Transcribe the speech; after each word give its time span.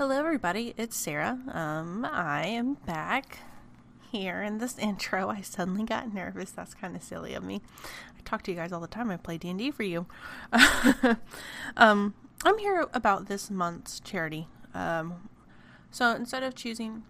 Hello, 0.00 0.18
everybody. 0.18 0.72
It's 0.78 0.96
Sarah. 0.96 1.38
Um, 1.52 2.08
I 2.10 2.46
am 2.46 2.78
back 2.86 3.40
here 4.10 4.40
in 4.40 4.56
this 4.56 4.78
intro. 4.78 5.28
I 5.28 5.42
suddenly 5.42 5.84
got 5.84 6.14
nervous. 6.14 6.52
That's 6.52 6.72
kind 6.72 6.96
of 6.96 7.02
silly 7.02 7.34
of 7.34 7.44
me. 7.44 7.60
I 8.16 8.22
talk 8.24 8.40
to 8.44 8.50
you 8.50 8.56
guys 8.56 8.72
all 8.72 8.80
the 8.80 8.86
time. 8.86 9.10
I 9.10 9.18
play 9.18 9.36
D 9.36 9.50
and 9.50 9.58
D 9.58 9.70
for 9.70 9.82
you. 9.82 10.06
um, 11.76 12.14
I'm 12.46 12.56
here 12.56 12.86
about 12.94 13.26
this 13.26 13.50
month's 13.50 14.00
charity. 14.00 14.48
Um, 14.72 15.28
so 15.90 16.14
instead 16.14 16.44
of 16.44 16.54
choosing 16.54 17.02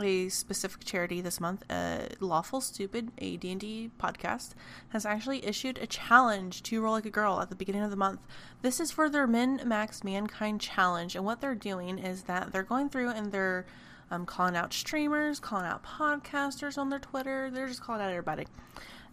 a 0.00 0.28
specific 0.28 0.84
charity 0.84 1.20
this 1.20 1.40
month, 1.40 1.64
uh, 1.70 2.00
Lawful 2.20 2.60
Stupid, 2.60 3.10
a 3.18 3.36
D&D 3.36 3.90
podcast, 3.98 4.50
has 4.90 5.04
actually 5.04 5.44
issued 5.44 5.78
a 5.78 5.86
challenge 5.86 6.62
to 6.64 6.80
Roll 6.80 6.92
Like 6.92 7.06
a 7.06 7.10
Girl 7.10 7.40
at 7.40 7.50
the 7.50 7.56
beginning 7.56 7.82
of 7.82 7.90
the 7.90 7.96
month. 7.96 8.20
This 8.62 8.80
is 8.80 8.90
for 8.90 9.08
their 9.08 9.26
Min 9.26 9.60
Max 9.64 10.04
Mankind 10.04 10.60
challenge, 10.60 11.16
and 11.16 11.24
what 11.24 11.40
they're 11.40 11.54
doing 11.54 11.98
is 11.98 12.22
that 12.22 12.52
they're 12.52 12.62
going 12.62 12.88
through 12.88 13.10
and 13.10 13.32
they're 13.32 13.66
um, 14.10 14.26
calling 14.26 14.56
out 14.56 14.72
streamers, 14.72 15.40
calling 15.40 15.66
out 15.66 15.84
podcasters 15.84 16.78
on 16.78 16.88
their 16.88 16.98
Twitter. 16.98 17.50
They're 17.50 17.68
just 17.68 17.82
calling 17.82 18.00
out 18.00 18.10
everybody. 18.10 18.46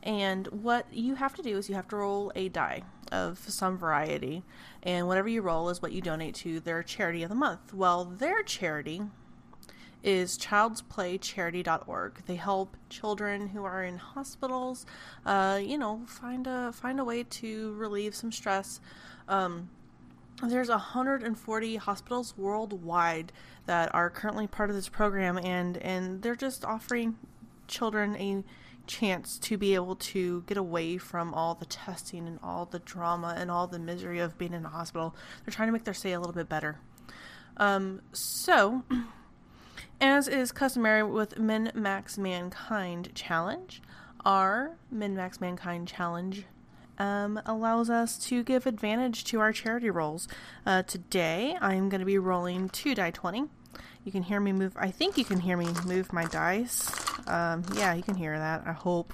And 0.04 0.48
what 0.48 0.86
you 0.94 1.16
have 1.16 1.36
to 1.36 1.42
do 1.42 1.58
is 1.58 1.68
you 1.68 1.76
have 1.76 1.88
to 1.90 1.96
roll 1.96 2.32
a 2.36 2.50
die 2.50 2.84
of 3.12 3.40
some 3.40 3.78
variety, 3.78 4.44
and 4.84 5.08
whatever 5.08 5.28
you 5.28 5.42
roll 5.42 5.70
is 5.70 5.82
what 5.82 5.92
you 5.92 6.02
donate 6.02 6.36
to 6.36 6.60
their 6.60 6.84
charity 6.84 7.24
of 7.24 7.30
the 7.30 7.36
month. 7.36 7.74
Well, 7.74 8.06
their 8.06 8.44
charity 8.44 9.02
is 10.06 10.38
childsplaycharity.org. 10.38 12.26
They 12.28 12.36
help 12.36 12.78
children 12.90 13.48
who 13.48 13.66
are 13.66 13.84
in 13.84 13.98
hospitals, 13.98 14.86
uh, 15.26 15.60
you 15.62 15.78
know, 15.78 16.04
find 16.08 16.46
a 16.46 16.72
find 16.72 17.00
a 17.00 17.04
way 17.04 17.24
to 17.24 17.74
relieve 17.74 18.16
some 18.16 18.32
stress. 18.32 18.80
Um, 19.28 19.70
there's 20.44 20.70
140 20.70 21.76
hospitals 21.78 22.38
worldwide 22.38 23.32
that 23.66 23.94
are 23.96 24.10
currently 24.10 24.46
part 24.46 24.70
of 24.70 24.76
this 24.76 24.90
program, 24.90 25.40
and 25.40 25.78
and 25.78 26.22
they're 26.22 26.36
just 26.36 26.64
offering 26.64 27.18
children 27.68 28.16
a 28.18 28.44
chance 28.86 29.40
to 29.40 29.58
be 29.58 29.74
able 29.74 29.96
to 29.96 30.44
get 30.46 30.58
away 30.58 30.98
from 30.98 31.34
all 31.34 31.56
the 31.56 31.66
testing 31.66 32.28
and 32.28 32.38
all 32.44 32.66
the 32.68 32.78
drama 32.78 33.34
and 33.36 33.50
all 33.50 33.66
the 33.66 33.80
misery 33.80 34.20
of 34.20 34.38
being 34.38 34.54
in 34.54 34.64
a 34.66 34.70
hospital. 34.70 35.16
They're 35.44 35.54
trying 35.54 35.70
to 35.70 35.74
make 35.74 35.86
their 35.86 35.96
stay 35.96 36.14
a 36.14 36.20
little 36.20 36.36
bit 36.36 36.48
better. 36.48 36.78
Um, 37.58 38.02
so 38.12 38.84
As 40.02 40.28
is 40.28 40.52
customary 40.52 41.04
with 41.04 41.40
Min 41.40 41.72
Max 41.74 42.18
Mankind 42.18 43.12
Challenge, 43.16 43.82
our 44.26 44.76
Min 44.92 45.16
Max 45.16 45.40
Mankind 45.40 45.88
Challenge 45.88 46.46
um, 46.98 47.42
allows 47.46 47.90
us 47.90 48.18
to 48.28 48.44
give 48.44 48.66
advantage 48.66 49.24
to 49.26 49.40
our 49.40 49.54
charity 49.54 49.90
rolls. 49.90 50.28
Uh, 50.66 50.84
today, 50.84 51.58
I'm 51.62 51.88
going 51.90 52.00
to 52.00 52.06
be 52.06 52.18
rolling 52.18 52.70
two 52.70 52.94
die 52.94 53.12
20. 53.12 53.46
You 54.04 54.12
can 54.12 54.24
hear 54.24 54.40
me 54.40 54.52
move, 54.52 54.76
I 54.78 54.92
think 54.92 55.18
you 55.18 55.26
can 55.26 55.40
hear 55.40 55.58
me 55.58 55.68
move 55.86 56.12
my 56.12 56.26
dice. 56.26 56.90
Um, 57.28 57.64
yeah, 57.74 57.94
you 57.94 58.04
can 58.04 58.16
hear 58.16 58.38
that, 58.38 58.64
I 58.66 58.74
hope. 58.74 59.14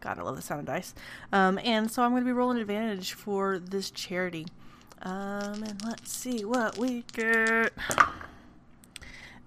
God, 0.00 0.18
I 0.18 0.22
love 0.22 0.36
the 0.36 0.42
sound 0.42 0.60
of 0.60 0.66
dice. 0.66 0.94
Um, 1.32 1.58
and 1.64 1.90
so 1.90 2.02
I'm 2.02 2.10
going 2.10 2.22
to 2.22 2.26
be 2.26 2.32
rolling 2.32 2.58
advantage 2.58 3.14
for 3.14 3.58
this 3.58 3.90
charity. 3.90 4.46
Um, 5.02 5.62
and 5.64 5.82
let's 5.84 6.12
see 6.12 6.44
what 6.44 6.76
we 6.76 7.04
get. 7.12 7.72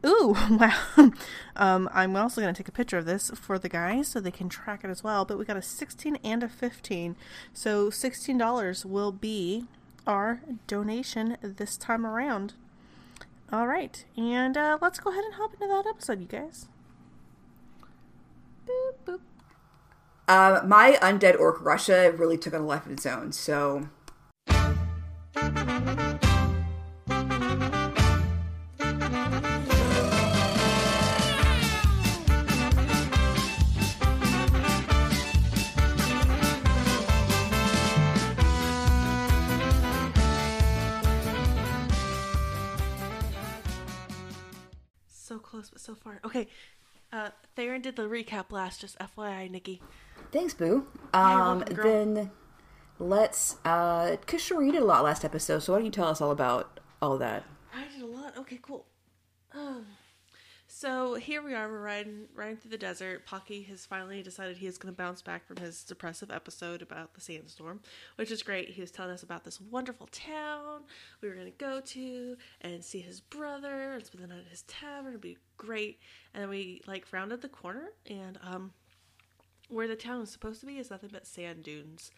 Ooh, 0.05 0.35
wow. 0.49 1.11
um, 1.55 1.89
I'm 1.93 2.15
also 2.15 2.41
going 2.41 2.53
to 2.53 2.57
take 2.57 2.67
a 2.67 2.71
picture 2.71 2.97
of 2.97 3.05
this 3.05 3.29
for 3.35 3.59
the 3.59 3.69
guys 3.69 4.07
so 4.07 4.19
they 4.19 4.31
can 4.31 4.49
track 4.49 4.83
it 4.83 4.89
as 4.89 5.03
well. 5.03 5.25
But 5.25 5.37
we 5.37 5.45
got 5.45 5.57
a 5.57 5.61
16 5.61 6.17
and 6.23 6.43
a 6.43 6.49
15. 6.49 7.15
So 7.53 7.89
$16 7.89 8.85
will 8.85 9.11
be 9.11 9.65
our 10.07 10.41
donation 10.67 11.37
this 11.41 11.77
time 11.77 12.05
around. 12.05 12.53
All 13.51 13.67
right. 13.67 14.03
And 14.17 14.57
uh, 14.57 14.79
let's 14.81 14.99
go 14.99 15.11
ahead 15.11 15.23
and 15.23 15.35
hop 15.35 15.53
into 15.53 15.67
that 15.67 15.85
episode, 15.87 16.21
you 16.21 16.27
guys. 16.27 16.67
Boop, 18.67 18.93
boop. 19.05 19.19
Uh, 20.27 20.61
my 20.65 20.97
undead 21.01 21.37
orc 21.39 21.61
Russia 21.61 22.11
really 22.15 22.37
took 22.37 22.53
on 22.53 22.61
a 22.61 22.65
life 22.65 22.85
of 22.85 22.93
its 22.93 23.05
own. 23.05 23.33
So 23.33 23.89
Okay, 46.25 46.47
uh, 47.11 47.29
Theron 47.55 47.81
did 47.81 47.95
the 47.95 48.03
recap 48.03 48.51
last. 48.51 48.81
Just 48.81 48.97
FYI, 48.99 49.49
Nikki. 49.49 49.81
Thanks, 50.31 50.53
Boo. 50.53 50.87
Um, 51.13 51.63
yeah, 51.69 51.77
then 51.83 52.31
let's. 52.99 53.57
Uh, 53.65 54.15
cause 54.25 54.41
Sheree 54.41 54.71
did 54.71 54.81
a 54.81 54.85
lot 54.85 55.03
last 55.03 55.25
episode, 55.25 55.59
so 55.59 55.73
why 55.73 55.79
don't 55.79 55.85
you 55.85 55.91
tell 55.91 56.07
us 56.07 56.21
all 56.21 56.31
about 56.31 56.79
all 57.01 57.17
that? 57.17 57.43
I 57.75 57.83
did 57.93 58.01
a 58.01 58.05
lot. 58.05 58.37
Okay, 58.37 58.59
cool. 58.61 58.85
So 60.81 61.13
here 61.13 61.43
we 61.43 61.53
are, 61.53 61.69
we're 61.69 61.79
riding 61.79 62.25
riding 62.33 62.57
through 62.57 62.71
the 62.71 62.77
desert. 62.79 63.23
Pocky 63.27 63.61
has 63.69 63.85
finally 63.85 64.23
decided 64.23 64.57
he 64.57 64.65
is 64.65 64.79
going 64.79 64.91
to 64.91 64.97
bounce 64.97 65.21
back 65.21 65.45
from 65.45 65.57
his 65.57 65.83
depressive 65.83 66.31
episode 66.31 66.81
about 66.81 67.13
the 67.13 67.21
sandstorm, 67.21 67.81
which 68.15 68.31
is 68.31 68.41
great. 68.41 68.69
He 68.69 68.81
was 68.81 68.89
telling 68.89 69.11
us 69.11 69.21
about 69.21 69.43
this 69.43 69.61
wonderful 69.61 70.07
town 70.07 70.81
we 71.21 71.29
were 71.29 71.35
going 71.35 71.45
to 71.45 71.51
go 71.51 71.81
to 71.81 72.35
and 72.61 72.83
see 72.83 72.99
his 72.99 73.19
brother 73.19 73.91
and 73.91 74.03
spend 74.03 74.23
the 74.23 74.27
night 74.29 74.39
at 74.43 74.49
his 74.49 74.63
tavern. 74.63 75.11
It'd 75.11 75.21
be 75.21 75.37
great. 75.55 75.99
And 76.33 76.49
we 76.49 76.81
like 76.87 77.05
rounded 77.11 77.43
the 77.43 77.49
corner 77.49 77.91
and 78.09 78.39
um, 78.41 78.71
where 79.69 79.87
the 79.87 79.95
town 79.95 80.23
is 80.23 80.31
supposed 80.31 80.61
to 80.61 80.65
be 80.65 80.79
is 80.79 80.89
nothing 80.89 81.11
but 81.13 81.27
sand 81.27 81.61
dunes. 81.61 82.09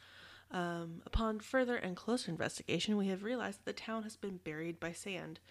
Um, 0.51 1.01
upon 1.05 1.41
further 1.41 1.75
and 1.75 1.97
closer 1.97 2.31
investigation, 2.31 2.95
we 2.95 3.09
have 3.09 3.23
realized 3.23 3.59
that 3.65 3.75
the 3.75 3.81
town 3.81 4.03
has 4.03 4.15
been 4.15 4.37
buried 4.37 4.79
by 4.79 4.93
sand. 4.93 5.41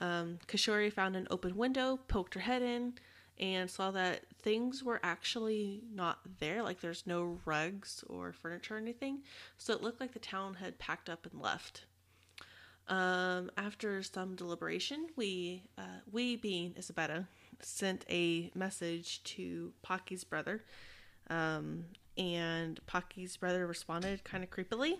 Um, 0.00 0.38
Kishori 0.46 0.92
found 0.92 1.16
an 1.16 1.26
open 1.30 1.56
window, 1.56 1.98
poked 2.08 2.34
her 2.34 2.40
head 2.40 2.62
in, 2.62 2.94
and 3.38 3.70
saw 3.70 3.90
that 3.90 4.22
things 4.40 4.82
were 4.82 5.00
actually 5.02 5.82
not 5.92 6.18
there. 6.38 6.62
Like 6.62 6.80
there's 6.80 7.06
no 7.06 7.38
rugs 7.44 8.04
or 8.08 8.32
furniture 8.32 8.74
or 8.74 8.78
anything. 8.78 9.22
So 9.58 9.72
it 9.72 9.82
looked 9.82 10.00
like 10.00 10.12
the 10.12 10.18
town 10.18 10.54
had 10.54 10.78
packed 10.78 11.10
up 11.10 11.26
and 11.30 11.40
left. 11.40 11.84
Um, 12.88 13.50
after 13.56 14.02
some 14.02 14.36
deliberation, 14.36 15.08
we, 15.16 15.64
uh, 15.76 16.00
we 16.10 16.36
being 16.36 16.74
Isabella, 16.78 17.26
sent 17.60 18.04
a 18.08 18.50
message 18.54 19.22
to 19.24 19.72
Pocky's 19.82 20.24
brother. 20.24 20.62
Um, 21.28 21.86
and 22.16 22.80
Pocky's 22.86 23.36
brother 23.36 23.66
responded 23.66 24.24
kind 24.24 24.44
of 24.44 24.50
creepily. 24.50 24.94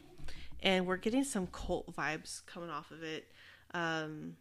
And 0.63 0.87
we're 0.87 0.97
getting 0.97 1.25
some 1.25 1.47
cult 1.47 1.95
vibes 1.95 2.45
coming 2.47 2.71
off 2.71 2.91
of 2.91 3.03
it. 3.03 3.29
Um, 3.73 4.37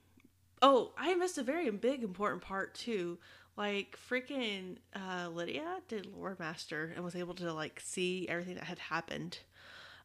Oh, 0.61 0.91
I 0.97 1.13
missed 1.16 1.38
a 1.38 1.43
very 1.43 1.69
big 1.69 2.03
important 2.03 2.41
part 2.41 2.73
too. 2.73 3.17
Like 3.57 3.97
freaking 4.09 4.77
uh, 4.93 5.29
Lydia 5.29 5.79
did 5.88 6.07
lore 6.07 6.35
master 6.39 6.91
and 6.95 7.03
was 7.03 7.16
able 7.16 7.33
to 7.35 7.53
like 7.53 7.81
see 7.83 8.27
everything 8.27 8.55
that 8.55 8.65
had 8.65 8.79
happened. 8.79 9.39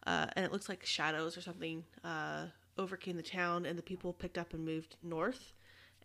Uh, 0.06 0.26
and 0.34 0.44
it 0.44 0.52
looks 0.52 0.68
like 0.68 0.84
shadows 0.84 1.36
or 1.36 1.40
something 1.40 1.84
uh, 2.04 2.46
overcame 2.78 3.16
the 3.16 3.22
town, 3.22 3.66
and 3.66 3.78
the 3.78 3.82
people 3.82 4.12
picked 4.12 4.38
up 4.38 4.54
and 4.54 4.64
moved 4.64 4.96
north, 5.02 5.52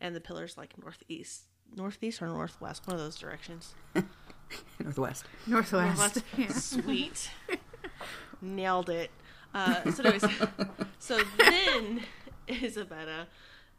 and 0.02 0.16
the 0.16 0.20
pillars 0.20 0.58
like 0.58 0.78
northeast, 0.78 1.44
northeast 1.76 2.22
or 2.22 2.28
northwest, 2.28 2.86
one 2.88 2.96
of 2.96 3.02
those 3.02 3.16
directions. 3.16 3.74
northwest. 4.80 5.26
Northwest. 5.48 5.98
northwest. 5.98 6.24
Yeah. 6.38 6.52
Sweet. 6.52 7.32
Nailed 8.42 8.90
it. 8.90 9.12
Uh, 9.54 9.90
so, 9.92 10.04
anyways, 10.04 10.26
so 11.00 11.22
then 11.38 12.02
Isabella 12.50 13.28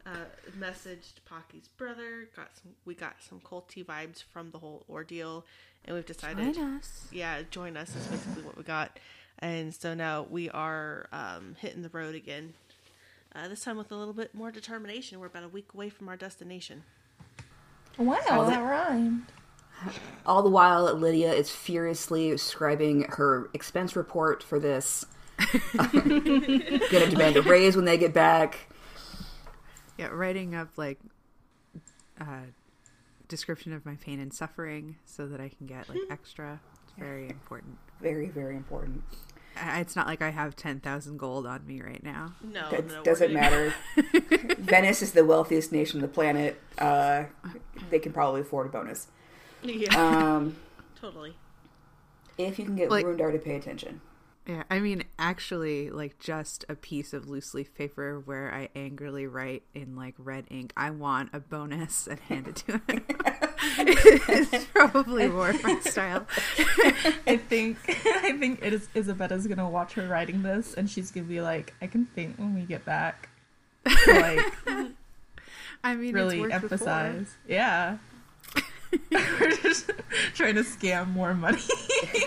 uh, 0.06 0.24
messaged 0.58 1.14
Pocky's 1.24 1.68
brother. 1.76 2.28
Got 2.36 2.50
some. 2.56 2.72
We 2.84 2.94
got 2.94 3.16
some 3.20 3.40
culty 3.40 3.84
vibes 3.84 4.22
from 4.22 4.50
the 4.50 4.58
whole 4.58 4.84
ordeal, 4.88 5.44
and 5.84 5.96
we've 5.96 6.06
decided. 6.06 6.54
Join 6.54 6.76
us. 6.76 7.08
Yeah, 7.12 7.42
join 7.50 7.76
us 7.76 7.94
is 7.94 8.06
basically 8.06 8.42
what 8.42 8.56
we 8.56 8.62
got, 8.62 8.98
and 9.38 9.74
so 9.74 9.94
now 9.94 10.26
we 10.30 10.48
are 10.50 11.08
um, 11.12 11.56
hitting 11.58 11.82
the 11.82 11.88
road 11.88 12.14
again. 12.14 12.54
Uh, 13.34 13.48
this 13.48 13.64
time 13.64 13.76
with 13.76 13.90
a 13.90 13.96
little 13.96 14.14
bit 14.14 14.34
more 14.34 14.50
determination. 14.50 15.20
We're 15.20 15.26
about 15.26 15.44
a 15.44 15.48
week 15.48 15.74
away 15.74 15.90
from 15.90 16.08
our 16.08 16.16
destination. 16.16 16.84
Wow, 17.98 18.20
all 18.30 18.46
that 18.46 18.60
rhymed. 18.60 19.26
All 20.24 20.42
the 20.42 20.50
while, 20.50 20.92
Lydia 20.94 21.32
is 21.32 21.50
furiously 21.50 22.30
scribing 22.32 23.14
her 23.16 23.50
expense 23.52 23.94
report 23.94 24.42
for 24.42 24.58
this. 24.58 25.04
Gonna 25.76 27.10
demand 27.10 27.36
a 27.36 27.42
raise 27.42 27.76
when 27.76 27.84
they 27.84 27.98
get 27.98 28.14
back. 28.14 28.68
Yeah, 29.98 30.08
writing 30.08 30.54
up 30.54 30.68
like 30.76 30.98
uh, 32.20 32.46
description 33.28 33.72
of 33.72 33.84
my 33.86 33.94
pain 33.96 34.20
and 34.20 34.32
suffering 34.32 34.96
so 35.04 35.26
that 35.26 35.40
I 35.40 35.48
can 35.48 35.66
get 35.66 35.88
like 35.88 36.00
extra. 36.10 36.60
It's 36.84 36.92
very 36.98 37.28
important. 37.28 37.78
Very, 38.00 38.28
very 38.28 38.56
important. 38.56 39.02
it's 39.56 39.96
not 39.96 40.06
like 40.06 40.20
I 40.20 40.30
have 40.30 40.54
ten 40.54 40.80
thousand 40.80 41.16
gold 41.18 41.46
on 41.46 41.66
me 41.66 41.80
right 41.80 42.02
now. 42.02 42.34
No, 42.42 42.70
that 42.70 42.86
no, 42.88 43.02
doesn't 43.02 43.32
matter. 43.32 43.72
Venice 44.58 45.00
is 45.02 45.12
the 45.12 45.24
wealthiest 45.24 45.72
nation 45.72 45.98
on 45.98 46.02
the 46.02 46.08
planet. 46.08 46.60
Uh, 46.78 47.24
they 47.90 47.98
can 47.98 48.12
probably 48.12 48.42
afford 48.42 48.66
a 48.66 48.70
bonus. 48.70 49.08
Yeah, 49.62 49.96
Um, 50.36 50.56
totally. 51.00 51.34
if 52.38 52.58
you 52.58 52.64
can 52.66 52.76
get 52.76 52.88
Like- 52.90 53.04
Rundar 53.06 53.32
to 53.32 53.38
pay 53.38 53.56
attention. 53.56 54.00
Yeah, 54.46 54.62
I 54.70 54.78
mean, 54.78 55.02
actually, 55.18 55.90
like 55.90 56.20
just 56.20 56.64
a 56.68 56.76
piece 56.76 57.12
of 57.12 57.28
loose 57.28 57.52
leaf 57.52 57.74
paper 57.74 58.20
where 58.24 58.54
I 58.54 58.68
angrily 58.76 59.26
write 59.26 59.64
in 59.74 59.96
like 59.96 60.14
red 60.18 60.44
ink, 60.50 60.72
"I 60.76 60.90
want 60.90 61.30
a 61.32 61.40
bonus," 61.40 62.06
and 62.06 62.20
hand 62.20 62.46
it 62.48 62.56
to 62.56 62.72
him. 62.72 63.04
it's 63.78 64.64
probably 64.66 65.28
more 65.28 65.52
my 65.62 65.80
style. 65.80 66.26
I 67.26 67.40
think 67.48 67.78
I 67.88 68.36
think 68.38 68.60
it 68.62 68.72
is 68.72 68.88
Isabella's 68.94 69.46
gonna 69.46 69.68
watch 69.68 69.94
her 69.94 70.06
writing 70.06 70.42
this 70.42 70.74
and 70.74 70.88
she's 70.88 71.10
gonna 71.10 71.26
be 71.26 71.40
like, 71.40 71.74
I 71.82 71.86
can 71.86 72.06
faint 72.06 72.38
when 72.38 72.54
we 72.54 72.62
get 72.62 72.84
back. 72.84 73.28
To, 73.86 74.12
like 74.12 74.52
I 75.84 75.94
mean, 75.94 76.14
really 76.14 76.52
emphasize. 76.52 77.34
Yeah. 77.48 77.98
We're 79.10 79.56
just 79.56 79.90
trying 80.36 80.54
to 80.54 80.62
scam 80.62 81.08
more 81.12 81.34
money. 81.34 81.58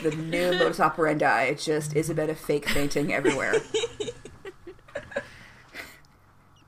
The 0.01 0.11
new 0.11 0.53
modus 0.53 0.79
operandi. 0.79 1.53
Just 1.55 1.95
Isabella 1.95 2.33
fake 2.33 2.67
fainting 2.69 3.13
everywhere. 3.13 3.53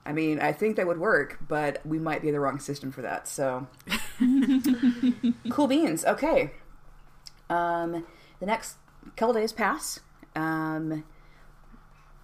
I 0.06 0.12
mean, 0.12 0.40
I 0.40 0.52
think 0.52 0.76
that 0.76 0.86
would 0.86 1.00
work, 1.00 1.40
but 1.48 1.86
we 1.86 1.98
might 1.98 2.22
be 2.22 2.30
the 2.32 2.40
wrong 2.40 2.60
system 2.60 2.92
for 2.92 3.02
that. 3.02 3.28
So, 3.28 3.68
cool 5.50 5.68
beans. 5.68 6.04
Okay. 6.06 6.52
Um, 7.50 8.06
the 8.40 8.46
next 8.46 8.78
couple 9.16 9.34
days 9.34 9.54
pass. 9.54 10.02
Um, 10.36 11.06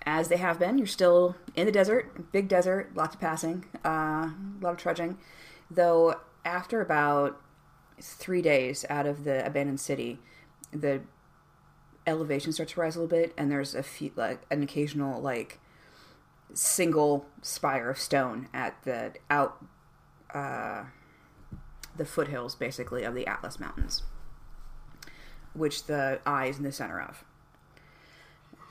as 0.06 0.28
they 0.28 0.38
have 0.38 0.60
been, 0.60 0.78
you're 0.78 0.88
still 0.88 1.36
in 1.56 1.66
the 1.66 1.72
desert, 1.72 2.32
big 2.32 2.48
desert, 2.48 2.92
lots 2.96 3.16
of 3.16 3.22
passing, 3.22 3.66
uh, 3.86 3.90
a 4.30 4.34
lot 4.62 4.72
of 4.72 4.78
trudging. 4.78 5.18
Though 5.72 6.16
after 6.44 6.82
about 6.82 7.40
three 8.02 8.42
days 8.42 8.86
out 8.90 9.06
of 9.06 9.24
the 9.24 9.46
abandoned 9.46 9.80
city, 9.80 10.20
the 10.72 11.02
elevation 12.06 12.52
starts 12.52 12.74
to 12.74 12.82
rise 12.82 12.96
a 12.96 13.02
little 13.02 13.18
bit, 13.18 13.34
and 13.38 13.52
there's 13.52 13.76
a 13.76 13.84
few, 13.84 14.12
like 14.16 14.42
an 14.50 14.64
occasional 14.64 15.22
like 15.22 15.60
single 16.54 17.26
spire 17.42 17.90
of 17.90 18.00
stone 18.00 18.48
at 18.54 18.82
the 18.84 19.14
out 19.30 19.64
uh, 20.34 20.84
the 21.96 22.06
foothills, 22.06 22.56
basically 22.56 23.04
of 23.04 23.16
the 23.16 23.28
Atlas 23.28 23.60
Mountains, 23.60 24.04
which 25.54 25.86
the 25.86 26.20
eye 26.26 26.48
is 26.48 26.58
in 26.58 26.64
the 26.64 26.72
center 26.72 27.02
of. 27.02 27.24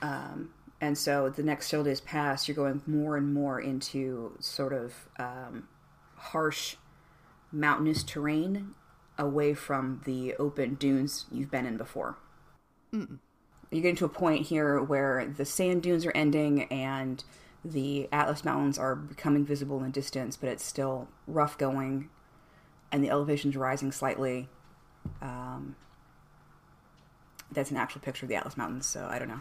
Um, 0.03 0.51
and 0.81 0.97
so 0.97 1.29
the 1.31 1.43
next 1.43 1.69
several 1.69 1.85
days 1.85 2.01
pass, 2.01 2.47
you're 2.47 2.55
going 2.55 2.83
more 2.87 3.17
and 3.17 3.33
more 3.33 3.61
into 3.61 4.37
sort 4.41 4.73
of 4.73 4.95
um, 5.19 5.69
harsh 6.17 6.77
mountainous 7.51 8.03
terrain 8.03 8.75
away 9.19 9.55
from 9.55 10.01
the 10.05 10.35
open 10.37 10.75
dunes 10.75 11.27
you've 11.31 11.51
been 11.51 11.67
in 11.67 11.77
before. 11.77 12.17
You're 12.93 13.09
getting 13.71 13.97
to 13.97 14.05
a 14.05 14.11
point 14.11 14.47
here 14.47 14.81
where 14.83 15.27
the 15.27 15.45
sand 15.45 15.83
dunes 15.83 16.07
are 16.07 16.13
ending 16.15 16.65
and 16.65 17.23
the 17.65 18.09
Atlas 18.13 18.45
Mountains 18.45 18.79
are 18.79 18.95
becoming 18.95 19.45
visible 19.45 19.79
in 19.79 19.85
the 19.85 19.91
distance, 19.91 20.37
but 20.37 20.49
it's 20.49 20.65
still 20.65 21.09
rough 21.27 21.59
going 21.59 22.09
and 22.93 23.03
the 23.03 23.11
elevation's 23.11 23.57
rising 23.57 23.93
slightly. 23.93 24.49
Um, 25.21 25.77
that's 27.53 27.71
an 27.71 27.77
actual 27.77 28.01
picture 28.01 28.27
of 28.27 28.29
the 28.29 28.37
Atlas 28.37 28.57
Mountains, 28.57 28.87
so 28.87 29.07
I 29.09 29.19
don't 29.19 29.29
know. 29.29 29.41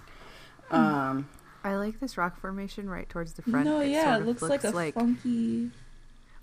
Um, 0.71 1.29
I 1.63 1.75
like 1.75 1.99
this 1.99 2.17
rock 2.17 2.39
formation 2.39 2.89
right 2.89 3.07
towards 3.07 3.33
the 3.33 3.41
front. 3.41 3.65
no, 3.65 3.81
yeah, 3.81 4.03
sort 4.03 4.15
it 4.15 4.21
of 4.21 4.41
looks, 4.41 4.41
like 4.41 4.63
a 4.63 4.99
funky. 4.99 5.71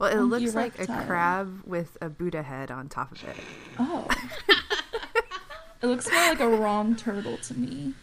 Well, 0.02 0.10
it 0.10 0.16
funky 0.16 0.44
looks 0.44 0.54
like 0.56 0.78
a 0.80 1.04
crab 1.06 1.62
with 1.64 1.96
a 2.00 2.08
Buddha 2.08 2.42
head 2.42 2.72
on 2.72 2.88
top 2.88 3.12
of 3.12 3.22
it. 3.22 3.36
Oh. 3.78 4.08
it 5.82 5.86
looks 5.86 6.10
more 6.10 6.20
like 6.22 6.40
a 6.40 6.48
wrong 6.48 6.96
turtle 6.96 7.36
to 7.38 7.54
me. 7.54 7.94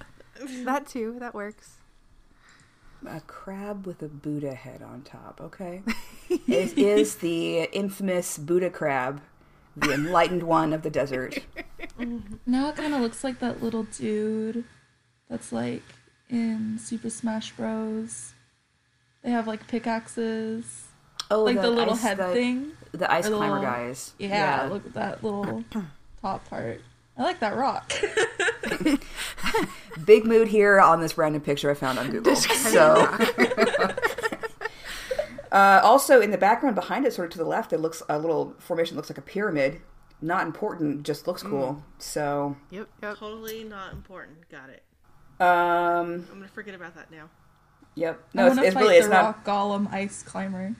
That 0.63 0.87
too, 0.87 1.17
that 1.19 1.33
works. 1.33 1.79
A 3.05 3.19
crab 3.19 3.85
with 3.85 4.01
a 4.01 4.07
Buddha 4.07 4.55
head 4.55 4.81
on 4.81 5.01
top. 5.01 5.41
Okay. 5.41 5.83
it 6.29 6.77
is 6.77 7.17
the 7.17 7.63
infamous 7.63 8.37
Buddha 8.37 8.69
crab, 8.69 9.21
the 9.75 9.93
enlightened 9.93 10.43
one 10.43 10.71
of 10.71 10.83
the 10.83 10.89
desert. 10.89 11.39
Mm-hmm. 11.99 12.35
Now 12.45 12.69
it 12.69 12.77
kind 12.77 12.93
of 12.93 13.01
looks 13.01 13.25
like 13.25 13.39
that 13.39 13.61
little 13.61 13.83
dude 13.83 14.63
that's 15.29 15.51
like 15.51 15.83
in 16.29 16.77
Super 16.79 17.09
Smash 17.09 17.51
Bros. 17.51 18.33
They 19.21 19.31
have 19.31 19.47
like 19.47 19.67
pickaxes, 19.67 20.88
Oh, 21.31 21.43
like 21.43 21.61
the, 21.61 21.69
little 21.69 21.93
ice- 21.93 22.01
head 22.01 22.17
the, 22.17 22.33
thing. 22.33 22.71
The 22.91 23.11
ice 23.11 23.25
the 23.25 23.31
climber 23.35 23.59
little- 23.59 23.69
guys. 23.71 24.13
Yeah, 24.17 24.67
look 24.71 24.85
at 24.85 24.93
that 24.95 25.23
little 25.23 25.63
top 26.21 26.47
part. 26.49 26.81
I 27.17 27.23
like 27.23 27.39
that 27.41 27.55
rock. 27.55 27.91
Big 30.05 30.25
mood 30.25 30.47
here 30.47 30.79
on 30.79 31.01
this 31.01 31.17
random 31.17 31.41
picture 31.41 31.69
I 31.69 31.73
found 31.73 31.99
on 31.99 32.09
Google. 32.11 32.35
So, 32.35 32.95
uh, 35.51 35.81
also 35.83 36.21
in 36.21 36.31
the 36.31 36.37
background 36.37 36.75
behind 36.75 37.05
it, 37.05 37.13
sort 37.13 37.27
of 37.27 37.31
to 37.33 37.37
the 37.39 37.45
left, 37.45 37.73
it 37.73 37.79
looks 37.79 38.01
a 38.09 38.17
little 38.17 38.55
formation 38.59 38.95
looks 38.95 39.09
like 39.09 39.17
a 39.17 39.21
pyramid. 39.23 39.81
Not 40.21 40.45
important, 40.45 41.03
just 41.03 41.27
looks 41.27 41.43
cool. 41.43 41.81
So, 41.97 42.57
Yep, 42.71 42.87
yep. 43.01 43.17
Totally 43.17 43.63
not 43.63 43.93
important. 43.93 44.49
Got 44.49 44.69
it. 44.69 44.83
um, 45.41 46.25
I'm 46.29 46.39
gonna 46.39 46.47
forget 46.49 46.75
about 46.75 46.95
that 46.95 47.09
now. 47.11 47.29
yep. 47.95 48.19
I 48.33 48.37
No, 48.37 48.47
it's, 48.47 48.55
want 48.57 48.67
it's 48.67 48.73
fight 48.73 48.81
really 48.81 48.93
the 48.95 48.99
it's 48.99 49.07
not 49.09 49.23
rock 49.23 49.45
golem 49.45 49.91
ice 49.93 50.21
climber. 50.23 50.75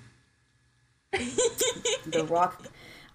The 1.11 2.25
rock. 2.29 2.65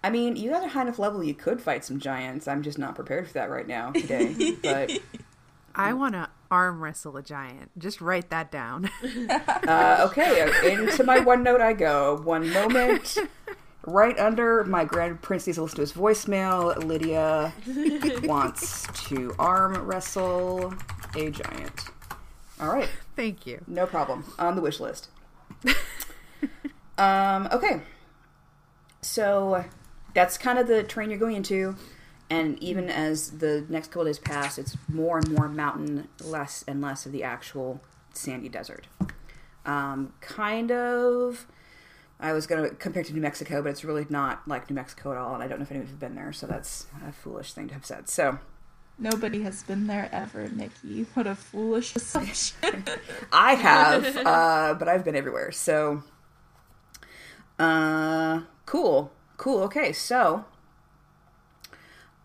I 0.03 0.09
mean, 0.09 0.35
you 0.35 0.51
got 0.51 0.63
a 0.63 0.67
high 0.67 0.83
enough 0.83 0.99
level 0.99 1.23
you 1.23 1.33
could 1.33 1.61
fight 1.61 1.83
some 1.83 1.99
giants. 1.99 2.47
I'm 2.47 2.61
just 2.61 2.77
not 2.77 2.95
prepared 2.95 3.27
for 3.27 3.33
that 3.33 3.49
right 3.49 3.67
now 3.67 3.91
today. 3.91 4.55
but 4.61 4.91
I 5.73 5.93
want 5.93 6.13
to 6.13 6.29
arm 6.51 6.81
wrestle 6.83 7.17
a 7.17 7.23
giant. 7.23 7.71
Just 7.77 8.01
write 8.01 8.29
that 8.29 8.51
down. 8.51 8.89
uh, 9.67 10.07
okay, 10.09 10.41
uh, 10.41 10.67
into 10.67 11.03
my 11.03 11.19
OneNote 11.19 11.61
I 11.61 11.73
go. 11.73 12.21
One 12.23 12.49
moment. 12.51 13.17
Right 13.87 14.17
under 14.17 14.63
my 14.63 14.83
grand 14.83 15.21
prince 15.21 15.45
needs 15.45 15.57
to 15.57 15.63
listen 15.63 15.75
to 15.75 15.81
his 15.81 15.93
voicemail. 15.93 16.75
Lydia 16.83 17.53
wants 18.27 18.87
to 19.09 19.35
arm 19.37 19.75
wrestle 19.75 20.73
a 21.15 21.29
giant. 21.29 21.81
All 22.59 22.67
right, 22.73 22.89
Thank 23.15 23.45
you. 23.45 23.63
no 23.67 23.85
problem. 23.85 24.23
On 24.39 24.55
the 24.55 24.61
wish 24.61 24.79
list. 24.79 25.09
um, 26.97 27.49
okay, 27.51 27.81
so 29.01 29.65
that's 30.13 30.37
kind 30.37 30.59
of 30.59 30.67
the 30.67 30.83
terrain 30.83 31.09
you're 31.09 31.19
going 31.19 31.35
into, 31.35 31.75
and 32.29 32.61
even 32.61 32.89
as 32.89 33.31
the 33.31 33.65
next 33.69 33.89
couple 33.89 34.05
days 34.05 34.19
pass, 34.19 34.57
it's 34.57 34.77
more 34.87 35.17
and 35.17 35.29
more 35.31 35.47
mountain, 35.47 36.07
less 36.23 36.63
and 36.67 36.81
less 36.81 37.05
of 37.05 37.11
the 37.11 37.23
actual 37.23 37.81
sandy 38.13 38.49
desert. 38.49 38.87
Um, 39.65 40.13
kind 40.21 40.71
of. 40.71 41.47
I 42.17 42.31
was 42.31 42.47
going 42.47 42.69
to 42.69 42.73
compare 42.73 43.01
it 43.01 43.07
to 43.07 43.13
New 43.13 43.19
Mexico, 43.19 43.61
but 43.61 43.69
it's 43.69 43.83
really 43.83 44.05
not 44.09 44.47
like 44.47 44.69
New 44.69 44.75
Mexico 44.75 45.11
at 45.11 45.17
all, 45.17 45.33
and 45.33 45.43
I 45.43 45.47
don't 45.47 45.59
know 45.59 45.63
if 45.63 45.71
anyone's 45.71 45.91
been 45.91 46.15
there, 46.15 46.31
so 46.31 46.47
that's 46.47 46.87
a 47.05 47.11
foolish 47.11 47.51
thing 47.51 47.67
to 47.67 47.73
have 47.73 47.85
said. 47.85 48.07
So 48.07 48.39
Nobody 48.97 49.41
has 49.41 49.63
been 49.63 49.87
there 49.87 50.09
ever, 50.11 50.47
Nikki. 50.47 51.05
What 51.13 51.27
a 51.27 51.35
foolish 51.35 51.95
assumption. 51.95 52.85
I 53.31 53.55
have, 53.55 54.17
uh, 54.17 54.75
but 54.79 54.87
I've 54.87 55.03
been 55.03 55.15
everywhere. 55.15 55.51
So, 55.51 56.03
uh, 57.59 58.41
cool, 58.65 59.11
cool. 59.37 59.61
Okay, 59.63 59.91
so 59.93 60.45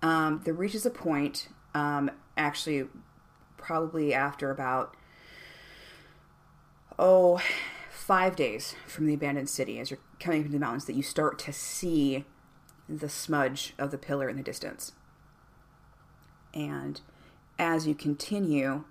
um, 0.02 0.40
there 0.44 0.54
reaches 0.54 0.86
a 0.86 0.90
point, 0.90 1.48
um, 1.74 2.10
actually, 2.36 2.88
probably 3.56 4.14
after 4.14 4.50
about 4.50 4.96
oh 6.98 7.40
five 7.90 8.34
days 8.34 8.74
from 8.86 9.06
the 9.06 9.14
abandoned 9.14 9.48
city, 9.48 9.78
as 9.78 9.90
you're 9.90 10.00
coming 10.18 10.40
into 10.40 10.52
the 10.52 10.58
mountains, 10.58 10.86
that 10.86 10.96
you 10.96 11.02
start 11.02 11.38
to 11.38 11.52
see 11.52 12.24
the 12.88 13.08
smudge 13.08 13.74
of 13.78 13.90
the 13.90 13.98
pillar 13.98 14.28
in 14.28 14.36
the 14.36 14.42
distance. 14.42 14.92
And 16.52 17.00
as 17.58 17.86
you 17.86 17.94
continue, 17.94 18.84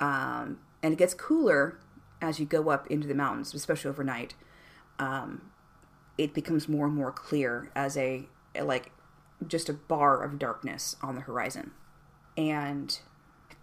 um, 0.00 0.58
and 0.82 0.92
it 0.92 0.98
gets 0.98 1.14
cooler 1.14 1.78
as 2.20 2.38
you 2.38 2.44
go 2.44 2.68
up 2.68 2.86
into 2.88 3.08
the 3.08 3.14
mountains, 3.14 3.54
especially 3.54 3.88
overnight. 3.88 4.34
Um, 4.98 5.51
it 6.18 6.34
becomes 6.34 6.68
more 6.68 6.86
and 6.86 6.94
more 6.94 7.12
clear 7.12 7.70
as 7.74 7.96
a 7.96 8.26
like 8.60 8.92
just 9.46 9.68
a 9.68 9.72
bar 9.72 10.22
of 10.22 10.38
darkness 10.38 10.96
on 11.02 11.14
the 11.14 11.22
horizon, 11.22 11.72
and 12.36 12.98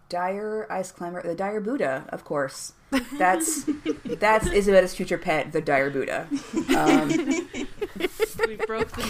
dire 0.08 0.66
ice 0.70 0.90
climber, 0.92 1.22
the 1.22 1.34
dire 1.34 1.60
Buddha, 1.60 2.04
of 2.08 2.24
course. 2.24 2.72
That's 3.18 3.64
that's 4.04 4.46
Isabella's 4.48 4.94
future 4.94 5.18
pet, 5.18 5.52
the 5.52 5.60
dire 5.60 5.90
Buddha. 5.90 6.26
Um, 6.76 7.08
We 8.46 8.56
broke 8.56 8.90
the 8.92 9.06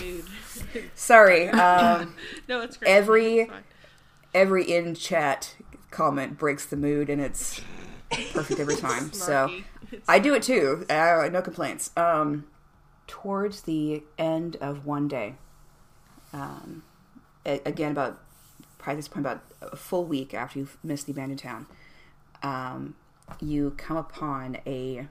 mood. 0.75 0.91
sorry, 0.95 1.49
um, 1.49 2.15
No, 2.49 2.61
it's 2.61 2.77
great. 2.77 2.91
Every- 2.91 3.39
It's 3.41 3.53
every 4.35 4.71
in 4.71 4.95
chat 4.95 5.55
comment 5.91 6.37
breaks 6.39 6.67
the 6.67 6.77
mood, 6.77 7.09
and 7.09 7.21
it's 7.23 7.61
perfect 8.33 8.61
every 8.61 8.77
time. 8.77 9.13
So 9.13 9.49
Snarky. 9.49 10.03
I 10.09 10.19
do 10.19 10.35
it 10.35 10.43
too. 10.43 10.85
Uh, 10.91 11.29
no 11.33 11.41
complaints. 11.43 11.91
Um, 11.97 12.45
towards 13.11 13.63
the 13.63 14.05
end 14.17 14.55
of 14.61 14.87
one 14.87 15.09
day, 15.09 15.35
um, 16.33 16.85
again 17.45 17.91
about 17.91 18.21
probably 18.79 19.01
this 19.01 19.09
point 19.09 19.27
about 19.27 19.43
a 19.61 19.75
full 19.75 20.05
week 20.05 20.33
after 20.33 20.61
you've 20.61 20.79
missed 20.85 21.07
the 21.07 21.13
abandoned 21.13 21.41
town, 21.41 21.67
um, 22.45 22.95
you 23.41 23.75
come 23.77 23.97
upon 23.97 24.59
a 24.65 25.09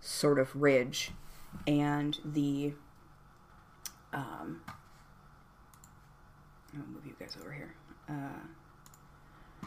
sort 0.00 0.38
of 0.38 0.54
ridge, 0.54 1.10
and 1.66 2.20
the 2.24 2.72
um, 4.12 4.60
I'll 6.72 6.86
move 6.86 7.04
you 7.04 7.16
guys 7.18 7.36
over 7.40 7.52
here. 7.52 7.74
Uh, 8.08 9.66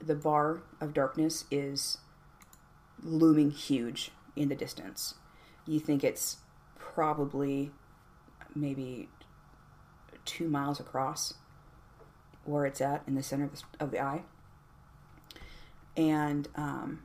the 0.00 0.14
bar 0.14 0.62
of 0.80 0.94
darkness 0.94 1.44
is 1.50 1.98
looming 3.02 3.50
huge 3.50 4.12
in 4.36 4.48
the 4.48 4.54
distance. 4.54 5.14
You 5.66 5.80
think 5.80 6.04
it's 6.04 6.38
probably 6.78 7.70
maybe 8.54 9.08
two 10.24 10.48
miles 10.48 10.80
across 10.80 11.34
where 12.44 12.66
it's 12.66 12.80
at 12.80 13.02
in 13.06 13.14
the 13.14 13.22
center 13.22 13.44
of 13.44 13.52
the, 13.52 13.62
of 13.80 13.90
the 13.90 14.00
eye. 14.00 14.22
And, 15.96 16.48
um, 16.56 17.00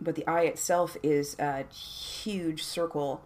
but 0.00 0.14
the 0.14 0.26
eye 0.26 0.42
itself 0.42 0.96
is 1.02 1.36
a 1.38 1.64
huge 1.72 2.62
circle. 2.62 3.24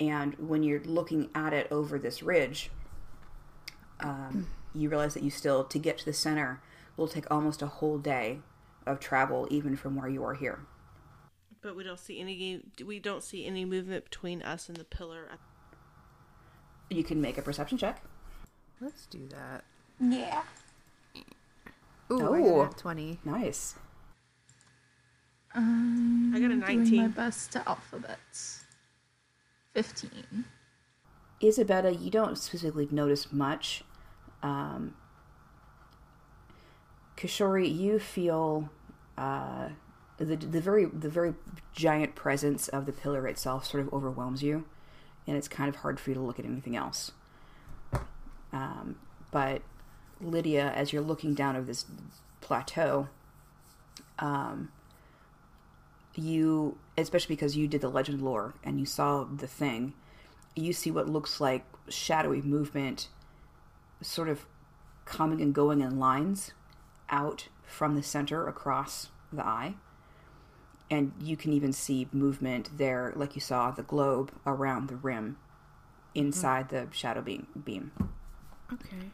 And 0.00 0.34
when 0.38 0.62
you're 0.62 0.82
looking 0.82 1.30
at 1.34 1.52
it 1.52 1.68
over 1.70 1.98
this 1.98 2.22
ridge, 2.22 2.70
um, 4.00 4.48
you 4.74 4.88
realize 4.88 5.14
that 5.14 5.22
you 5.22 5.30
still, 5.30 5.64
to 5.64 5.78
get 5.78 5.98
to 5.98 6.04
the 6.04 6.12
center, 6.12 6.60
will 6.96 7.08
take 7.08 7.30
almost 7.30 7.62
a 7.62 7.66
whole 7.66 7.98
day 7.98 8.40
of 8.86 9.00
travel, 9.00 9.46
even 9.50 9.76
from 9.76 9.96
where 9.96 10.08
you 10.08 10.24
are 10.24 10.34
here. 10.34 10.60
But 11.64 11.76
we 11.76 11.82
don't 11.82 11.98
see 11.98 12.20
any. 12.20 12.60
We 12.84 12.98
don't 12.98 13.22
see 13.22 13.46
any 13.46 13.64
movement 13.64 14.04
between 14.04 14.42
us 14.42 14.68
and 14.68 14.76
the 14.76 14.84
pillar. 14.84 15.28
You 16.90 17.02
can 17.02 17.22
make 17.22 17.38
a 17.38 17.42
perception 17.42 17.78
check. 17.78 18.02
Let's 18.82 19.06
do 19.06 19.26
that. 19.28 19.64
Yeah. 19.98 20.42
Ooh, 22.12 22.34
I 22.34 22.40
Oh. 22.42 22.64
got 22.66 22.74
a 22.74 22.76
20. 22.76 23.18
Nice. 23.24 23.76
Um, 25.54 26.32
I 26.34 26.38
got 26.40 26.46
a 26.46 26.48
Doing 26.48 26.60
my 26.60 26.66
19. 26.74 27.10
best 27.12 27.52
to 27.52 27.66
alphabets. 27.66 28.64
Fifteen. 29.72 30.44
Isabella, 31.42 31.90
you 31.92 32.10
don't 32.10 32.36
specifically 32.36 32.88
notice 32.90 33.32
much. 33.32 33.84
Um, 34.42 34.94
Kishori, 37.16 37.74
you 37.74 37.98
feel 37.98 38.68
uh, 39.16 39.70
the 40.18 40.36
the 40.36 40.60
very 40.60 40.84
the 40.84 41.08
very 41.08 41.34
giant 41.72 42.14
presence 42.14 42.68
of 42.68 42.86
the 42.86 42.92
pillar 42.92 43.26
itself 43.26 43.66
sort 43.66 43.84
of 43.84 43.92
overwhelms 43.92 44.42
you, 44.42 44.64
and 45.26 45.36
it's 45.36 45.48
kind 45.48 45.68
of 45.68 45.76
hard 45.76 45.98
for 45.98 46.10
you 46.10 46.14
to 46.14 46.20
look 46.20 46.38
at 46.38 46.44
anything 46.44 46.76
else. 46.76 47.12
Um, 48.52 48.96
but 49.30 49.62
Lydia, 50.20 50.70
as 50.70 50.92
you're 50.92 51.02
looking 51.02 51.34
down 51.34 51.56
over 51.56 51.66
this 51.66 51.86
plateau, 52.40 53.08
um, 54.18 54.70
you 56.14 56.78
especially 56.96 57.34
because 57.34 57.56
you 57.56 57.66
did 57.66 57.80
the 57.80 57.88
legend 57.88 58.22
lore 58.22 58.54
and 58.62 58.78
you 58.78 58.86
saw 58.86 59.24
the 59.24 59.46
thing 59.46 59.94
you 60.54 60.72
see 60.72 60.90
what 60.90 61.08
looks 61.08 61.40
like 61.40 61.64
shadowy 61.88 62.40
movement 62.40 63.08
sort 64.00 64.28
of 64.28 64.46
coming 65.04 65.40
and 65.40 65.54
going 65.54 65.80
in 65.80 65.98
lines 65.98 66.52
out 67.10 67.48
from 67.64 67.94
the 67.94 68.02
center 68.02 68.46
across 68.46 69.08
the 69.32 69.44
eye 69.44 69.74
and 70.90 71.12
you 71.20 71.36
can 71.36 71.52
even 71.52 71.72
see 71.72 72.08
movement 72.12 72.68
there 72.76 73.12
like 73.16 73.34
you 73.34 73.40
saw 73.40 73.70
the 73.70 73.82
globe 73.82 74.30
around 74.46 74.88
the 74.88 74.96
rim 74.96 75.36
inside 76.14 76.68
the 76.68 76.86
shadow 76.92 77.20
beam 77.22 77.46
beam 77.64 77.90
Okay. 78.72 79.10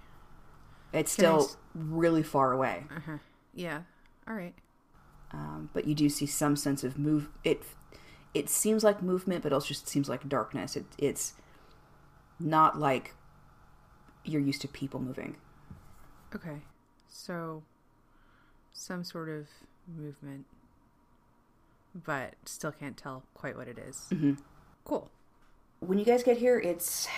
it's 0.93 1.15
Can 1.15 1.23
still 1.25 1.41
s- 1.43 1.57
really 1.75 2.23
far 2.23 2.53
away 2.53 2.85
Uh-huh. 2.97 3.19
Yeah. 3.55 3.83
All 4.29 4.35
right. 4.35 4.55
um, 5.33 5.71
but 5.73 5.87
you 5.87 5.95
do 5.95 6.09
see 6.09 6.27
some 6.27 6.55
sense 6.57 6.85
of 6.85 6.99
move. 6.99 7.29
It 7.45 7.63
it 8.33 8.49
seems 8.49 8.85
like 8.85 9.03
movement, 9.03 9.43
but 9.43 9.51
it 9.51 9.55
also 9.55 9.69
just 9.69 9.89
seems 9.89 10.09
like 10.09 10.29
darkness. 10.29 10.77
It, 10.77 10.85
it's 10.99 11.35
not 12.39 12.79
like 12.79 13.15
you're 14.25 14.41
used 14.41 14.61
to 14.63 14.69
people 14.69 15.01
moving. 15.01 15.37
Okay. 16.35 16.59
So, 17.09 17.65
some 18.73 19.03
sort 19.03 19.29
of 19.29 19.49
movement, 19.99 20.47
but 21.95 22.35
still 22.45 22.73
can't 22.73 22.97
tell 22.97 23.25
quite 23.35 23.57
what 23.57 23.69
it 23.69 23.79
is. 23.79 24.07
Mhm. 24.11 24.39
Cool. 24.85 25.11
When 25.81 25.99
you 25.99 26.05
guys 26.05 26.23
get 26.23 26.39
here, 26.39 26.59
it's 26.59 27.09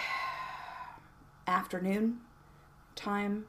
afternoon 1.47 2.21
time. 2.95 3.47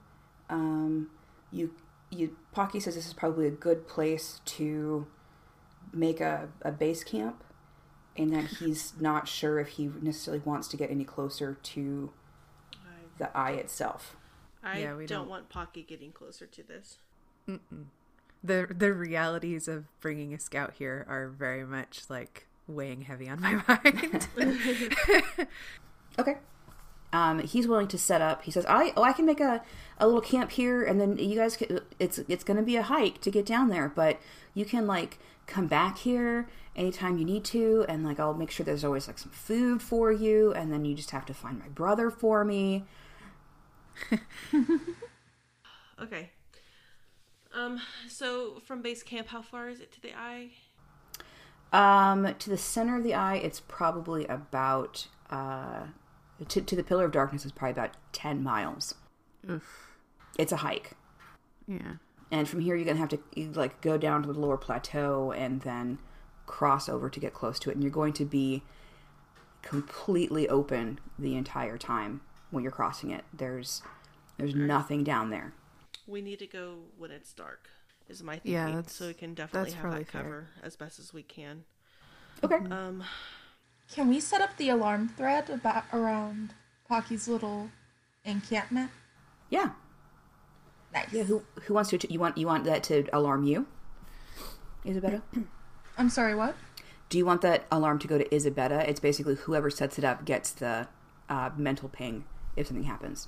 Um, 0.49 1.09
you 1.51 1.73
you 2.09 2.35
Pocky 2.51 2.79
says 2.79 2.95
this 2.95 3.07
is 3.07 3.13
probably 3.13 3.47
a 3.47 3.51
good 3.51 3.87
place 3.87 4.41
to 4.45 5.07
make 5.91 6.19
a, 6.21 6.49
a 6.61 6.71
base 6.71 7.03
camp, 7.03 7.43
and 8.17 8.33
that 8.33 8.45
he's 8.59 8.93
not 8.99 9.27
sure 9.27 9.59
if 9.59 9.69
he 9.69 9.89
necessarily 10.01 10.41
wants 10.45 10.67
to 10.69 10.77
get 10.77 10.89
any 10.91 11.03
closer 11.05 11.57
to 11.61 12.11
the 13.19 13.35
eye 13.37 13.51
itself. 13.51 14.15
I 14.63 14.79
Yeah, 14.79 14.95
we 14.95 15.05
don't, 15.05 15.19
don't- 15.21 15.29
want 15.29 15.49
Pocky 15.49 15.83
getting 15.83 16.11
closer 16.11 16.45
to 16.47 16.63
this. 16.63 16.97
Mm-mm. 17.47 17.85
The 18.43 18.67
the 18.69 18.93
realities 18.93 19.67
of 19.67 19.85
bringing 20.01 20.33
a 20.33 20.39
scout 20.39 20.73
here 20.77 21.05
are 21.07 21.29
very 21.29 21.65
much 21.65 22.03
like 22.09 22.47
weighing 22.67 23.01
heavy 23.01 23.29
on 23.29 23.41
my 23.41 23.61
mind. 23.67 24.27
Okay. 26.19 26.37
Um, 27.11 27.39
he's 27.39 27.67
willing 27.67 27.87
to 27.87 27.97
set 27.97 28.21
up. 28.21 28.43
He 28.43 28.51
says, 28.51 28.65
"I 28.67 28.93
oh 28.95 29.03
I 29.03 29.13
can 29.13 29.25
make 29.25 29.39
a, 29.39 29.63
a 29.97 30.05
little 30.05 30.21
camp 30.21 30.51
here, 30.51 30.83
and 30.83 30.99
then 31.01 31.17
you 31.17 31.35
guys 31.35 31.57
can, 31.57 31.79
it's 31.99 32.19
it's 32.27 32.43
going 32.43 32.57
to 32.57 32.63
be 32.63 32.75
a 32.75 32.83
hike 32.83 33.19
to 33.21 33.31
get 33.31 33.45
down 33.45 33.69
there, 33.69 33.91
but 33.93 34.19
you 34.53 34.65
can 34.65 34.85
like 34.85 35.17
come 35.47 35.67
back 35.67 35.97
here 35.99 36.47
anytime 36.75 37.17
you 37.17 37.25
need 37.25 37.43
to, 37.45 37.85
and 37.87 38.03
like 38.03 38.19
I'll 38.19 38.33
make 38.33 38.51
sure 38.51 38.63
there's 38.63 38.83
always 38.83 39.07
like 39.07 39.17
some 39.19 39.31
food 39.31 39.81
for 39.81 40.11
you, 40.11 40.53
and 40.53 40.71
then 40.71 40.85
you 40.85 40.95
just 40.95 41.11
have 41.11 41.25
to 41.27 41.33
find 41.33 41.59
my 41.59 41.69
brother 41.69 42.09
for 42.11 42.43
me." 42.45 42.85
Okay. 46.01 46.31
Um. 47.53 47.79
So 48.07 48.59
from 48.65 48.81
base 48.81 49.03
camp, 49.03 49.27
how 49.27 49.41
far 49.41 49.69
is 49.69 49.79
it 49.79 49.91
to 49.93 50.01
the 50.01 50.13
eye? 50.17 50.49
Um, 51.71 52.35
to 52.37 52.49
the 52.49 52.57
center 52.57 52.97
of 52.97 53.03
the 53.03 53.13
eye, 53.15 53.35
it's 53.35 53.59
probably 53.59 54.25
about 54.27 55.07
uh, 55.29 55.83
to 56.47 56.61
to 56.61 56.75
the 56.75 56.83
pillar 56.83 57.05
of 57.05 57.11
darkness 57.11 57.45
is 57.45 57.51
probably 57.51 57.71
about 57.71 57.91
ten 58.11 58.43
miles. 58.43 58.95
Oof. 59.49 59.95
It's 60.37 60.51
a 60.51 60.57
hike. 60.57 60.91
Yeah. 61.67 61.93
and 62.29 62.47
from 62.49 62.59
here 62.59 62.75
you're 62.75 62.85
gonna 62.85 62.99
have 62.99 63.09
to 63.09 63.19
like 63.53 63.79
go 63.81 63.97
down 63.97 64.21
to 64.23 64.33
the 64.33 64.37
lower 64.39 64.57
plateau 64.57 65.31
and 65.31 65.61
then 65.61 65.99
cross 66.45 66.89
over 66.89 67.09
to 67.09 67.19
get 67.21 67.33
close 67.33 67.57
to 67.59 67.69
it 67.69 67.73
and 67.75 67.81
you're 67.83 67.91
going 67.91 68.11
to 68.13 68.25
be 68.25 68.63
completely 69.61 70.49
open 70.49 70.99
the 71.17 71.35
entire 71.35 71.77
time 71.77 72.19
when 72.51 72.61
you're 72.63 72.71
crossing 72.71 73.11
it 73.11 73.23
there's 73.33 73.81
there's 74.37 74.53
nothing 74.53 75.05
down 75.05 75.29
there 75.29 75.53
We 76.07 76.21
need 76.21 76.39
to 76.39 76.47
go 76.47 76.75
when 76.97 77.11
it's 77.11 77.33
dark. 77.33 77.69
Is 78.09 78.21
my 78.21 78.33
thinking. 78.33 78.51
Yeah, 78.53 78.65
that's- 78.67 78.93
so 78.93 79.07
we 79.07 79.13
can 79.13 79.33
definitely 79.33 79.71
have 79.71 79.81
probably 79.81 79.99
that 80.03 80.11
fair. 80.11 80.21
cover 80.21 80.47
as 80.61 80.75
best 80.75 80.99
as 80.99 81.13
we 81.13 81.23
can. 81.23 81.63
okay 82.43 82.57
Um. 82.57 83.03
Can 83.91 84.09
we 84.09 84.19
set 84.19 84.41
up 84.41 84.57
the 84.57 84.69
alarm 84.69 85.07
thread 85.09 85.49
about 85.49 85.83
around 85.93 86.53
Pocky's 86.89 87.27
little 87.27 87.69
encampment? 88.25 88.91
yeah 89.49 89.71
Nice. 90.93 91.11
yeah 91.13 91.23
who 91.23 91.43
who 91.63 91.73
wants 91.73 91.89
to 91.91 92.11
you 92.11 92.19
want 92.19 92.37
you 92.37 92.47
want 92.47 92.63
that 92.65 92.83
to 92.83 93.05
alarm 93.13 93.43
you 93.43 93.67
isabella 94.85 95.21
I'm 95.97 96.09
sorry, 96.09 96.33
what? 96.35 96.55
do 97.09 97.17
you 97.19 97.25
want 97.25 97.41
that 97.41 97.65
alarm 97.71 97.99
to 97.99 98.07
go 98.07 98.17
to 98.17 98.35
isabella 98.35 98.79
it's 98.87 98.99
basically 98.99 99.35
whoever 99.35 99.69
sets 99.69 99.97
it 99.99 100.03
up 100.03 100.25
gets 100.25 100.51
the 100.51 100.87
uh, 101.29 101.51
mental 101.55 101.87
ping 101.89 102.25
if 102.55 102.67
something 102.67 102.85
happens 102.85 103.27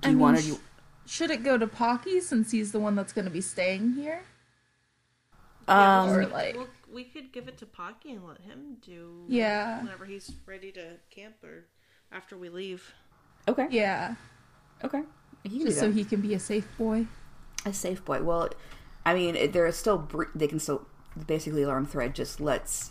do 0.00 0.08
I 0.08 0.10
you 0.10 0.16
mean, 0.16 0.22
want 0.22 0.36
to 0.38 0.42
sh- 0.42 0.46
do 0.46 0.58
Should 1.06 1.30
it 1.30 1.42
go 1.42 1.58
to 1.58 1.66
Pocky 1.66 2.20
since 2.20 2.50
he's 2.50 2.72
the 2.72 2.78
one 2.80 2.94
that's 2.94 3.12
going 3.12 3.26
to 3.26 3.30
be 3.30 3.40
staying 3.40 3.92
here? 3.92 4.22
um 5.66 6.10
or 6.10 6.26
like, 6.26 6.56
Well, 6.56 6.66
we 6.92 7.04
could 7.04 7.32
give 7.32 7.48
it 7.48 7.56
to 7.58 7.66
Pocky 7.66 8.12
and 8.12 8.26
let 8.26 8.40
him 8.42 8.76
do. 8.82 9.24
Yeah. 9.28 9.80
Whenever 9.82 10.04
he's 10.04 10.30
ready 10.46 10.70
to 10.72 10.96
camp 11.10 11.36
or 11.42 11.64
after 12.12 12.36
we 12.36 12.48
leave. 12.50 12.92
okay 13.48 13.66
yeah, 13.70 14.14
okay 14.84 15.02
you 15.42 15.58
can 15.60 15.66
just 15.68 15.78
so 15.80 15.90
he 15.90 16.04
can 16.04 16.20
be 16.20 16.34
a 16.34 16.38
safe 16.38 16.66
boy. 16.78 17.06
A 17.66 17.72
safe 17.72 18.04
boy. 18.04 18.22
Well, 18.22 18.50
I 19.06 19.14
mean, 19.14 19.36
it- 19.36 19.52
there 19.54 19.66
is 19.66 19.76
still 19.76 19.98
br- 19.98 20.24
they 20.34 20.46
can 20.46 20.58
still 20.58 20.86
basically 21.26 21.62
alarm 21.62 21.86
thread 21.86 22.14
just 22.14 22.40
lets 22.40 22.90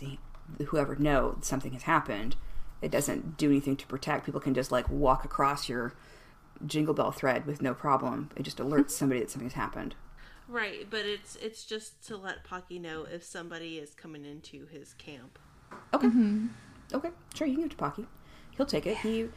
whoever 0.66 0.96
know 0.96 1.38
something 1.42 1.72
has 1.74 1.84
happened. 1.84 2.34
It 2.82 2.90
doesn't 2.90 3.36
do 3.36 3.50
anything 3.50 3.76
to 3.76 3.86
protect. 3.86 4.26
People 4.26 4.40
can 4.40 4.52
just 4.54 4.70
like 4.72 4.88
walk 4.90 5.24
across 5.24 5.68
your 5.68 5.94
jingle 6.66 6.94
bell 6.94 7.10
thread 7.12 7.46
with 7.46 7.62
no 7.62 7.74
problem. 7.74 8.30
It 8.36 8.42
just 8.42 8.58
alerts 8.58 8.90
somebody 8.92 9.20
that 9.20 9.30
something's 9.30 9.54
happened. 9.54 9.94
Right, 10.46 10.86
but 10.90 11.06
it's 11.06 11.36
it's 11.36 11.64
just 11.64 12.06
to 12.08 12.16
let 12.16 12.44
Pocky 12.44 12.78
know 12.78 13.06
if 13.10 13.24
somebody 13.24 13.78
is 13.78 13.94
coming 13.94 14.24
into 14.24 14.66
his 14.66 14.92
camp. 14.94 15.38
Okay. 15.92 16.08
Okay. 16.92 17.10
Sure, 17.34 17.46
you 17.46 17.54
can 17.54 17.62
give 17.62 17.66
it 17.66 17.70
to 17.70 17.76
Pocky. 17.76 18.06
He'll 18.56 18.66
take 18.66 18.86
it. 18.86 18.98
He, 18.98 19.28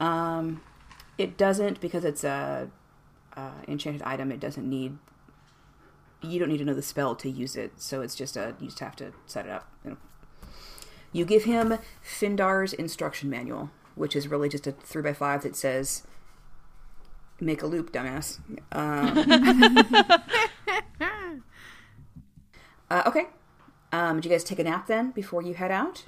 um, 0.00 0.62
it 1.18 1.36
doesn't 1.36 1.80
because 1.80 2.04
it's 2.04 2.24
a, 2.24 2.70
uh 3.36 3.50
enchanted 3.68 4.02
item. 4.02 4.32
It 4.32 4.40
doesn't 4.40 4.68
need. 4.68 4.96
You 6.22 6.38
don't 6.38 6.48
need 6.48 6.58
to 6.58 6.64
know 6.64 6.74
the 6.74 6.82
spell 6.82 7.14
to 7.16 7.28
use 7.28 7.54
it, 7.56 7.72
so 7.76 8.00
it's 8.00 8.14
just 8.14 8.36
a. 8.36 8.54
You 8.58 8.68
just 8.68 8.80
have 8.80 8.96
to 8.96 9.12
set 9.26 9.44
it 9.44 9.52
up. 9.52 9.70
You, 9.84 9.90
know. 9.90 9.96
you 11.12 11.24
give 11.26 11.44
him 11.44 11.78
Findar's 12.02 12.72
instruction 12.72 13.28
manual, 13.28 13.70
which 13.94 14.16
is 14.16 14.26
really 14.26 14.48
just 14.48 14.66
a 14.66 14.72
three 14.72 15.02
by 15.02 15.12
five 15.12 15.42
that 15.42 15.54
says, 15.54 16.04
"Make 17.40 17.62
a 17.62 17.66
loop, 17.66 17.92
dumbass." 17.92 18.38
Um, 18.72 19.82
uh, 22.90 23.02
okay. 23.06 23.26
Um, 23.92 24.20
do 24.20 24.28
you 24.28 24.34
guys 24.34 24.44
take 24.44 24.58
a 24.58 24.64
nap 24.64 24.86
then 24.86 25.10
before 25.10 25.42
you 25.42 25.54
head 25.54 25.70
out? 25.70 26.04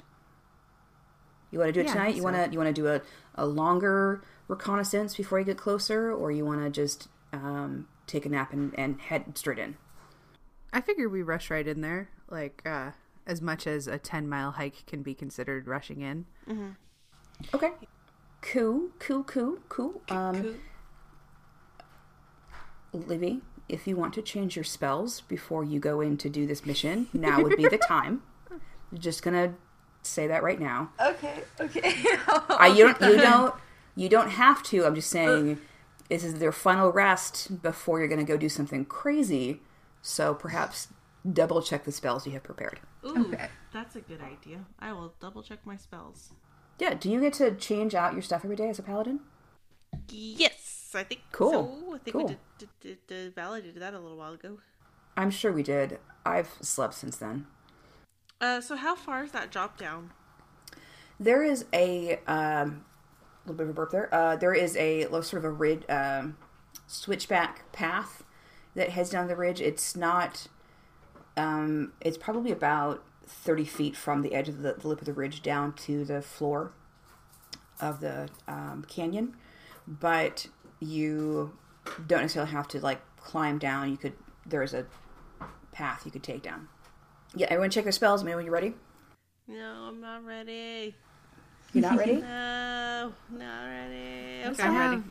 You 1.51 1.59
want 1.59 1.69
to 1.69 1.73
do 1.73 1.79
it 1.79 1.87
Yeah, 1.87 1.93
tonight? 1.93 2.15
You 2.15 2.21
so. 2.21 2.25
want 2.25 2.35
to 2.35 2.51
you 2.51 2.57
want 2.59 2.67
to 2.75 2.81
do 2.81 2.87
a, 2.87 3.01
a 3.35 3.45
longer 3.45 4.21
reconnaissance 4.47 5.15
before 5.15 5.39
you 5.39 5.45
get 5.45 5.57
closer, 5.57 6.11
or 6.11 6.31
you 6.31 6.45
want 6.45 6.61
to 6.63 6.69
just 6.69 7.07
um, 7.33 7.87
take 8.07 8.25
a 8.25 8.29
nap 8.29 8.53
and, 8.53 8.77
and 8.77 8.99
head 9.01 9.37
straight 9.37 9.59
in? 9.59 9.77
I 10.71 10.81
figure 10.81 11.09
we 11.09 11.21
rush 11.23 11.49
right 11.49 11.67
in 11.67 11.81
there, 11.81 12.09
like 12.29 12.61
uh, 12.65 12.91
as 13.25 13.41
much 13.41 13.65
as 13.65 13.87
a 13.87 13.97
ten 13.97 14.27
mile 14.29 14.51
hike 14.51 14.85
can 14.85 15.01
be 15.01 15.15
considered 15.15 15.67
rushing 15.67 16.01
in. 16.01 16.25
Okay. 17.53 17.71
Cool, 18.41 18.89
cool, 18.99 19.23
cool, 19.23 19.57
cool. 19.67 20.01
Um, 20.09 20.55
Cool. 22.91 23.01
Livy, 23.01 23.41
if 23.67 23.87
you 23.87 23.95
want 23.95 24.13
to 24.15 24.21
change 24.21 24.55
your 24.55 24.63
spells 24.65 25.21
before 25.21 25.63
you 25.63 25.79
go 25.79 26.01
in 26.01 26.17
to 26.17 26.29
do 26.29 26.47
this 26.47 26.65
mission, 26.65 27.07
now 27.13 27.41
would 27.41 27.57
be 27.57 27.67
the 27.67 27.77
time. 27.87 28.23
Just 28.93 29.21
gonna 29.23 29.53
say 30.01 30.27
that 30.27 30.41
right 30.43 30.59
now. 30.59 30.89
Okay, 30.99 31.43
okay. 31.59 31.93
I, 32.49 32.73
you 32.75 32.85
don't 32.93 33.01
you 33.01 33.17
don't 33.21 33.55
you 33.95 34.09
don't 34.09 34.29
have 34.31 34.63
to. 34.63 34.85
I'm 34.85 34.95
just 34.95 35.09
saying 35.09 35.53
uh. 35.53 35.55
this 36.09 36.23
is 36.23 36.35
their 36.39 36.51
final 36.51 36.91
rest 36.91 37.61
before 37.61 37.99
you're 37.99 38.07
going 38.07 38.25
to 38.25 38.25
go 38.25 38.37
do 38.37 38.49
something 38.49 38.85
crazy. 38.85 39.59
So 40.01 40.33
perhaps 40.33 40.87
double 41.31 41.61
check 41.61 41.83
the 41.83 41.91
spells 41.91 42.25
you 42.25 42.31
have 42.31 42.43
prepared. 42.43 42.79
Ooh, 43.05 43.25
Okay. 43.33 43.49
that's 43.73 43.95
a 43.97 44.01
good 44.01 44.21
idea. 44.21 44.65
I 44.79 44.93
will 44.93 45.13
double 45.19 45.43
check 45.43 45.59
my 45.65 45.75
spells. 45.75 46.31
Yeah. 46.79 46.93
Do 46.93 47.11
you 47.11 47.19
get 47.19 47.33
to 47.33 47.53
change 47.55 47.93
out 47.93 48.13
your 48.13 48.21
stuff 48.21 48.45
every 48.45 48.55
day 48.55 48.69
as 48.69 48.79
a 48.79 48.83
paladin? 48.83 49.19
Yes, 50.07 50.68
I 50.95 51.03
think 51.03 51.21
Cool. 51.31 51.51
so. 51.51 51.95
I 51.95 51.97
think 51.99 52.13
Cool. 52.15 52.25
we 52.25 52.37
did, 52.57 52.69
did, 52.81 53.07
did, 53.07 53.35
validated 53.35 53.81
that 53.81 53.93
a 53.93 53.99
little 53.99 54.17
while 54.17 54.33
ago. 54.33 54.57
I'm 55.15 55.29
sure 55.29 55.51
we 55.51 55.63
did. 55.63 55.99
I've 56.25 56.49
slept 56.61 56.93
since 56.93 57.17
then. 57.17 57.45
Uh, 58.41 58.61
so 58.61 58.75
how 58.75 58.95
far 58.95 59.23
is 59.23 59.31
that 59.31 59.51
drop 59.51 59.77
down? 59.77 60.11
There 61.19 61.43
is 61.43 61.65
a 61.73 62.19
um, 62.25 62.85
little 63.45 63.57
bit 63.57 63.63
of 63.63 63.69
a 63.69 63.73
burp 63.73 63.91
there. 63.91 64.13
Uh, 64.13 64.35
there 64.37 64.53
is 64.53 64.77
a 64.77 65.03
sort 65.21 65.33
of 65.33 65.43
a 65.43 65.51
rid 65.51 65.89
um, 65.89 66.37
switchback 66.87 67.69
path 67.73 68.23
that 68.75 68.89
heads 68.91 69.09
down 69.09 69.27
the 69.27 69.35
ridge. 69.35 69.59
It's 69.59 69.95
not. 69.95 70.47
Um, 71.35 71.93
it's 71.99 72.17
probably 72.17 72.51
about 72.51 73.03
thirty 73.25 73.65
feet 73.65 73.95
from 73.97 74.21
the 74.21 74.33
edge 74.33 74.47
of 74.47 74.61
the, 74.61 74.73
the 74.73 74.87
lip 74.87 74.99
of 74.99 75.05
the 75.05 75.13
ridge 75.13 75.41
down 75.41 75.73
to 75.73 76.05
the 76.05 76.21
floor 76.21 76.71
of 77.81 77.99
the 77.99 78.29
um, 78.47 78.85
canyon, 78.87 79.35
but 79.85 80.47
you 80.79 81.57
don't 82.07 82.21
necessarily 82.21 82.51
have 82.51 82.67
to 82.69 82.79
like 82.79 83.01
climb 83.17 83.57
down. 83.57 83.89
You 83.89 83.97
could. 83.97 84.13
There's 84.45 84.73
a 84.73 84.85
path 85.71 86.03
you 86.05 86.11
could 86.11 86.23
take 86.23 86.41
down. 86.41 86.67
Yeah, 87.35 87.47
everyone 87.49 87.69
check 87.69 87.83
their 87.83 87.91
spells. 87.91 88.23
Maybe 88.23 88.35
when 88.35 88.45
you're 88.45 88.53
ready. 88.53 88.73
No, 89.47 89.87
I'm 89.87 90.01
not 90.01 90.25
ready. 90.25 90.95
You're 91.73 91.81
not 91.83 91.97
ready. 91.97 92.23
No, 92.99 93.13
not 93.31 93.65
ready. 93.65 94.43
Okay, 94.45 94.63
I 94.63 94.67
I'm 94.67 94.77
ready. 94.77 95.03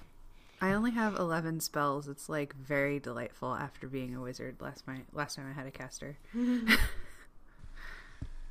I 0.60 0.72
only 0.72 0.90
have 0.90 1.14
eleven 1.16 1.60
spells. 1.60 2.08
It's 2.08 2.28
like 2.28 2.54
very 2.54 2.98
delightful 2.98 3.54
after 3.54 3.86
being 3.86 4.14
a 4.14 4.20
wizard. 4.20 4.56
Last 4.60 4.86
my 4.86 4.98
last 5.12 5.36
time 5.36 5.46
I 5.48 5.52
had 5.54 5.66
a 5.66 5.70
caster. 5.70 6.18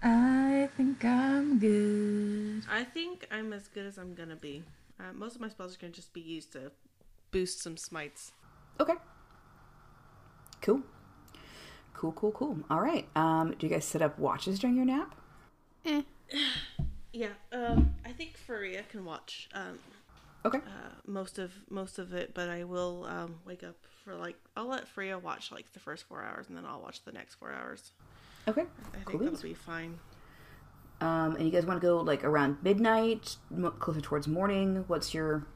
I 0.01 0.69
think 0.77 1.03
I'm 1.03 1.59
good. 1.59 2.63
I 2.69 2.83
think 2.83 3.27
I'm 3.31 3.51
as 3.51 3.67
good 3.67 3.85
as 3.85 3.97
I'm 3.97 4.15
gonna 4.15 4.35
be. 4.35 4.63
Uh, 4.99 5.13
most 5.13 5.35
of 5.35 5.41
my 5.41 5.49
spells 5.49 5.75
are 5.75 5.79
gonna 5.79 5.93
just 5.93 6.13
be 6.13 6.21
used 6.21 6.53
to 6.53 6.71
boost 7.37 7.61
some 7.61 7.77
smites. 7.77 8.31
Okay. 8.79 8.95
Cool. 10.63 10.81
Cool, 11.93 12.11
cool, 12.13 12.31
cool. 12.31 12.57
All 12.67 12.81
right. 12.81 13.07
Um, 13.15 13.53
do 13.59 13.67
you 13.67 13.71
guys 13.71 13.85
set 13.85 14.01
up 14.01 14.17
watches 14.17 14.57
during 14.57 14.75
your 14.75 14.85
nap? 14.85 15.13
Eh. 15.85 16.01
Yeah, 17.13 17.29
um, 17.51 17.95
I 18.05 18.11
think 18.11 18.37
Furia 18.37 18.83
can 18.91 19.03
watch 19.03 19.49
um, 19.53 19.79
Okay. 20.45 20.59
uh, 20.59 20.89
most 21.07 21.39
of 21.39 21.51
most 21.67 21.97
of 21.97 22.13
it, 22.13 22.35
but 22.35 22.47
I 22.47 22.63
will 22.63 23.05
um, 23.09 23.35
wake 23.43 23.63
up 23.63 23.75
for 24.03 24.13
like 24.13 24.35
I'll 24.55 24.67
let 24.67 24.87
Freya 24.87 25.17
watch 25.17 25.51
like 25.51 25.71
the 25.73 25.79
first 25.79 26.03
four 26.03 26.23
hours, 26.23 26.45
and 26.47 26.55
then 26.55 26.63
I'll 26.65 26.81
watch 26.81 27.03
the 27.05 27.11
next 27.11 27.35
four 27.35 27.51
hours. 27.51 27.91
Okay. 28.47 28.61
I 28.61 28.95
think 28.97 29.05
Cool 29.05 29.19
that'll 29.21 29.41
be 29.41 29.55
fine. 29.55 29.97
Um, 31.01 31.37
and 31.37 31.45
you 31.45 31.49
guys 31.49 31.65
want 31.65 31.81
to 31.81 31.87
go 31.87 31.97
like 32.01 32.23
around 32.23 32.57
midnight, 32.61 33.37
mo- 33.49 33.71
closer 33.71 34.01
towards 34.01 34.27
morning? 34.27 34.83
What's 34.87 35.11
your 35.11 35.47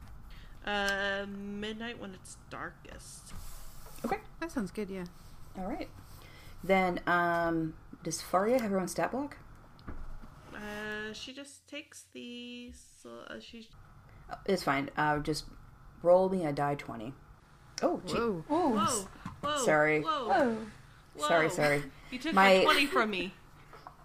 Uh, 0.64 1.26
midnight 1.28 1.98
when 2.00 2.14
it's 2.14 2.36
darkest. 2.50 3.32
okay? 4.04 4.18
That 4.40 4.50
sounds 4.52 4.70
good. 4.70 4.88
Yeah. 4.90 5.04
All 5.58 5.64
right. 5.66 5.88
Then, 6.64 7.00
um, 7.06 7.74
does 8.04 8.20
Faria 8.22 8.60
have 8.60 8.70
her 8.70 8.78
own 8.78 8.88
stat 8.88 9.10
block? 9.10 9.36
Uh, 10.54 11.12
she 11.12 11.32
just 11.32 11.66
takes 11.68 12.04
the 12.12 12.72
so, 13.02 13.10
uh, 13.28 13.34
she's 13.40 13.66
Oh, 14.30 14.36
It's 14.46 14.62
fine. 14.62 14.90
Uh, 14.96 15.18
just 15.18 15.44
roll 16.02 16.28
me 16.28 16.44
a 16.46 16.52
die 16.52 16.76
twenty. 16.76 17.12
Oh, 17.82 18.00
gee. 18.06 18.14
Whoa. 18.14 18.44
Oh, 18.48 18.68
whoa 18.70 19.08
whoa 19.50 19.64
Sorry. 19.64 20.00
whoa, 20.00 20.28
whoa. 20.28 20.56
whoa. 21.16 21.26
sorry, 21.28 21.50
sorry. 21.50 21.82
You 22.12 22.18
took 22.20 22.32
My- 22.34 22.58
my 22.58 22.64
twenty 22.64 22.86
from 22.86 23.10
me. 23.10 23.34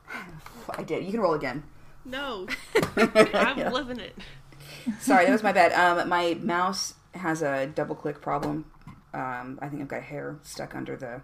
I 0.71 0.83
did. 0.83 1.05
You 1.05 1.11
can 1.11 1.19
roll 1.21 1.33
again. 1.35 1.63
No, 2.03 2.47
I'm 2.97 3.57
Yeah. 3.59 3.69
living 3.71 3.99
it. 3.99 4.15
Sorry, 4.99 5.25
that 5.25 5.31
was 5.31 5.43
my 5.43 5.51
bad. 5.51 5.73
Um, 5.73 6.07
my 6.09 6.35
mouse 6.41 6.95
has 7.13 7.41
a 7.41 7.67
double 7.67 7.95
click 7.95 8.21
problem. 8.21 8.65
Um, 9.13 9.57
I 9.61 9.69
think 9.69 9.81
I've 9.81 9.87
got 9.87 10.03
hair 10.03 10.37
stuck 10.43 10.75
under 10.75 10.95
the 10.95 11.21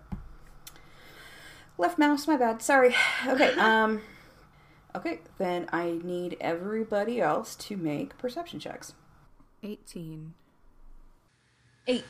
left 1.77 1.97
mouse. 1.97 2.27
My 2.27 2.37
bad. 2.37 2.61
Sorry. 2.61 2.95
Okay. 3.27 3.53
Um, 3.59 4.01
okay. 4.95 5.19
Then 5.37 5.67
I 5.71 5.99
need 6.03 6.37
everybody 6.41 7.21
else 7.21 7.55
to 7.55 7.77
make 7.77 8.17
perception 8.17 8.59
checks. 8.59 8.93
Eighteen. 9.61 10.33
Eight. 11.87 12.05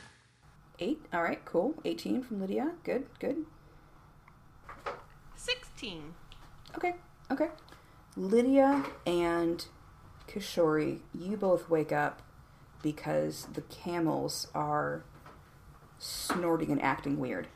Eight. 0.78 1.00
All 1.12 1.22
right. 1.22 1.44
Cool. 1.44 1.74
Eighteen 1.84 2.22
from 2.22 2.40
Lydia. 2.40 2.72
Good. 2.84 3.06
Good. 3.18 3.44
Sixteen. 5.36 6.14
Okay. 6.76 6.94
Okay. 7.30 7.48
Lydia 8.16 8.84
and 9.06 9.66
Kishori, 10.34 11.00
you 11.18 11.36
both 11.36 11.68
wake 11.70 11.92
up 11.92 12.22
because 12.82 13.46
the 13.52 13.62
camels 13.62 14.48
are 14.54 15.04
snorting 15.98 16.70
and 16.70 16.82
acting 16.82 17.18
weird. 17.18 17.48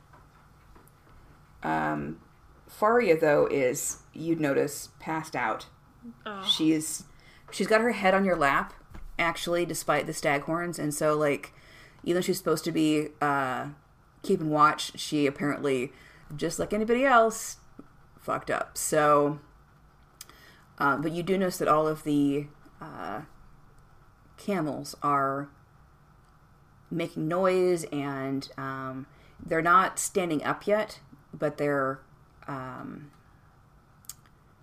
Um, 1.63 2.21
Faria 2.69 3.19
though 3.19 3.47
is 3.47 3.99
you'd 4.13 4.41
notice 4.41 4.91
passed 5.01 5.35
out. 5.35 5.67
Oh, 6.25 6.45
She's 6.45 7.05
she's 7.51 7.67
got 7.67 7.81
her 7.81 7.93
head 7.93 8.15
on 8.15 8.25
your 8.25 8.37
lap, 8.37 8.73
actually, 9.19 9.67
despite 9.67 10.07
the 10.07 10.13
stag 10.13 10.43
horns, 10.43 10.79
and 10.79 10.95
so 10.95 11.17
like 11.17 11.53
even 12.05 12.15
though 12.17 12.25
she's 12.25 12.39
supposed 12.39 12.65
to 12.65 12.73
be 12.73 13.09
uh, 13.21 13.69
keeping 14.23 14.51
watch, 14.51 14.99
she 14.99 15.27
apparently, 15.27 15.93
just 16.37 16.59
like 16.59 16.73
anybody 16.73 17.05
else, 17.05 17.57
fucked 18.21 18.51
up. 18.51 18.79
So, 18.79 19.41
um, 20.79 21.03
but 21.03 21.13
you 21.13 21.23
do 21.23 21.37
notice 21.37 21.59
that 21.59 21.69
all 21.69 21.89
of 21.89 22.05
the 22.05 22.47
uh, 22.81 23.23
camels 24.37 24.95
are 25.03 25.49
making 26.91 27.29
noise, 27.29 27.85
and 27.93 28.49
um, 28.57 29.07
they're 29.45 29.63
not 29.63 29.99
standing 29.99 30.43
up 30.43 30.67
yet, 30.67 31.01
but 31.33 31.59
they're 31.59 32.01
um, 32.47 33.11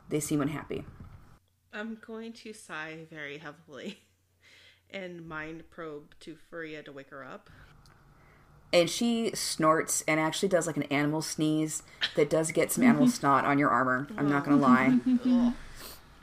they 0.10 0.20
seem 0.20 0.42
unhappy. 0.42 0.86
I'm 1.74 1.98
going 2.06 2.32
to 2.34 2.54
sigh 2.54 3.06
very 3.12 3.38
heavily 3.38 4.00
and 4.90 5.28
mind 5.28 5.64
probe 5.70 6.16
to 6.22 6.36
Furia 6.50 6.82
to 6.84 6.92
wake 6.92 7.10
her 7.10 7.24
up. 7.24 7.50
and 8.74 8.90
she 8.90 9.32
snorts 9.36 10.04
and 10.08 10.20
actually 10.20 10.50
does 10.50 10.68
like 10.68 10.78
an 10.78 10.84
animal 10.84 11.22
sneeze 11.22 11.84
that 12.16 12.30
does 12.30 12.52
get 12.52 12.72
some 12.72 12.84
animal 12.84 13.08
snot 13.18 13.46
on 13.46 13.58
your 13.60 13.70
armor. 13.70 14.08
I'm 14.18 14.30
not 14.30 14.44
gonna 14.46 14.58
lie. 14.58 15.00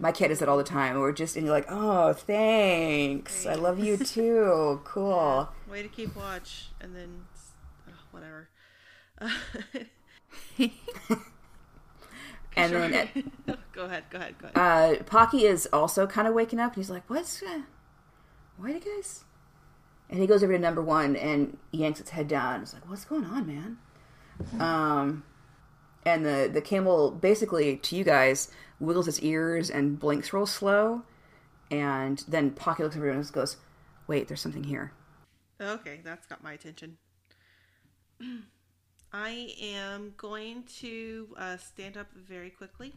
My 0.03 0.11
cat 0.11 0.31
does 0.31 0.41
that 0.41 0.49
all 0.49 0.59
the 0.59 0.65
time. 0.65 0.99
We're 0.99 1.13
just 1.13 1.37
and 1.37 1.47
you're 1.47 1.55
like, 1.55 1.67
oh, 1.69 2.13
thanks. 2.13 3.47
I 3.47 3.55
love 3.55 3.79
you 3.79 3.97
too. 3.97 4.81
Cool. 4.85 5.49
Way 5.71 5.83
to 5.83 5.89
keep 5.89 6.17
watch, 6.17 6.71
and 6.81 6.97
then 6.97 7.23
ugh, 7.87 7.95
whatever. 8.11 8.49
and 10.59 10.73
then 12.73 12.95
at, 12.95 13.09
go 13.73 13.85
ahead, 13.85 14.05
go 14.11 14.19
ahead, 14.19 14.35
go 14.39 14.49
ahead. 14.53 15.01
uh, 15.01 15.05
Pocky 15.05 15.47
is 15.47 15.69
also 15.73 16.09
kind 16.09 16.27
of 16.27 16.35
waking 16.35 16.59
up, 16.59 16.75
and 16.75 16.83
he's 16.83 16.91
like, 16.91 17.09
"What's? 17.09 17.41
Uh, 17.41 17.63
why 18.57 18.73
do 18.73 18.75
you 18.75 18.97
guys?" 18.97 19.23
And 20.11 20.19
he 20.21 20.27
goes 20.27 20.43
over 20.43 20.53
to 20.53 20.59
number 20.59 20.83
one 20.83 21.15
and 21.15 21.59
yanks 21.71 22.01
its 22.01 22.11
head 22.11 22.27
down. 22.27 22.63
It's 22.63 22.75
like, 22.75 22.91
"What's 22.91 23.05
going 23.05 23.25
on, 23.25 23.47
man?" 23.47 23.79
Um, 24.61 25.23
and 26.05 26.25
the 26.25 26.51
the 26.53 26.61
camel 26.61 27.11
basically 27.11 27.77
to 27.77 27.97
you 27.97 28.05
guys 28.05 28.51
wiggles 28.81 29.07
its 29.09 29.21
ears 29.21 29.71
and 29.71 29.99
blinks 29.99 30.33
real 30.33 30.47
slow, 30.47 31.03
and 31.71 32.25
then 32.29 32.51
Pocky 32.51 32.83
looks 32.83 32.97
over 32.97 33.09
and 33.11 33.33
goes, 33.33 33.57
"Wait, 34.07 34.29
there's 34.29 34.41
something 34.41 34.65
here." 34.65 34.93
Okay, 35.61 36.01
that's 36.05 36.27
got 36.27 36.43
my 36.43 36.53
attention. 36.53 36.99
I 39.13 39.55
am 39.61 40.15
going 40.17 40.65
to 40.81 41.35
uh, 41.37 41.57
stand 41.59 41.97
up 41.97 42.07
very 42.15 42.49
quickly 42.51 42.95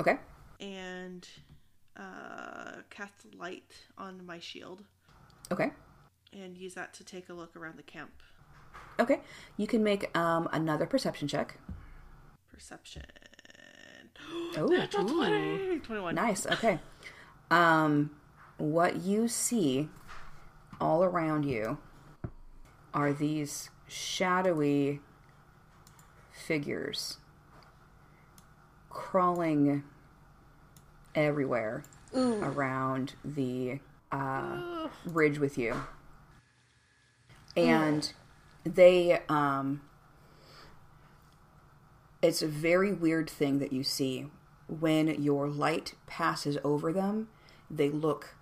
Okay. 0.00 0.18
and 0.60 1.26
uh, 1.96 2.82
cast 2.90 3.34
light 3.34 3.72
on 3.96 4.24
my 4.26 4.38
shield 4.38 4.84
Okay. 5.50 5.70
and 6.34 6.56
use 6.56 6.74
that 6.74 6.92
to 6.94 7.04
take 7.04 7.30
a 7.30 7.32
look 7.32 7.56
around 7.56 7.78
the 7.78 7.82
camp. 7.82 8.12
Okay. 9.00 9.20
You 9.56 9.66
can 9.66 9.82
make 9.82 10.16
um, 10.16 10.48
another 10.52 10.84
perception 10.86 11.28
check. 11.28 11.58
Perception. 12.58 13.04
Oh, 14.56 14.66
Natural 14.66 15.08
20! 15.08 15.78
21. 15.78 16.14
Nice. 16.16 16.44
Okay. 16.46 16.80
Um, 17.52 18.10
what 18.56 18.96
you 19.02 19.28
see 19.28 19.88
all 20.80 21.04
around 21.04 21.44
you 21.44 21.78
are 22.92 23.12
these 23.12 23.70
shadowy 23.86 25.00
figures 26.32 27.18
crawling 28.90 29.84
everywhere 31.14 31.84
around 32.14 33.14
the 33.24 33.78
uh, 34.10 34.88
ridge 35.04 35.38
with 35.38 35.56
you. 35.58 35.76
And 37.56 38.12
they, 38.64 39.20
um, 39.28 39.80
it's 42.22 42.42
a 42.42 42.48
very 42.48 42.92
weird 42.92 43.28
thing 43.30 43.58
that 43.58 43.72
you 43.72 43.82
see. 43.82 44.26
When 44.66 45.22
your 45.22 45.48
light 45.48 45.94
passes 46.06 46.58
over 46.62 46.92
them 46.92 47.28
they 47.70 47.90
look 47.90 48.34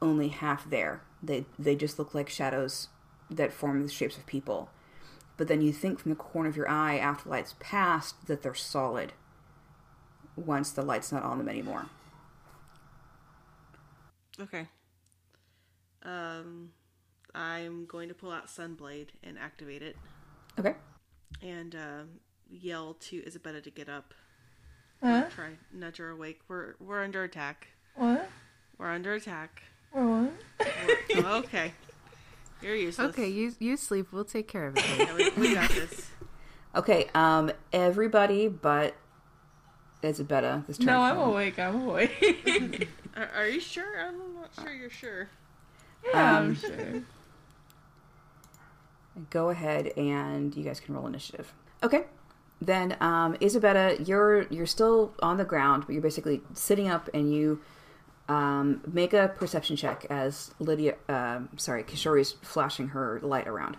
only 0.00 0.28
half 0.28 0.68
there. 0.68 1.02
They 1.22 1.44
they 1.58 1.76
just 1.76 1.98
look 1.98 2.14
like 2.14 2.28
shadows 2.28 2.88
that 3.30 3.52
form 3.52 3.82
the 3.82 3.88
shapes 3.88 4.16
of 4.16 4.26
people. 4.26 4.70
But 5.36 5.48
then 5.48 5.62
you 5.62 5.72
think 5.72 5.98
from 5.98 6.10
the 6.10 6.16
corner 6.16 6.48
of 6.48 6.56
your 6.56 6.68
eye 6.68 6.98
after 6.98 7.24
the 7.24 7.30
light's 7.30 7.54
passed 7.60 8.26
that 8.26 8.42
they're 8.42 8.54
solid 8.54 9.12
once 10.36 10.70
the 10.70 10.82
light's 10.82 11.12
not 11.12 11.22
on 11.22 11.38
them 11.38 11.48
anymore. 11.48 11.86
Okay. 14.38 14.68
Um, 16.02 16.70
I'm 17.34 17.84
going 17.86 18.08
to 18.08 18.14
pull 18.14 18.32
out 18.32 18.48
Sunblade 18.48 19.08
and 19.22 19.38
activate 19.38 19.82
it. 19.82 19.96
Okay. 20.58 20.74
And 21.42 21.74
um, 21.74 22.08
yell 22.50 22.94
to 23.00 23.24
Isabella 23.26 23.60
to 23.60 23.70
get 23.70 23.88
up. 23.88 24.14
Huh? 25.02 25.24
Try 25.34 25.50
nudge 25.72 25.96
her 25.96 26.10
awake. 26.10 26.40
We're 26.48 26.74
we're 26.80 27.02
under 27.02 27.24
attack. 27.24 27.68
What? 27.94 28.28
We're 28.78 28.90
under 28.90 29.14
attack. 29.14 29.62
What? 29.92 30.32
We're- 31.14 31.24
okay. 31.26 31.72
You're 32.62 32.74
useless. 32.76 33.08
Okay, 33.10 33.28
you 33.28 33.54
you 33.58 33.76
sleep. 33.76 34.12
We'll 34.12 34.24
take 34.24 34.46
care 34.48 34.66
of 34.66 34.76
it. 34.76 34.84
Yeah, 34.98 35.14
we, 35.14 35.30
we 35.48 35.54
got 35.54 35.70
this. 35.70 36.10
okay 36.76 37.08
um 37.14 37.50
everybody 37.72 38.46
but 38.46 38.94
isabella 40.04 40.62
this 40.68 40.78
turn 40.78 40.86
No, 40.86 41.00
I'm 41.00 41.16
come. 41.16 41.30
awake. 41.30 41.58
I'm 41.58 41.82
awake. 41.82 42.88
Are, 43.16 43.28
are 43.34 43.46
you 43.48 43.58
sure? 43.60 43.98
I'm 44.00 44.16
not 44.34 44.50
sure 44.62 44.72
you're 44.72 44.88
sure. 44.90 45.28
yeah, 46.06 46.38
Um, 46.38 46.44
I'm 46.46 46.54
sure. 46.54 47.02
go 49.30 49.50
ahead 49.50 49.88
and 49.96 50.54
you 50.56 50.62
guys 50.62 50.78
can 50.80 50.94
roll 50.94 51.06
initiative. 51.06 51.52
Okay. 51.82 52.04
Then 52.60 52.96
um, 53.00 53.36
Isabella, 53.40 53.94
you're 53.96 54.42
you're 54.48 54.66
still 54.66 55.14
on 55.22 55.38
the 55.38 55.44
ground, 55.44 55.84
but 55.86 55.92
you're 55.94 56.02
basically 56.02 56.42
sitting 56.54 56.88
up, 56.88 57.08
and 57.14 57.32
you 57.32 57.60
um, 58.28 58.82
make 58.92 59.12
a 59.14 59.28
perception 59.36 59.76
check 59.76 60.06
as 60.10 60.52
Lydia, 60.58 60.94
um 61.08 61.48
sorry, 61.56 61.82
Kishori's 61.82 62.32
flashing 62.42 62.88
her 62.88 63.18
light 63.22 63.48
around. 63.48 63.76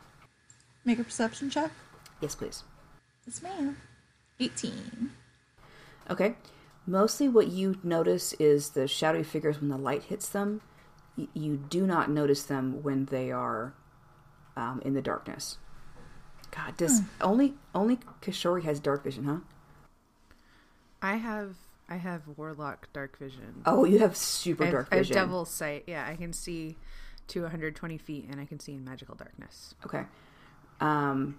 Make 0.84 1.00
a 1.00 1.04
perception 1.04 1.50
check. 1.50 1.72
Yes, 2.22 2.34
please. 2.36 2.64
Yes, 3.28 3.42
ma'am. 3.44 3.78
18. 4.40 5.12
Okay. 6.10 6.36
Mostly, 6.88 7.28
what 7.30 7.48
you 7.48 7.78
notice 7.84 8.34
is 8.34 8.72
the 8.72 8.88
shadowy 8.88 9.24
figures 9.24 9.60
when 9.60 9.70
the 9.70 9.78
light 9.78 10.04
hits 10.04 10.28
them. 10.28 10.62
Y- 11.16 11.28
you 11.36 11.58
do 11.58 11.86
not 11.86 12.10
notice 12.10 12.42
them 12.44 12.82
when 12.82 13.06
they 13.06 13.32
are 13.32 13.74
um, 14.58 14.82
in 14.84 14.96
the 14.96 15.02
darkness. 15.02 15.58
God, 16.56 16.76
does 16.78 17.02
only 17.22 17.54
only 17.74 17.98
Kishori 18.22 18.64
has 18.64 18.80
dark 18.80 19.04
vision, 19.04 19.24
huh? 19.26 19.38
I 21.02 21.16
have 21.16 21.56
I 21.90 21.96
have 21.96 22.22
warlock 22.38 22.88
dark 22.94 23.18
vision. 23.18 23.62
Oh, 23.66 23.86
you 23.86 24.00
have 24.00 24.16
super 24.16 24.64
I 24.64 24.66
have, 24.68 24.74
dark 24.74 24.86
vision. 24.90 24.94
I 24.94 24.98
have 24.98 25.08
vision. 25.08 25.16
devil 25.16 25.46
sight. 25.46 25.84
Yeah, 25.88 26.06
I 26.08 26.16
can 26.16 26.34
see 26.34 26.76
to 27.28 27.42
120 27.42 27.98
feet, 27.98 28.28
and 28.30 28.40
I 28.42 28.46
can 28.46 28.60
see 28.60 28.74
in 28.74 28.84
magical 28.84 29.16
darkness. 29.16 29.76
Okay. 29.86 30.04
Um, 30.82 31.38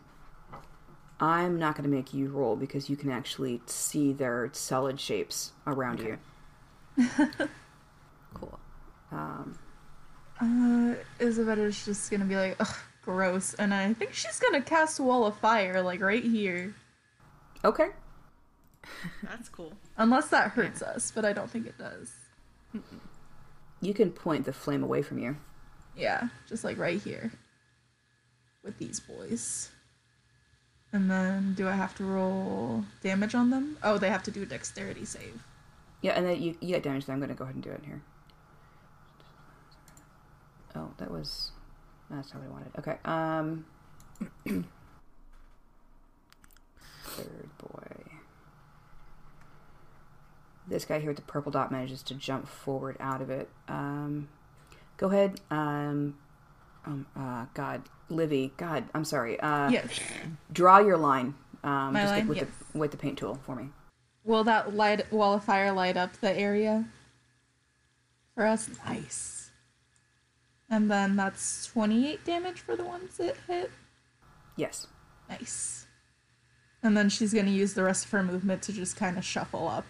I'm 1.21 1.59
not 1.59 1.77
going 1.77 1.89
to 1.89 1.95
make 1.95 2.13
you 2.15 2.29
roll 2.29 2.57
because 2.57 2.89
you 2.91 2.97
can 2.97 3.11
actually 3.11 3.61
see 3.67 4.13
their 4.13 4.49
solid 4.53 4.99
shapes 4.99 5.53
around 5.67 6.01
you. 6.01 6.19
Cool. 8.35 8.59
Um, 9.11 9.59
Uh, 10.41 10.95
Isabella's 11.21 11.85
just 11.85 12.11
gonna 12.11 12.25
be 12.25 12.35
like, 12.37 12.57
ugh, 12.59 12.75
gross. 13.03 13.55
And 13.55 13.75
I 13.75 13.93
think 13.95 14.15
she's 14.15 14.39
gonna 14.39 14.63
cast 14.63 14.99
a 14.99 15.03
wall 15.03 15.27
of 15.27 15.37
fire, 15.37 15.83
like 15.83 16.01
right 16.01 16.25
here. 16.25 16.75
okay. 17.65 17.89
That's 19.23 19.49
cool. 19.49 19.73
Unless 19.97 20.29
that 20.29 20.53
hurts 20.53 20.83
us, 20.83 21.13
but 21.15 21.25
I 21.25 21.33
don't 21.33 21.51
think 21.51 21.67
it 21.67 21.79
does. 21.79 22.13
You 23.81 23.95
can 23.95 24.11
point 24.11 24.45
the 24.45 24.53
flame 24.53 24.83
away 24.83 25.03
from 25.03 25.19
you. 25.19 25.37
Yeah, 25.97 26.29
just 26.49 26.65
like 26.65 26.79
right 26.79 27.01
here. 27.01 27.33
With 28.65 28.79
these 28.79 29.01
boys. 29.01 29.71
And 30.93 31.11
then 31.11 31.55
do 31.55 31.69
I 31.69 31.73
have 31.73 31.97
to 31.97 32.05
roll 32.05 32.85
damage 33.03 33.35
on 33.35 33.51
them? 33.51 33.79
Oh, 33.83 33.99
they 33.99 34.11
have 34.11 34.23
to 34.25 34.31
do 34.31 34.43
a 34.43 34.47
dexterity 34.47 35.05
save. 35.05 35.43
Yeah, 36.03 36.13
and 36.13 36.27
then 36.27 36.41
you, 36.43 36.57
you 36.61 36.69
get 36.69 36.83
damage. 36.83 37.07
So 37.07 37.13
I'm 37.13 37.19
going 37.19 37.31
to 37.31 37.35
go 37.35 37.45
ahead 37.45 37.55
and 37.55 37.65
do 37.65 37.71
it 37.71 37.83
here. 37.85 38.03
Oh, 40.75 40.91
that 40.99 41.11
was 41.11 41.53
that's 42.13 42.33
not 42.35 42.43
what 42.43 42.49
I 42.49 42.53
wanted. 42.53 42.73
Okay. 42.79 42.99
Um, 43.05 43.65
third 47.05 47.49
boy. 47.59 48.03
This 50.69 50.85
guy 50.85 50.99
here 51.01 51.09
with 51.09 51.17
the 51.17 51.23
purple 51.23 51.51
dot 51.53 51.73
manages 51.73 52.03
to 52.05 52.15
jump 52.15 52.47
forward 52.49 52.97
out 53.01 53.21
of 53.21 53.31
it. 53.31 53.49
Um, 53.69 54.29
go 54.97 55.09
ahead. 55.09 55.41
Um, 55.51 56.17
um, 56.87 57.07
uh, 57.17 57.47
God, 57.55 57.83
Livy. 58.09 58.53
God, 58.57 58.85
I'm 58.95 59.05
sorry. 59.05 59.39
Uh, 59.41 59.71
yes. 59.71 59.99
Draw 60.53 60.79
your 60.79 60.97
line. 60.97 61.35
Um, 61.65 61.93
My 61.93 62.03
just 62.03 62.13
line? 62.13 62.29
with 62.29 62.39
Yes. 62.39 62.47
the 62.73 62.79
with 62.79 62.91
the 62.91 62.97
paint 62.97 63.19
tool 63.19 63.39
for 63.45 63.55
me. 63.57 63.71
Will 64.25 64.45
that 64.45 64.75
light 64.75 65.13
wall 65.13 65.35
of 65.35 65.45
fire 65.45 65.73
light 65.73 65.97
up 65.97 66.15
the 66.21 66.33
area 66.33 66.87
for 68.35 68.47
us? 68.47 68.71
Nice. 68.87 69.42
And 70.73 70.91
then 70.91 71.15
that's 71.15 71.67
28 71.67 72.25
damage 72.25 72.61
for 72.61 72.75
the 72.75 72.85
ones 72.85 73.21
it 73.21 73.37
hit. 73.47 73.71
Yes. 74.57 74.89
Nice. 75.29 75.87
And 76.83 76.97
then 76.97 77.09
she's 77.09 77.33
gonna 77.33 77.51
use 77.51 77.75
the 77.75 77.85
rest 77.85 78.07
of 78.07 78.11
her 78.11 78.25
movement 78.25 78.63
to 78.63 78.73
just 78.73 78.97
kind 78.97 79.17
of 79.17 79.25
shuffle 79.25 79.69
up 79.69 79.85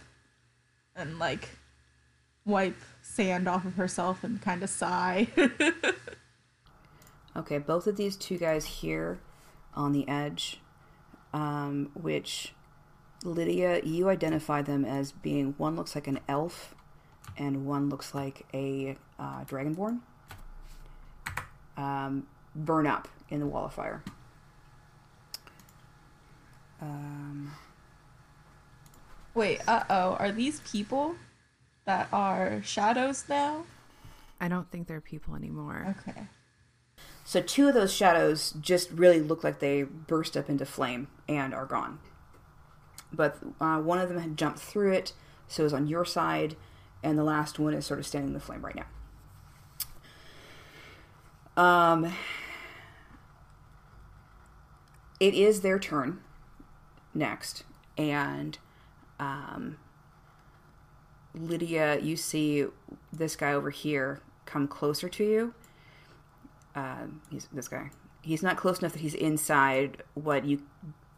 and 0.95 1.19
like 1.19 1.49
wipe 2.45 2.77
sand 3.01 3.49
off 3.49 3.65
of 3.65 3.77
herself 3.77 4.23
and 4.23 4.43
kind 4.43 4.63
of 4.63 4.69
sigh. 4.69 5.29
Okay, 7.35 7.57
both 7.59 7.87
of 7.87 7.97
these 7.97 8.17
two 8.17 8.37
guys 8.37 8.67
here 8.67 9.19
on 9.75 9.93
the 9.93 10.07
edge, 10.07 10.61
um, 11.33 11.91
which 11.95 12.53
Lydia, 13.25 13.81
you 13.83 14.11
identify 14.11 14.61
them 14.61 14.85
as 14.85 15.13
being 15.13 15.55
one 15.57 15.75
looks 15.75 15.95
like 15.95 16.07
an 16.07 16.21
elf 16.29 16.75
and 17.39 17.65
one 17.65 17.89
looks 17.89 18.15
like 18.15 18.45
a 18.53 18.99
uh, 19.19 19.45
dragonborn. 19.45 20.01
Um, 21.77 22.27
burn 22.55 22.87
up 22.87 23.09
in 23.31 23.41
the 23.41 23.47
wall 23.47 23.67
of 23.67 23.73
fire. 23.73 24.03
Um, 26.81 27.53
Wait, 29.35 29.61
uh 29.67 29.85
oh, 29.89 30.17
are 30.19 30.31
these 30.31 30.61
people 30.61 31.15
that 31.87 32.09
are 32.13 32.61
shadows 32.63 33.25
now? 33.29 33.65
I 34.41 34.49
don't 34.49 34.71
think 34.71 34.89
they're 34.89 35.01
people 35.01 35.35
anymore. 35.35 35.97
Okay. 36.01 36.27
So 37.25 37.41
two 37.41 37.69
of 37.69 37.75
those 37.75 37.93
shadows 37.93 38.55
just 38.61 38.91
really 38.91 39.21
look 39.21 39.43
like 39.43 39.61
they 39.61 39.85
burst 39.85 40.37
up 40.37 40.51
into 40.51 40.67
flame 40.67 41.09
and 41.29 41.55
are 41.55 41.65
gone. 41.65 42.01
But 43.13 43.39
uh, 43.61 43.79
one 43.79 43.99
of 43.99 44.09
them 44.09 44.19
had 44.19 44.37
jumped 44.37 44.59
through 44.59 44.93
it, 44.93 45.13
so 45.47 45.65
is 45.65 45.73
on 45.73 45.87
your 45.87 46.05
side, 46.05 46.57
and 47.03 47.19
the 47.19 47.25
last 47.25 47.59
one 47.59 47.75
is 47.75 47.87
sort 47.87 48.01
of 48.01 48.07
standing 48.07 48.31
in 48.31 48.35
the 48.35 48.41
flame 48.41 48.65
right 48.65 48.75
now. 48.75 48.87
Um, 51.57 52.13
it 55.21 55.35
is 55.35 55.61
their 55.61 55.79
turn 55.79 56.21
next, 57.15 57.65
and 57.99 58.59
um, 59.21 59.77
Lydia, 61.35 62.01
you 62.01 62.17
see 62.17 62.67
this 63.13 63.37
guy 63.37 63.53
over 63.53 63.71
here 63.71 64.21
come 64.47 64.67
closer 64.67 65.09
to 65.09 65.25
you. 65.25 65.55
Um, 66.75 67.23
he's 67.31 67.49
this 67.53 67.69
guy. 67.69 67.91
He's 68.23 68.43
not 68.43 68.57
close 68.57 68.79
enough 68.79 68.93
that 68.93 69.01
he's 69.01 69.15
inside 69.15 70.03
what 70.15 70.45
you 70.45 70.63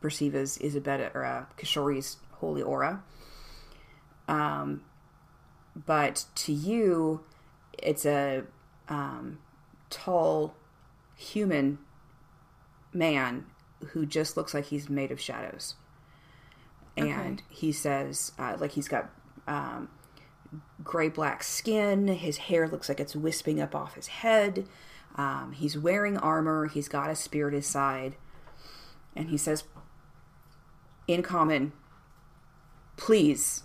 perceive 0.00 0.34
as 0.34 0.58
Isabella 0.60 1.10
or 1.14 1.24
uh, 1.24 1.44
Kishori's 1.56 2.16
holy 2.32 2.62
aura. 2.62 3.02
Um, 4.26 4.82
but 5.74 6.24
to 6.36 6.52
you, 6.52 7.24
it's 7.78 8.06
a 8.06 8.44
um, 8.88 9.38
tall 9.94 10.54
human 11.16 11.78
man 12.92 13.46
who 13.88 14.04
just 14.04 14.36
looks 14.36 14.52
like 14.52 14.66
he's 14.66 14.88
made 14.88 15.10
of 15.10 15.20
shadows. 15.20 15.76
And 16.96 17.42
he 17.48 17.72
says, 17.72 18.32
uh, 18.38 18.56
like 18.58 18.72
he's 18.72 18.88
got 18.88 19.10
um, 19.48 19.88
gray 20.82 21.08
black 21.08 21.42
skin. 21.42 22.08
His 22.08 22.36
hair 22.36 22.68
looks 22.68 22.88
like 22.88 23.00
it's 23.00 23.16
wisping 23.16 23.60
up 23.60 23.74
off 23.74 23.94
his 23.94 24.06
head. 24.06 24.66
Um, 25.16 25.52
he's 25.52 25.76
wearing 25.76 26.16
armor. 26.16 26.66
He's 26.66 26.88
got 26.88 27.10
a 27.10 27.16
spear 27.16 27.48
at 27.48 27.54
his 27.54 27.66
side. 27.66 28.16
And 29.16 29.28
he 29.28 29.36
says, 29.36 29.64
in 31.06 31.22
common, 31.22 31.72
please 32.96 33.64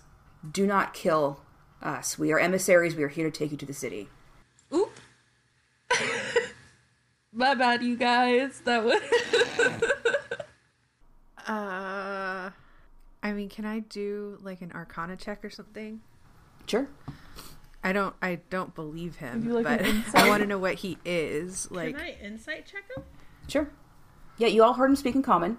do 0.50 0.66
not 0.66 0.92
kill 0.92 1.40
us. 1.82 2.18
We 2.18 2.32
are 2.32 2.38
emissaries. 2.38 2.96
We 2.96 3.02
are 3.04 3.08
here 3.08 3.30
to 3.30 3.36
take 3.36 3.52
you 3.52 3.56
to 3.58 3.66
the 3.66 3.72
city. 3.72 4.08
Oop. 4.74 4.90
My 7.32 7.54
bad, 7.54 7.82
you 7.82 7.96
guys. 7.96 8.60
That 8.64 8.84
was. 8.84 9.00
Uh, 11.46 12.50
I 13.24 13.32
mean, 13.32 13.48
can 13.48 13.64
I 13.64 13.80
do 13.80 14.38
like 14.40 14.60
an 14.62 14.70
Arcana 14.72 15.16
check 15.16 15.44
or 15.44 15.50
something? 15.50 16.00
Sure. 16.66 16.88
I 17.82 17.92
don't. 17.92 18.14
I 18.22 18.40
don't 18.50 18.72
believe 18.74 19.16
him, 19.16 19.48
like 19.50 19.64
but 19.64 19.82
I 20.14 20.28
want 20.28 20.42
to 20.42 20.46
know 20.46 20.58
what 20.58 20.74
he 20.74 20.98
is. 21.04 21.68
Like, 21.70 21.96
Can 21.96 22.04
I 22.04 22.16
insight 22.22 22.66
check 22.66 22.84
him? 22.96 23.02
Sure. 23.48 23.70
Yeah, 24.38 24.46
you 24.48 24.62
all 24.62 24.74
heard 24.74 24.90
him 24.90 24.96
speak 24.96 25.16
in 25.16 25.22
common. 25.22 25.58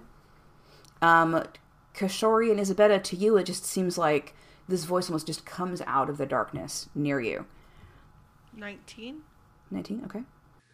Um, 1.02 1.44
Kishori 1.94 2.50
and 2.50 2.58
Isabella, 2.58 2.98
to 3.00 3.16
you, 3.16 3.36
it 3.36 3.44
just 3.44 3.64
seems 3.66 3.98
like 3.98 4.34
this 4.68 4.84
voice 4.84 5.10
almost 5.10 5.26
just 5.26 5.44
comes 5.44 5.82
out 5.86 6.08
of 6.08 6.16
the 6.16 6.26
darkness 6.26 6.88
near 6.94 7.20
you. 7.20 7.44
19. 8.54 9.20
19, 9.70 10.02
okay. 10.06 10.22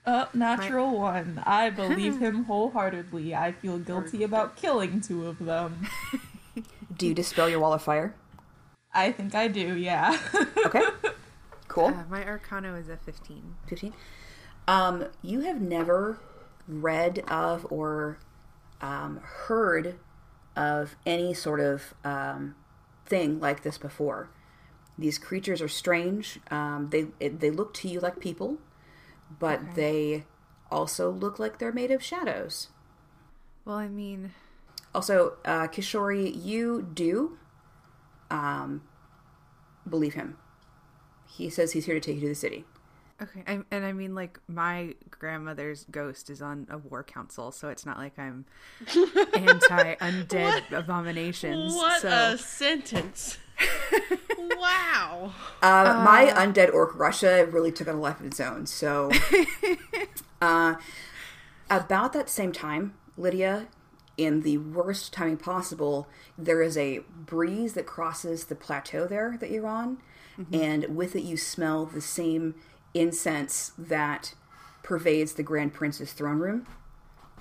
Uh, 0.08 0.24
natural 0.32 0.98
one. 0.98 1.42
I 1.44 1.68
believe 1.82 2.18
him 2.18 2.44
wholeheartedly. 2.44 3.34
I 3.34 3.52
feel 3.52 3.78
guilty 3.78 4.22
about 4.22 4.56
killing 4.56 5.02
two 5.02 5.26
of 5.26 5.38
them. 5.38 5.86
Do 6.96 7.06
you 7.06 7.12
dispel 7.12 7.46
your 7.46 7.60
wall 7.60 7.74
of 7.74 7.82
fire? 7.82 8.14
I 8.94 9.12
think 9.12 9.34
I 9.34 9.48
do, 9.48 9.76
yeah. 9.76 10.18
Okay. 10.64 10.82
Cool. 11.68 11.88
uh, 11.88 12.04
my 12.08 12.24
Arcana 12.24 12.74
is 12.76 12.88
a 12.88 12.96
fifteen. 12.96 13.54
15. 13.68 13.92
Um, 14.66 15.04
you 15.20 15.40
have 15.40 15.60
never 15.60 16.18
read 16.66 17.18
of 17.28 17.66
or 17.70 18.18
um, 18.80 19.20
heard 19.22 19.98
of 20.56 20.96
any 21.04 21.34
sort 21.34 21.60
of 21.60 21.92
um, 22.02 22.54
thing 23.04 23.40
like 23.40 23.62
this 23.62 23.76
before. 23.76 24.30
These 24.96 25.18
creatures 25.18 25.60
are 25.60 25.68
strange. 25.68 26.40
Um, 26.50 26.88
they 26.90 27.08
it, 27.20 27.40
they 27.40 27.50
look 27.50 27.74
to 27.74 27.88
you 27.88 28.00
like 28.00 28.18
people, 28.20 28.56
but 29.38 29.74
they 29.74 30.24
also 30.70 31.10
look 31.10 31.38
like 31.38 31.58
they're 31.58 31.72
made 31.72 31.90
of 31.90 32.02
shadows. 32.02 32.68
Well, 33.64 33.76
I 33.76 33.88
mean, 33.88 34.32
Also, 34.94 35.36
uh, 35.44 35.68
Kishori, 35.68 36.32
you 36.44 36.88
do 36.94 37.38
um, 38.30 38.82
believe 39.88 40.14
him. 40.14 40.36
He 41.28 41.50
says 41.50 41.72
he's 41.72 41.84
here 41.84 41.94
to 41.94 42.00
take 42.00 42.16
you 42.16 42.22
to 42.22 42.28
the 42.28 42.34
city. 42.34 42.64
okay, 43.22 43.42
I, 43.46 43.60
and 43.70 43.84
I 43.84 43.92
mean, 43.92 44.14
like 44.14 44.40
my 44.48 44.94
grandmother's 45.10 45.84
ghost 45.90 46.30
is 46.30 46.40
on 46.40 46.66
a 46.70 46.78
war 46.78 47.02
council, 47.04 47.52
so 47.52 47.68
it's 47.68 47.84
not 47.84 47.98
like 47.98 48.18
I'm 48.18 48.46
anti 49.34 49.94
undead 49.96 50.72
abominations. 50.72 51.74
What 51.74 52.00
so 52.02 52.08
a 52.08 52.38
sentence. 52.38 53.38
Wow. 54.38 55.32
Uh, 55.62 56.02
my 56.04 56.32
undead 56.34 56.72
orc 56.72 56.98
Russia 56.98 57.46
really 57.50 57.72
took 57.72 57.88
on 57.88 57.96
a 57.96 58.00
life 58.00 58.20
of 58.20 58.26
its 58.26 58.40
own. 58.40 58.66
So, 58.66 59.10
uh, 60.42 60.76
about 61.70 62.12
that 62.12 62.28
same 62.28 62.52
time, 62.52 62.94
Lydia, 63.16 63.68
in 64.16 64.42
the 64.42 64.58
worst 64.58 65.12
timing 65.12 65.36
possible, 65.36 66.08
there 66.36 66.62
is 66.62 66.76
a 66.76 67.00
breeze 67.16 67.74
that 67.74 67.86
crosses 67.86 68.44
the 68.44 68.54
plateau 68.54 69.06
there 69.06 69.36
that 69.40 69.50
you're 69.50 69.66
on, 69.66 69.98
and 70.52 70.96
with 70.96 71.16
it, 71.16 71.22
you 71.22 71.36
smell 71.36 71.86
the 71.86 72.00
same 72.00 72.54
incense 72.94 73.72
that 73.76 74.34
pervades 74.82 75.34
the 75.34 75.42
Grand 75.42 75.74
Prince's 75.74 76.12
throne 76.12 76.38
room. 76.38 76.66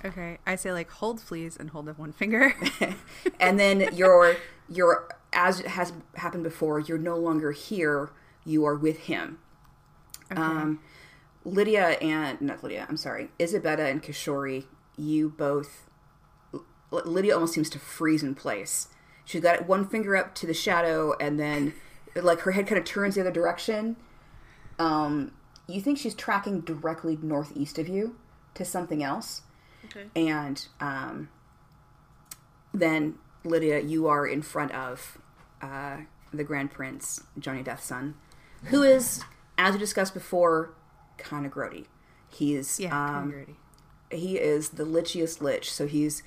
okay, 0.04 0.38
I 0.46 0.56
say 0.56 0.72
like 0.72 0.90
hold 0.90 1.20
fleas 1.20 1.56
and 1.56 1.70
hold 1.70 1.88
up 1.88 1.98
one 1.98 2.12
finger. 2.12 2.54
and 3.40 3.58
then 3.58 3.90
you're 3.94 4.36
you're 4.68 5.08
as 5.38 5.60
it 5.60 5.68
has 5.68 5.92
happened 6.16 6.42
before 6.42 6.80
you're 6.80 6.98
no 6.98 7.16
longer 7.16 7.52
here 7.52 8.10
you 8.44 8.64
are 8.64 8.74
with 8.74 8.98
him. 9.00 9.38
Um 10.30 10.80
lydia 11.44 11.90
and 12.02 12.38
not 12.42 12.62
lydia 12.62 12.84
i'm 12.90 12.96
sorry 12.98 13.30
isabella 13.40 13.84
and 13.84 14.02
kishori 14.02 14.66
you 14.98 15.30
both 15.30 15.88
L- 16.52 16.62
lydia 17.06 17.32
almost 17.32 17.54
seems 17.54 17.70
to 17.70 17.78
freeze 17.78 18.22
in 18.22 18.34
place. 18.34 18.88
She's 19.24 19.40
got 19.40 19.66
one 19.66 19.86
finger 19.88 20.16
up 20.16 20.34
to 20.36 20.46
the 20.46 20.52
shadow 20.52 21.14
and 21.18 21.38
then 21.38 21.72
like 22.14 22.40
her 22.40 22.50
head 22.50 22.66
kind 22.66 22.78
of 22.78 22.84
turns 22.84 23.14
the 23.14 23.20
other 23.22 23.30
direction. 23.30 23.96
Um 24.78 25.32
you 25.68 25.80
think 25.80 25.98
she's 25.98 26.14
tracking 26.14 26.60
directly 26.62 27.18
northeast 27.22 27.78
of 27.78 27.88
you 27.88 28.16
to 28.54 28.64
something 28.64 29.02
else. 29.02 29.42
Okay. 29.84 30.06
and 30.16 30.66
um, 30.80 31.28
then 32.74 33.14
Lydia, 33.44 33.80
you 33.80 34.06
are 34.08 34.26
in 34.26 34.42
front 34.42 34.72
of 34.72 35.18
uh, 35.62 35.98
the 36.32 36.44
Grand 36.44 36.70
Prince, 36.70 37.22
Johnny 37.38 37.62
Death's 37.62 37.84
son, 37.84 38.14
who 38.64 38.82
is, 38.82 39.22
as 39.56 39.74
we 39.74 39.78
discussed 39.78 40.14
before, 40.14 40.74
kind 41.16 41.46
of 41.46 41.52
grody. 41.52 41.86
He's 42.28 42.78
yeah, 42.78 42.94
um, 42.94 43.16
um, 43.16 43.56
he 44.10 44.38
is 44.38 44.70
the 44.70 44.84
lichiest 44.84 45.40
lich. 45.40 45.70
So 45.70 45.86
he's 45.86 46.22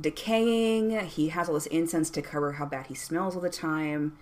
decaying. 0.00 1.06
He 1.06 1.28
has 1.28 1.48
all 1.48 1.54
this 1.54 1.66
incense 1.66 2.10
to 2.10 2.22
cover 2.22 2.52
how 2.52 2.66
bad 2.66 2.86
he 2.86 2.94
smells 2.94 3.34
all 3.34 3.42
the 3.42 3.50
time. 3.50 4.16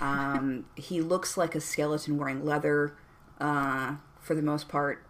Um, 0.00 0.66
he 0.76 1.00
looks 1.00 1.36
like 1.36 1.54
a 1.54 1.60
skeleton 1.60 2.18
wearing 2.18 2.44
leather 2.44 2.96
uh, 3.40 3.96
for 4.20 4.34
the 4.34 4.42
most 4.42 4.68
part. 4.68 5.04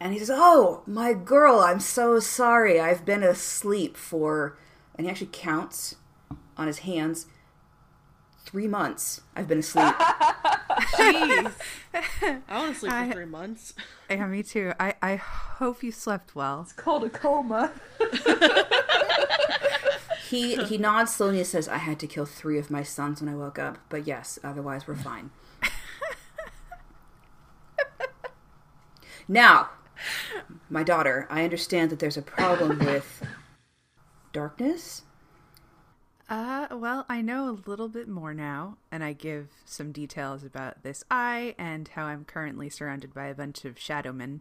And 0.00 0.12
he 0.12 0.18
says, 0.18 0.30
"Oh, 0.32 0.82
my 0.86 1.12
girl, 1.12 1.60
I'm 1.60 1.80
so 1.80 2.20
sorry. 2.20 2.80
I've 2.80 3.04
been 3.04 3.22
asleep 3.22 3.96
for." 3.96 4.56
And 4.94 5.06
he 5.06 5.10
actually 5.10 5.30
counts 5.32 5.96
on 6.56 6.66
his 6.66 6.80
hands. 6.80 7.26
Three 8.48 8.66
months. 8.66 9.20
I've 9.36 9.46
been 9.46 9.58
asleep. 9.58 9.94
Jeez. 10.96 11.52
I 12.48 12.48
want 12.48 12.72
to 12.72 12.80
sleep 12.80 12.90
for 12.90 13.12
three 13.12 13.26
months. 13.26 13.74
Yeah, 14.10 14.26
me 14.26 14.42
too. 14.42 14.72
I 14.80 14.94
I 15.02 15.16
hope 15.16 15.82
you 15.82 15.92
slept 15.92 16.34
well. 16.34 16.62
It's 16.62 16.72
called 16.72 17.04
a 17.04 17.10
coma. 17.10 17.72
he 20.30 20.56
he 20.64 20.78
nods 20.78 21.14
slowly 21.14 21.36
and 21.36 21.46
says, 21.46 21.68
"I 21.68 21.76
had 21.76 22.00
to 22.00 22.06
kill 22.06 22.24
three 22.24 22.58
of 22.58 22.70
my 22.70 22.82
sons 22.82 23.20
when 23.20 23.28
I 23.28 23.36
woke 23.36 23.58
up, 23.58 23.76
but 23.90 24.06
yes, 24.06 24.38
otherwise 24.42 24.88
we're 24.88 24.96
fine." 24.96 25.28
now, 29.28 29.68
my 30.70 30.82
daughter, 30.82 31.26
I 31.28 31.44
understand 31.44 31.90
that 31.90 31.98
there's 31.98 32.16
a 32.16 32.22
problem 32.22 32.78
with 32.78 33.22
darkness. 34.32 35.02
Uh, 36.28 36.66
well, 36.72 37.06
I 37.08 37.22
know 37.22 37.48
a 37.48 37.68
little 37.68 37.88
bit 37.88 38.06
more 38.06 38.34
now, 38.34 38.76
and 38.92 39.02
I 39.02 39.14
give 39.14 39.48
some 39.64 39.92
details 39.92 40.44
about 40.44 40.82
this 40.82 41.02
eye 41.10 41.54
and 41.56 41.88
how 41.88 42.04
I'm 42.04 42.24
currently 42.26 42.68
surrounded 42.68 43.14
by 43.14 43.26
a 43.26 43.34
bunch 43.34 43.64
of 43.64 43.76
shadowmen, 43.76 44.40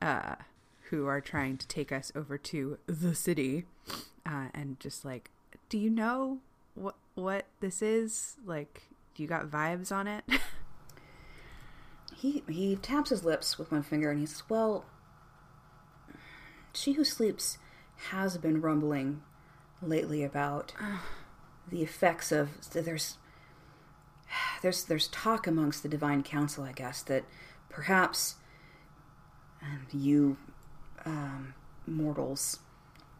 uh, 0.00 0.36
who 0.88 1.06
are 1.06 1.20
trying 1.20 1.58
to 1.58 1.68
take 1.68 1.92
us 1.92 2.10
over 2.14 2.38
to 2.38 2.78
the 2.86 3.14
city, 3.14 3.66
uh, 4.24 4.48
and 4.54 4.80
just 4.80 5.04
like, 5.04 5.30
do 5.68 5.76
you 5.78 5.90
know 5.90 6.38
what 6.74 6.96
what 7.14 7.46
this 7.60 7.82
is? 7.82 8.36
Like, 8.46 8.84
you 9.16 9.26
got 9.26 9.50
vibes 9.50 9.92
on 9.92 10.06
it? 10.06 10.24
He 12.16 12.42
he 12.50 12.76
taps 12.76 13.08
his 13.08 13.24
lips 13.24 13.58
with 13.58 13.72
one 13.72 13.82
finger 13.82 14.10
and 14.10 14.20
he 14.20 14.26
says, 14.26 14.42
"Well, 14.46 14.84
She 16.74 16.92
Who 16.92 17.02
Sleeps 17.02 17.56
has 18.10 18.36
been 18.36 18.60
rumbling 18.60 19.22
lately 19.82 20.22
about 20.22 20.72
the 21.68 21.82
effects 21.82 22.32
of 22.32 22.70
there's 22.72 23.16
there's 24.62 24.84
there's 24.84 25.08
talk 25.08 25.46
amongst 25.46 25.82
the 25.82 25.88
divine 25.88 26.22
council, 26.22 26.64
I 26.64 26.72
guess, 26.72 27.02
that 27.02 27.24
perhaps 27.68 28.36
um, 29.62 29.86
you 29.92 30.36
um, 31.04 31.54
mortals 31.86 32.58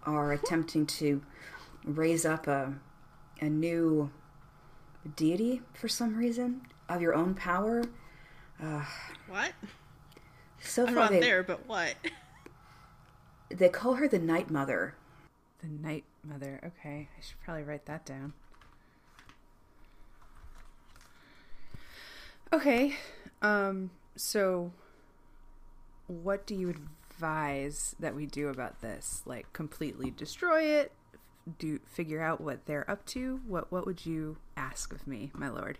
are 0.05 0.33
attempting 0.33 0.87
to 0.87 1.23
raise 1.85 2.25
up 2.25 2.46
a 2.46 2.75
a 3.40 3.49
new 3.49 4.11
deity 5.16 5.62
for 5.73 5.88
some 5.88 6.16
reason 6.16 6.62
of 6.88 7.01
your 7.01 7.14
own 7.14 7.35
power. 7.35 7.85
What? 9.29 9.53
So 10.61 10.87
I'm 10.87 10.94
far, 10.94 11.05
not 11.05 11.11
they, 11.12 11.20
there, 11.20 11.42
but 11.42 11.66
what? 11.66 11.94
they 13.49 13.68
call 13.68 13.94
her 13.94 14.07
the 14.07 14.18
Night 14.18 14.51
Mother. 14.51 14.94
The 15.61 15.68
Night 15.68 16.05
Mother. 16.22 16.61
Okay, 16.64 17.09
I 17.16 17.20
should 17.22 17.40
probably 17.40 17.62
write 17.62 17.87
that 17.87 18.04
down. 18.04 18.33
Okay. 22.52 22.96
Um 23.42 23.90
so 24.16 24.72
what 26.06 26.46
do 26.46 26.54
you 26.54 26.70
advise 26.70 27.94
that 28.00 28.14
we 28.14 28.26
do 28.26 28.48
about 28.48 28.80
this? 28.80 29.22
Like 29.24 29.52
completely 29.52 30.11
destroy 30.11 30.62
it? 30.64 30.92
Do 31.59 31.80
figure 31.87 32.20
out 32.20 32.40
what 32.40 32.66
they're 32.66 32.90
up 32.90 33.06
to? 33.06 33.40
What 33.46 33.70
what 33.72 33.87
would 33.87 34.04
you 34.04 34.37
ask 34.56 34.92
of 34.92 35.06
me, 35.06 35.30
my 35.33 35.48
lord? 35.48 35.78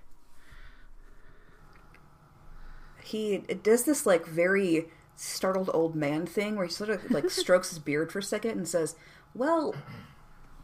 He 3.03 3.39
does 3.39 3.85
this 3.85 4.07
like 4.07 4.27
very 4.27 4.89
startled 5.17 5.71
old 5.75 5.95
man 5.95 6.25
thing 6.25 6.57
where 6.57 6.65
he 6.65 6.73
sort 6.73 6.89
of 6.89 7.11
like 7.11 7.29
strokes 7.31 7.71
his 7.71 7.79
beard 7.79 8.11
for 8.11 8.21
a 8.21 8.23
second 8.23 8.53
and 8.53 8.69
says, 8.69 8.95
"Well, 9.35 9.75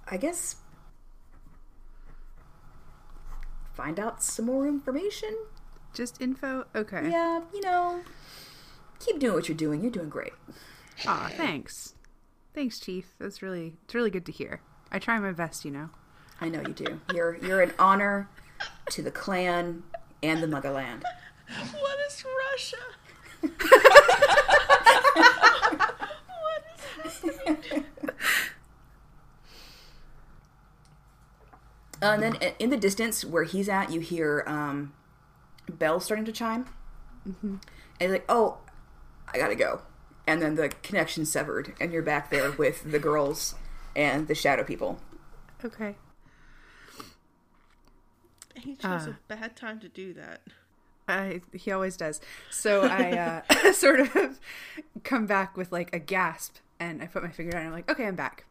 I 0.08 0.16
guess 0.16 0.56
find 3.74 3.98
out 3.98 4.22
some 4.22 4.46
more 4.46 4.66
information." 4.66 5.36
Just 5.94 6.20
info? 6.20 6.66
Okay. 6.74 7.08
Yeah, 7.10 7.40
you 7.54 7.62
know, 7.62 8.02
keep 8.98 9.18
doing 9.18 9.34
what 9.34 9.48
you're 9.48 9.56
doing. 9.56 9.82
You're 9.82 9.90
doing 9.90 10.10
great. 10.10 10.34
Aw, 11.06 11.30
thanks. 11.36 11.94
Thanks, 12.54 12.78
Chief. 12.78 13.14
That's 13.18 13.42
really 13.42 13.74
it's 13.84 13.94
really 13.94 14.10
good 14.10 14.26
to 14.26 14.32
hear. 14.32 14.60
I 14.90 14.98
try 14.98 15.18
my 15.18 15.32
best, 15.32 15.64
you 15.64 15.70
know. 15.70 15.90
I 16.40 16.48
know 16.48 16.60
you 16.60 16.74
do. 16.74 17.00
You're 17.14 17.36
you're 17.36 17.62
an 17.62 17.72
honor 17.78 18.28
to 18.90 19.02
the 19.02 19.10
clan 19.10 19.82
and 20.22 20.42
the 20.42 20.46
motherland. 20.46 21.02
What 21.80 21.98
is 22.08 22.24
Russia? 22.52 22.76
Uh, 32.02 32.06
and 32.06 32.22
then 32.22 32.52
in 32.58 32.70
the 32.70 32.76
distance 32.76 33.24
where 33.24 33.44
he's 33.44 33.68
at, 33.68 33.90
you 33.90 34.00
hear 34.00 34.44
um, 34.46 34.92
bells 35.68 36.04
starting 36.04 36.24
to 36.26 36.32
chime. 36.32 36.66
Mm-hmm. 37.26 37.46
And 37.48 37.60
he's 38.00 38.10
like, 38.10 38.24
oh, 38.28 38.58
I 39.32 39.38
gotta 39.38 39.54
go. 39.54 39.80
And 40.26 40.42
then 40.42 40.56
the 40.56 40.68
connection 40.68 41.24
severed, 41.24 41.74
and 41.80 41.92
you're 41.92 42.02
back 42.02 42.30
there 42.30 42.50
with 42.52 42.90
the 42.90 42.98
girls 42.98 43.54
and 43.94 44.28
the 44.28 44.34
shadow 44.34 44.64
people. 44.64 45.00
Okay. 45.64 45.96
He 48.56 48.74
chose 48.74 49.06
a 49.06 49.18
bad 49.28 49.56
time 49.56 49.80
to 49.80 49.88
do 49.88 50.12
that. 50.14 50.42
I, 51.08 51.40
he 51.52 51.70
always 51.70 51.96
does. 51.96 52.20
So 52.50 52.82
I 52.82 53.42
uh, 53.48 53.72
sort 53.72 54.00
of 54.00 54.40
come 55.04 55.26
back 55.26 55.56
with 55.56 55.70
like 55.72 55.94
a 55.94 55.98
gasp, 55.98 56.56
and 56.80 57.02
I 57.02 57.06
put 57.06 57.22
my 57.22 57.30
finger 57.30 57.52
down. 57.52 57.60
And 57.60 57.68
I'm 57.68 57.74
like, 57.74 57.90
okay, 57.90 58.06
I'm 58.06 58.16
back. 58.16 58.44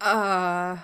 Uh, 0.00 0.78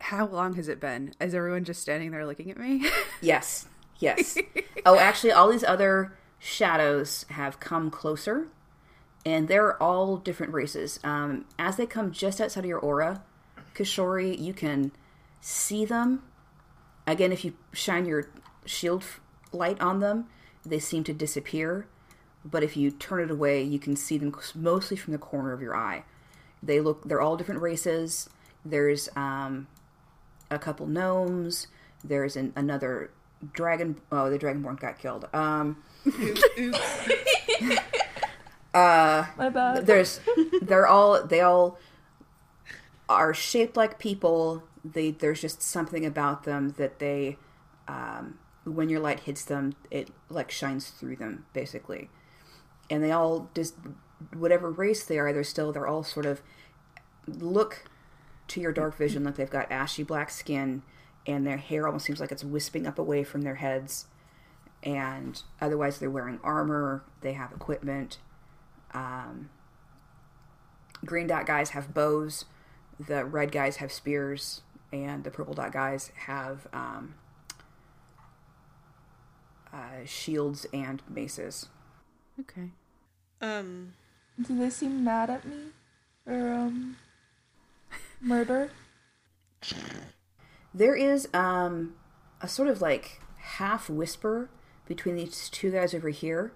how 0.00 0.26
long 0.26 0.54
has 0.54 0.68
it 0.68 0.80
been? 0.80 1.12
Is 1.20 1.34
everyone 1.34 1.64
just 1.64 1.82
standing 1.82 2.10
there 2.10 2.26
looking 2.26 2.50
at 2.50 2.58
me? 2.58 2.86
Yes, 3.22 3.68
yes. 3.98 4.38
oh, 4.86 4.98
actually, 4.98 5.30
all 5.30 5.50
these 5.50 5.62
other 5.62 6.16
shadows 6.38 7.26
have 7.28 7.60
come 7.60 7.90
closer, 7.90 8.48
and 9.26 9.46
they're 9.46 9.80
all 9.80 10.16
different 10.16 10.54
races. 10.54 10.98
Um, 11.04 11.44
as 11.58 11.76
they 11.76 11.84
come 11.84 12.12
just 12.12 12.40
outside 12.40 12.64
of 12.64 12.68
your 12.68 12.78
aura, 12.78 13.22
Kishori, 13.74 14.38
you 14.38 14.54
can 14.54 14.92
see 15.42 15.84
them. 15.84 16.22
Again, 17.06 17.30
if 17.30 17.44
you 17.44 17.52
shine 17.72 18.06
your 18.06 18.30
shield 18.64 19.04
light 19.52 19.78
on 19.82 20.00
them, 20.00 20.26
they 20.64 20.78
seem 20.78 21.04
to 21.04 21.12
disappear. 21.12 21.86
But 22.42 22.62
if 22.62 22.76
you 22.76 22.90
turn 22.90 23.20
it 23.20 23.30
away, 23.30 23.62
you 23.62 23.78
can 23.78 23.96
see 23.96 24.16
them 24.16 24.34
mostly 24.54 24.96
from 24.96 25.12
the 25.12 25.18
corner 25.18 25.52
of 25.52 25.60
your 25.60 25.76
eye. 25.76 26.04
They 26.62 26.80
look, 26.80 27.06
they're 27.06 27.20
all 27.20 27.36
different 27.36 27.60
races. 27.60 28.30
There's 28.64 29.10
um, 29.14 29.66
a 30.50 30.58
couple 30.58 30.86
gnomes. 30.86 31.68
There's 32.02 32.36
an, 32.36 32.52
another 32.56 33.10
dragon. 33.52 34.00
Oh, 34.10 34.30
the 34.30 34.38
dragonborn 34.38 34.80
got 34.80 34.98
killed. 34.98 35.28
Um, 35.32 35.82
My 39.36 39.48
bad. 39.48 39.86
there's, 39.86 40.20
they're 40.62 40.86
all, 40.86 41.24
they 41.24 41.40
all 41.40 41.78
are 43.08 43.34
shaped 43.34 43.76
like 43.76 43.98
people. 43.98 44.62
They, 44.84 45.10
there's 45.10 45.40
just 45.40 45.62
something 45.62 46.06
about 46.06 46.44
them 46.44 46.74
that 46.78 46.98
they, 46.98 47.36
um, 47.88 48.38
when 48.64 48.88
your 48.88 49.00
light 49.00 49.20
hits 49.20 49.44
them, 49.44 49.74
it 49.90 50.10
like 50.28 50.50
shines 50.50 50.90
through 50.90 51.16
them, 51.16 51.46
basically. 51.52 52.08
And 52.88 53.02
they 53.02 53.10
all 53.12 53.50
just, 53.54 53.74
whatever 54.34 54.70
race 54.70 55.04
they 55.04 55.18
are, 55.18 55.32
they're 55.32 55.44
still, 55.44 55.72
they're 55.72 55.86
all 55.86 56.02
sort 56.02 56.26
of 56.26 56.42
look 57.26 57.84
to 58.50 58.60
your 58.60 58.72
dark 58.72 58.96
vision 58.96 59.24
like 59.24 59.36
they've 59.36 59.50
got 59.50 59.70
ashy 59.70 60.02
black 60.02 60.30
skin 60.30 60.82
and 61.26 61.46
their 61.46 61.56
hair 61.56 61.86
almost 61.86 62.04
seems 62.04 62.20
like 62.20 62.32
it's 62.32 62.44
wisping 62.44 62.86
up 62.86 62.98
away 62.98 63.24
from 63.24 63.42
their 63.42 63.56
heads. 63.56 64.06
And 64.82 65.40
otherwise 65.60 65.98
they're 65.98 66.10
wearing 66.10 66.40
armor. 66.42 67.04
They 67.20 67.34
have 67.34 67.52
equipment. 67.52 68.18
Um, 68.92 69.50
green 71.04 71.26
dot 71.26 71.46
guys 71.46 71.70
have 71.70 71.92
bows. 71.92 72.46
The 72.98 73.24
red 73.24 73.52
guys 73.52 73.76
have 73.76 73.92
spears. 73.92 74.62
And 74.92 75.22
the 75.22 75.30
purple 75.30 75.54
dot 75.54 75.72
guys 75.72 76.10
have 76.26 76.66
um, 76.72 77.14
uh, 79.72 80.04
shields 80.04 80.66
and 80.72 81.02
maces. 81.08 81.68
Okay. 82.40 82.70
Um, 83.40 83.92
Do 84.40 84.58
they 84.58 84.70
seem 84.70 85.04
mad 85.04 85.30
at 85.30 85.44
me? 85.44 85.56
Or, 86.26 86.52
um, 86.54 86.96
murder? 88.20 88.70
There 90.72 90.94
is 90.94 91.28
um 91.34 91.94
a 92.40 92.48
sort 92.48 92.68
of 92.68 92.80
like 92.80 93.20
half 93.36 93.90
whisper 93.90 94.48
between 94.86 95.16
these 95.16 95.48
two 95.50 95.70
guys 95.70 95.94
over 95.94 96.08
here. 96.10 96.52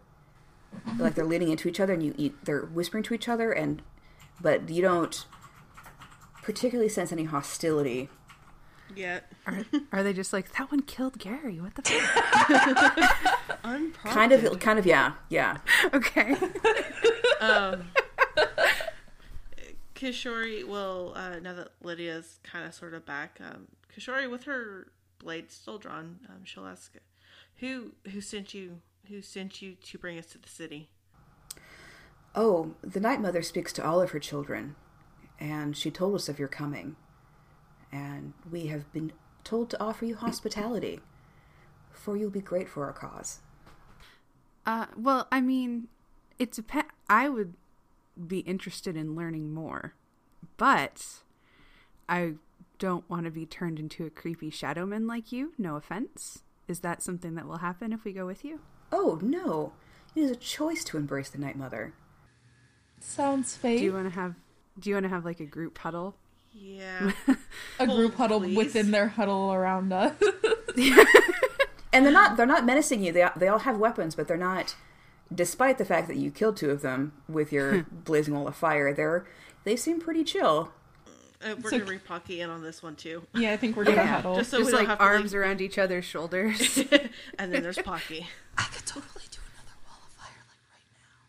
Like 0.99 1.15
they're 1.15 1.25
leaning 1.25 1.51
into 1.51 1.69
each 1.69 1.79
other 1.81 1.93
and 1.93 2.03
you, 2.03 2.15
you 2.17 2.35
they're 2.45 2.63
whispering 2.65 3.05
to 3.05 3.15
each 3.15 3.29
other 3.29 3.53
and 3.53 3.83
but 4.41 4.69
you 4.69 4.83
don't 4.83 5.25
particularly 6.43 6.89
sense 6.89 7.13
any 7.13 7.25
hostility. 7.25 8.09
yet. 8.95 9.31
Are, 9.47 9.65
are 9.93 10.03
they 10.03 10.13
just 10.13 10.33
like 10.33 10.53
that 10.59 10.71
one 10.71 10.83
killed 10.83 11.19
Gary? 11.19 11.61
What 11.61 11.75
the 11.77 11.83
fuck? 11.83 13.59
Unprompted. 13.65 14.13
Kind 14.13 14.33
of 14.33 14.59
kind 14.61 14.79
of 14.79 14.87
yeah, 14.87 15.13
yeah. 15.29 15.59
okay. 15.93 16.37
Um, 17.41 17.91
Kishori 20.05 20.69
will, 20.69 21.15
uh, 21.17 21.39
now 21.39 21.55
that 21.55 21.71
Lydia's 21.83 22.39
kind 22.43 22.67
of 22.67 22.75
sort 22.75 22.93
of 22.93 23.07
back, 23.07 23.41
um, 23.41 23.69
Kishori, 23.91 24.31
with 24.31 24.45
her 24.45 24.89
blade 25.19 25.51
still 25.51 25.79
drawn, 25.79 26.19
um, 26.29 26.45
she'll 26.45 26.67
ask, 26.67 26.93
"Who 27.61 27.93
who 28.13 28.21
sent 28.21 28.53
you? 28.53 28.83
Who 29.09 29.23
sent 29.23 29.63
you 29.63 29.77
to 29.77 29.99
bring 29.99 30.19
us 30.19 30.27
to 30.27 30.39
the 30.39 30.49
city?" 30.49 30.91
Oh, 32.35 32.75
the 32.83 33.01
Night 33.01 33.23
Mother 33.23 33.41
speaks 33.41 33.73
to 33.75 33.85
all 33.85 34.03
of 34.03 34.11
her 34.11 34.19
children, 34.19 34.77
and 35.41 35.75
she 35.75 35.91
told 35.91 36.15
us 36.17 36.29
of 36.29 36.39
your 36.39 36.49
coming. 36.49 36.97
And 37.91 38.35
we 38.51 38.67
have 38.67 38.93
been 38.93 39.11
told 39.43 39.71
to 39.71 39.83
offer 39.83 40.05
you 40.05 40.17
hospitality, 40.17 41.01
for 41.91 42.15
you'll 42.15 42.29
be 42.29 42.41
great 42.43 42.69
for 42.69 42.85
our 42.85 42.93
cause. 42.93 43.41
Uh, 44.67 44.87
well, 44.99 45.29
I 45.33 45.41
mean, 45.41 45.89
it 46.39 46.53
depends. 46.53 46.91
I 47.09 47.31
would 47.31 47.55
be 48.27 48.41
interested 48.41 48.97
in 48.97 49.15
learning 49.15 49.53
more, 49.53 49.95
but 50.57 51.05
I 52.09 52.35
don't 52.79 53.09
want 53.09 53.25
to 53.25 53.31
be 53.31 53.47
turned 53.47 53.79
into 53.79 54.05
a 54.05 54.11
creepy 54.11 54.51
shadowman 54.51 55.07
like 55.07 55.33
you. 55.33 55.53
No 55.59 55.77
offense. 55.77 56.43
Is 56.69 56.81
that 56.81 57.03
something 57.03 57.35
that 57.35 57.47
will 57.47 57.59
happen 57.59 57.93
if 57.93 58.05
we 58.05 58.13
go 58.13 58.27
with 58.27 58.45
you? 58.45 58.61
Oh, 58.91 59.19
no. 59.23 59.73
It 60.15 60.21
is 60.21 60.31
a 60.31 60.37
choice 60.37 60.85
to 60.85 60.97
embrace 60.97 61.29
the 61.29 61.39
Night 61.39 61.57
Mother. 61.57 61.93
Sounds 63.01 63.57
fake. 63.57 63.79
Do 63.79 63.85
you 63.85 63.93
want 63.93 64.09
to 64.09 64.15
have? 64.15 64.35
Do 64.79 64.89
you 64.91 64.97
want 64.97 65.05
to 65.05 65.11
have 65.11 65.25
like 65.25 65.41
a 65.41 65.47
group 65.47 65.77
huddle? 65.79 66.17
Yeah. 66.53 67.13
a 67.79 67.87
group 67.87 68.15
Hold, 68.15 68.15
huddle 68.15 68.41
please. 68.41 68.57
within 68.57 68.91
their 68.93 69.09
huddle 69.09 69.53
around 69.53 69.93
us. 69.93 70.15
And 71.95 72.05
they're 72.05 72.13
not 72.13 72.37
they're 72.37 72.45
not 72.45 72.67
menacing 72.67 73.05
you. 73.05 73.13
They 73.13 73.25
they 73.37 73.47
all 73.47 73.61
have 73.61 73.79
weapons, 73.79 74.17
but 74.17 74.27
they're 74.27 74.37
not 74.37 74.75
despite 75.35 75.79
the 75.79 75.85
fact 75.85 76.09
that 76.09 76.17
you 76.17 76.31
killed 76.31 76.57
two 76.57 76.71
of 76.71 76.83
them 76.83 77.13
with 77.29 77.53
your 77.53 77.83
blazing 77.91 78.35
wall 78.35 78.47
of 78.49 78.57
fire, 78.57 78.93
they're 78.93 79.27
they 79.65 79.77
seem 79.77 80.01
pretty 80.01 80.25
chill. 80.25 80.73
Uh, 81.43 81.55
we're 81.63 81.71
So- 81.71 81.77
gonna 81.79 81.85
bring 81.87 81.99
Pocky 82.01 82.41
in 82.41 82.49
on 82.51 82.63
this 82.63 82.83
one 82.83 82.97
too, 82.97 83.27
Yeah, 83.35 83.53
I 83.53 83.57
think 83.57 83.77
we're 83.77 83.85
gonna 83.85 83.97
Yeah, 83.99 84.07
huddle. 84.17 84.37
just 84.37 84.51
so 84.51 84.59
Just 84.59 84.73
we 84.73 84.79
like 84.79 84.87
have 84.89 84.99
to 84.99 85.05
arms 85.05 85.33
leave- 85.33 85.41
around 85.41 85.61
each 85.61 85.79
other's 85.79 86.05
shoulders. 86.05 86.79
and 87.39 87.53
then 87.53 87.63
there's 87.63 87.79
Pocky. 87.79 88.27
I 88.59 88.63
could 88.65 88.87
totally 88.87 89.25
do 89.31 89.39
another 89.53 89.77
wall 89.85 89.99
of 90.07 90.13
fire 90.13 90.43
like 90.49 90.65
right 90.73 90.89
now. 90.95 91.21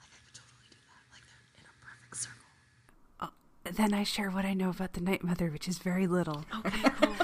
Like 0.00 0.08
I 0.10 0.18
could 0.26 0.34
totally 0.34 0.66
do 0.70 0.76
that. 0.88 1.04
Like 1.12 1.22
they're 1.28 1.62
in 1.62 1.66
a 1.66 1.76
perfect 1.84 2.16
circle. 2.16 3.34
then 3.72 3.94
I 3.94 4.02
share 4.04 4.30
what 4.30 4.44
I 4.44 4.54
know 4.54 4.70
about 4.70 4.94
the 4.94 5.00
Night 5.00 5.22
Mother, 5.22 5.48
which 5.50 5.68
is 5.68 5.78
very 5.78 6.06
little. 6.08 6.44
Okay, 6.64 6.90
cool. 7.00 7.14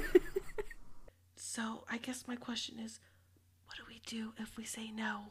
so 1.36 1.84
I 1.90 1.98
guess 1.98 2.24
my 2.26 2.36
question 2.36 2.78
is, 2.78 2.98
what 2.98 3.11
do 4.06 4.32
if 4.38 4.56
we 4.56 4.64
say 4.64 4.90
no? 4.90 5.24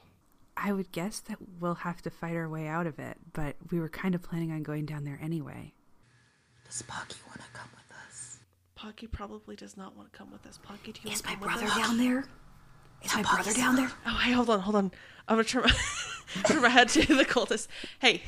I 0.57 0.73
would 0.73 0.91
guess 0.91 1.19
that 1.21 1.37
we'll 1.59 1.75
have 1.75 2.01
to 2.03 2.09
fight 2.09 2.35
our 2.35 2.49
way 2.49 2.67
out 2.67 2.85
of 2.87 2.99
it, 2.99 3.17
but 3.33 3.55
we 3.71 3.79
were 3.79 3.89
kind 3.89 4.13
of 4.15 4.21
planning 4.21 4.51
on 4.51 4.63
going 4.63 4.85
down 4.85 5.03
there 5.05 5.19
anyway. 5.21 5.73
Does 6.65 6.81
Pocky 6.83 7.15
want 7.27 7.39
to 7.41 7.47
come 7.53 7.69
with 7.73 7.97
us? 8.07 8.39
Pocky 8.75 9.07
probably 9.07 9.55
does 9.55 9.77
not 9.77 9.95
want 9.95 10.11
to 10.11 10.17
come 10.17 10.31
with 10.31 10.45
us. 10.45 10.59
Pocky, 10.61 10.91
do 10.91 10.99
you 11.03 11.11
Is 11.11 11.23
want 11.23 11.25
my 11.25 11.31
to 11.33 11.37
come 11.39 11.47
brother 11.47 11.63
with 11.65 11.73
us? 11.73 11.87
down 11.87 11.97
there? 11.97 12.25
Is 13.03 13.15
my 13.15 13.23
brother 13.23 13.53
down 13.53 13.75
there? 13.75 13.91
Oh, 14.05 14.17
hey, 14.23 14.31
hold 14.31 14.49
on, 14.49 14.59
hold 14.59 14.75
on. 14.75 14.91
I'm 15.27 15.35
gonna 15.37 15.43
turn 15.43 15.63
my, 15.63 15.73
turn 16.45 16.61
my 16.61 16.69
head 16.69 16.89
to 16.89 17.15
the 17.15 17.25
cultist. 17.25 17.67
Hey, 17.99 18.21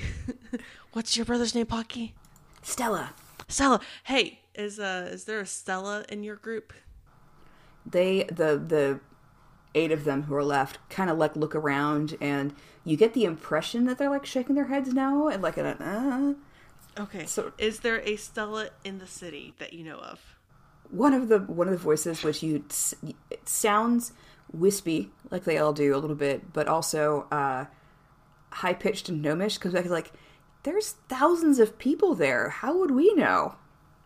what's 0.94 1.16
your 1.16 1.26
brother's 1.26 1.54
name, 1.54 1.66
Pocky? 1.66 2.16
Stella. 2.62 3.14
Stella. 3.48 3.82
Hey, 4.06 4.40
is 4.56 4.80
uh, 4.80 5.10
is 5.12 5.26
there 5.26 5.42
a 5.42 5.46
Stella 5.46 6.06
in 6.10 6.24
your 6.24 6.36
group? 6.38 6.74
They 7.86 8.24
the 8.24 8.58
the 8.58 9.00
eight 9.76 9.92
of 9.92 10.04
them 10.04 10.24
who 10.24 10.36
are 10.36 10.44
left 10.44 10.78
kind 10.90 11.10
of 11.10 11.18
like 11.18 11.36
look 11.36 11.56
around 11.56 12.16
and 12.22 12.54
you 12.86 12.96
get 12.98 13.14
the 13.14 13.24
impression 13.26 13.86
that 13.86 13.98
they're 13.98 14.10
like 14.10 14.26
shaking 14.26 14.56
their 14.56 14.68
heads 14.68 14.94
no 14.94 15.30
and 15.30 15.42
like 15.42 15.58
an 15.58 15.66
uh 15.66 16.34
Okay. 17.00 17.26
So- 17.26 17.54
is 17.58 17.80
there 17.80 18.02
a 18.02 18.16
Stella 18.18 18.70
in 18.84 19.00
the 19.00 19.08
city 19.08 19.56
that 19.58 19.74
you 19.74 19.84
know 19.84 19.98
of? 19.98 20.20
one 20.92 21.14
of 21.14 21.28
the 21.28 21.40
one 21.40 21.68
of 21.68 21.72
the 21.72 21.80
voices 21.80 22.24
which 22.24 22.44
you 22.44 22.64
it 23.32 23.50
sounds 23.50 24.14
wispy 24.52 25.10
like 25.32 25.44
they 25.44 25.58
all 25.58 25.74
do 25.74 25.96
a 25.96 25.98
little 25.98 26.16
bit 26.16 26.54
but 26.54 26.68
also 26.68 27.26
uh 27.32 27.66
high 28.52 28.74
pitched 28.76 29.10
and 29.10 29.20
gnomish 29.24 29.58
because 29.58 29.74
like 29.90 30.12
there's 30.62 30.92
thousands 31.10 31.58
of 31.58 31.80
people 31.80 32.14
there 32.14 32.50
how 32.50 32.78
would 32.78 32.92
we 32.92 33.12
know 33.16 33.56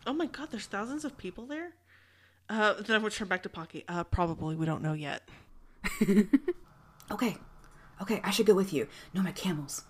Oh 0.05 0.13
my 0.13 0.27
god, 0.27 0.51
there's 0.51 0.67
thousands 0.67 1.03
of 1.03 1.17
people 1.17 1.45
there. 1.45 1.73
Uh, 2.49 2.75
then 2.75 2.95
I 2.95 2.99
would 2.99 3.11
turn 3.11 3.27
back 3.27 3.43
to 3.43 3.49
Pocky. 3.49 3.83
Uh, 3.89 4.05
probably 4.05 4.55
we 4.55 4.65
don't 4.65 4.81
know 4.81 4.93
yet. 4.93 5.21
okay 7.11 7.37
okay 8.01 8.21
i 8.23 8.29
should 8.29 8.45
go 8.45 8.53
with 8.53 8.73
you 8.73 8.87
no 9.13 9.21
my 9.21 9.31
camels 9.31 9.83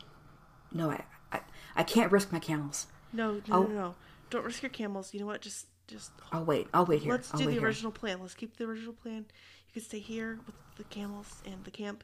no 0.71 0.89
i 0.91 1.03
i, 1.31 1.39
I 1.75 1.83
can't 1.83 2.11
risk 2.11 2.31
my 2.31 2.39
camels 2.39 2.87
No, 3.13 3.33
no, 3.33 3.41
Oh. 3.51 3.63
no, 3.63 3.67
no. 3.73 3.95
Don't 4.29 4.43
risk 4.43 4.61
your 4.61 4.69
camels. 4.69 5.13
You 5.13 5.21
know 5.21 5.25
what? 5.27 5.39
Just, 5.41 5.67
just 5.87 6.11
i'll 6.33 6.43
wait 6.43 6.67
i'll 6.73 6.85
wait 6.85 7.01
here 7.01 7.11
let's 7.13 7.33
I'll 7.33 7.39
do 7.39 7.45
the 7.45 7.51
here. 7.53 7.63
original 7.63 7.91
plan. 7.93 8.19
Let's 8.21 8.33
keep 8.35 8.57
the 8.57 8.65
original 8.65 8.93
plan. 8.93 9.25
You 9.67 9.73
can 9.73 9.81
stay 9.81 9.99
here 9.99 10.39
with 10.45 10.55
the 10.75 10.83
camels 10.85 11.41
and 11.45 11.63
the 11.63 11.71
camp, 11.71 12.03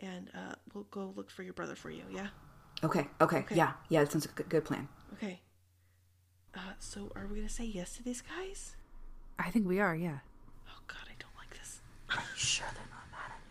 and 0.00 0.30
uh, 0.34 0.54
we'll 0.74 0.84
go 0.90 1.12
look 1.16 1.30
for 1.30 1.42
your 1.42 1.54
brother 1.54 1.74
for 1.74 1.90
you. 1.90 2.04
Yeah. 2.12 2.28
okay 2.82 3.06
okay 3.20 3.44
yeah 3.54 3.72
yeah 3.88 4.00
that 4.04 4.12
sounds 4.12 4.26
like 4.26 4.38
a 4.38 4.42
good, 4.42 4.50
good 4.50 4.64
plan 4.66 4.88
Okay. 5.14 5.40
Uh, 6.54 6.74
so 6.78 7.10
are 7.16 7.26
we 7.26 7.36
gonna 7.36 7.48
say 7.48 7.64
yes 7.64 7.96
to 7.96 8.02
these 8.02 8.20
guys? 8.22 8.76
I 9.38 9.50
think 9.50 9.66
we 9.66 9.80
are, 9.80 9.96
yeah. 9.96 10.18
Oh 10.68 10.80
God, 10.86 11.06
I 11.08 11.14
don't 11.18 11.34
like 11.40 11.50
this. 11.58 11.80
Are 12.10 12.20
you 12.20 12.36
sure 12.36 12.66
they're 12.74 12.92
not 12.92 13.06
mad 13.10 13.30
at 13.32 13.40
me? 13.40 13.50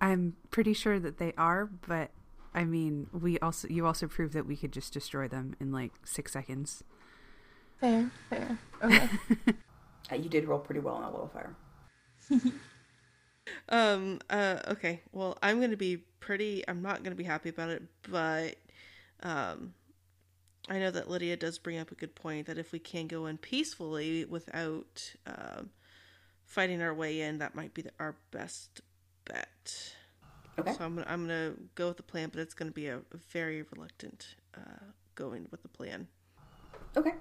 I'm 0.00 0.36
pretty 0.50 0.72
sure 0.72 0.98
that 1.00 1.18
they 1.18 1.32
are, 1.36 1.66
but 1.66 2.10
I 2.54 2.64
mean, 2.64 3.08
we 3.12 3.38
also 3.40 3.68
you 3.68 3.86
also 3.86 4.06
proved 4.06 4.32
that 4.34 4.46
we 4.46 4.56
could 4.56 4.72
just 4.72 4.92
destroy 4.92 5.28
them 5.28 5.56
in 5.60 5.72
like 5.72 5.92
six 6.04 6.32
seconds. 6.32 6.82
Fair, 7.80 8.10
fair. 8.28 8.58
Okay. 8.82 9.08
uh, 10.12 10.14
you 10.16 10.28
did 10.28 10.46
roll 10.46 10.58
pretty 10.58 10.80
well 10.80 10.94
on 10.94 11.02
that 11.02 11.12
little 11.12 11.28
fire 11.28 11.54
Um. 13.70 14.20
Uh. 14.28 14.58
Okay. 14.68 15.00
Well, 15.12 15.38
I'm 15.42 15.60
gonna 15.60 15.76
be 15.76 15.96
pretty. 16.20 16.64
I'm 16.68 16.82
not 16.82 17.02
gonna 17.02 17.16
be 17.16 17.24
happy 17.24 17.48
about 17.48 17.70
it, 17.70 17.82
but 18.08 18.56
um, 19.22 19.72
I 20.68 20.78
know 20.78 20.90
that 20.90 21.08
Lydia 21.08 21.36
does 21.36 21.58
bring 21.58 21.78
up 21.78 21.90
a 21.90 21.94
good 21.94 22.14
point 22.14 22.46
that 22.46 22.58
if 22.58 22.72
we 22.72 22.78
can 22.78 23.06
go 23.06 23.26
in 23.26 23.38
peacefully 23.38 24.26
without 24.26 25.14
um, 25.26 25.70
fighting 26.44 26.82
our 26.82 26.92
way 26.92 27.22
in, 27.22 27.38
that 27.38 27.54
might 27.54 27.72
be 27.72 27.82
the, 27.82 27.90
our 27.98 28.16
best 28.30 28.82
bet. 29.28 29.94
okay 30.58 30.72
So 30.72 30.84
I'm 30.84 30.96
gonna 30.96 31.06
I'm 31.08 31.22
gonna 31.22 31.52
go 31.74 31.88
with 31.88 31.96
the 31.96 32.02
plan, 32.02 32.30
but 32.32 32.40
it's 32.40 32.54
gonna 32.54 32.70
be 32.70 32.88
a, 32.88 33.00
very 33.30 33.62
reluctant 33.74 34.34
uh, 34.56 34.84
going 35.14 35.46
with 35.50 35.62
the 35.62 35.68
plan. 35.68 36.06
okay 36.96 37.12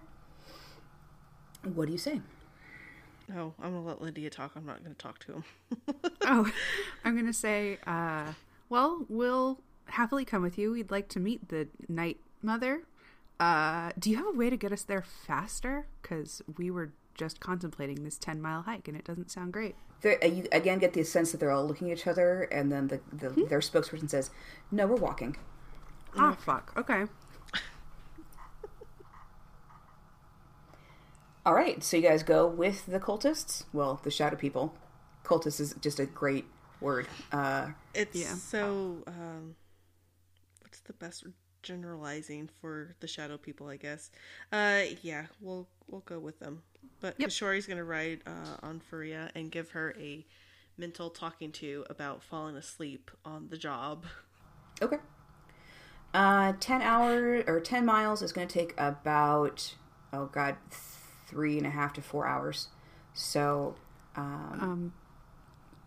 what 1.73 1.87
do 1.87 1.91
you 1.91 1.97
say 1.97 2.21
No, 3.27 3.53
I'm 3.61 3.73
gonna 3.73 3.85
let 3.85 4.01
Lydia 4.01 4.29
talk. 4.29 4.51
I'm 4.55 4.65
not 4.65 4.83
gonna 4.83 4.95
talk 4.95 5.19
to 5.25 5.33
him. 5.33 5.43
oh, 6.21 6.49
I'm 7.03 7.15
gonna 7.15 7.33
say, 7.33 7.77
uh, 7.85 8.31
well, 8.69 9.05
we'll 9.09 9.59
happily 9.85 10.23
come 10.25 10.41
with 10.41 10.57
you. 10.57 10.71
We'd 10.71 10.91
like 10.91 11.09
to 11.09 11.19
meet 11.19 11.49
the 11.49 11.67
Night 11.89 12.19
Mother. 12.41 12.83
Uh, 13.39 13.91
do 13.99 14.09
you 14.09 14.15
have 14.17 14.27
a 14.27 14.31
way 14.31 14.49
to 14.49 14.57
get 14.57 14.71
us 14.71 14.83
there 14.83 15.03
faster? 15.03 15.87
Because 16.01 16.41
we 16.57 16.71
were 16.71 16.91
just 17.17 17.39
contemplating 17.39 18.03
this 18.03 18.17
ten 18.17 18.41
mile 18.41 18.61
hike, 18.61 18.87
and 18.87 18.95
it 18.97 19.03
doesn't 19.03 19.31
sound 19.31 19.51
great. 19.53 19.75
There, 20.01 20.17
uh, 20.23 20.27
you 20.27 20.45
again 20.51 20.77
get 20.79 20.93
the 20.93 21.03
sense 21.03 21.31
that 21.31 21.39
they're 21.39 21.51
all 21.51 21.65
looking 21.65 21.91
at 21.91 21.97
each 21.97 22.07
other, 22.07 22.43
and 22.43 22.71
then 22.71 22.87
the, 22.87 22.99
the 23.11 23.29
their 23.47 23.59
spokesperson 23.59 24.09
says, 24.09 24.29
"No, 24.71 24.85
we're 24.87 24.95
walking." 24.95 25.35
Oh 26.15 26.33
fuck. 26.33 26.73
Okay. 26.77 27.05
All 31.45 31.53
right, 31.53 31.81
so 31.83 31.95
you 31.97 32.03
guys 32.03 32.23
go 32.23 32.45
with 32.45 32.85
the 32.87 32.99
cultists. 32.99 33.63
Well, 33.71 34.01
the 34.03 34.11
shadow 34.11 34.35
people. 34.35 34.75
Cultist 35.23 35.59
is 35.61 35.73
just 35.81 35.99
a 35.99 36.05
great 36.05 36.45
word. 36.81 37.07
Uh, 37.31 37.69
It's 37.93 38.15
Yeah. 38.17 38.33
so 38.35 39.03
um 39.07 39.55
what's 40.61 40.79
the 40.81 40.93
best 40.93 41.25
generalizing 41.63 42.49
for 42.61 42.95
the 42.99 43.07
shadow 43.07 43.37
people, 43.37 43.67
I 43.67 43.77
guess. 43.77 44.11
Uh 44.51 44.83
yeah, 45.01 45.27
we'll 45.39 45.67
we'll 45.87 46.01
go 46.01 46.19
with 46.19 46.39
them. 46.39 46.63
But 46.99 47.15
Yep. 47.19 47.29
Kishori's 47.29 47.65
gonna 47.67 47.83
ride 47.83 48.21
uh, 48.25 48.57
on 48.63 48.79
Faria 48.79 49.29
and 49.35 49.51
give 49.51 49.71
her 49.71 49.95
a 49.99 50.25
mental 50.77 51.09
talking 51.09 51.51
to 51.53 51.85
about 51.89 52.21
falling 52.23 52.55
asleep 52.55 53.09
on 53.25 53.47
the 53.49 53.57
job. 53.57 54.05
okay. 54.81 54.97
Uh, 56.13 56.53
ten 56.59 56.81
hour 56.81 57.43
or 57.47 57.59
ten 57.59 57.85
miles 57.85 58.21
is 58.21 58.31
going 58.31 58.47
to 58.47 58.53
take 58.53 58.73
about 58.77 59.75
oh 60.13 60.25
god, 60.27 60.55
three 61.27 61.57
and 61.57 61.67
a 61.67 61.69
half 61.69 61.93
to 61.93 62.01
four 62.01 62.25
hours. 62.25 62.69
So, 63.13 63.75
um, 64.15 64.59
Um, 64.61 64.93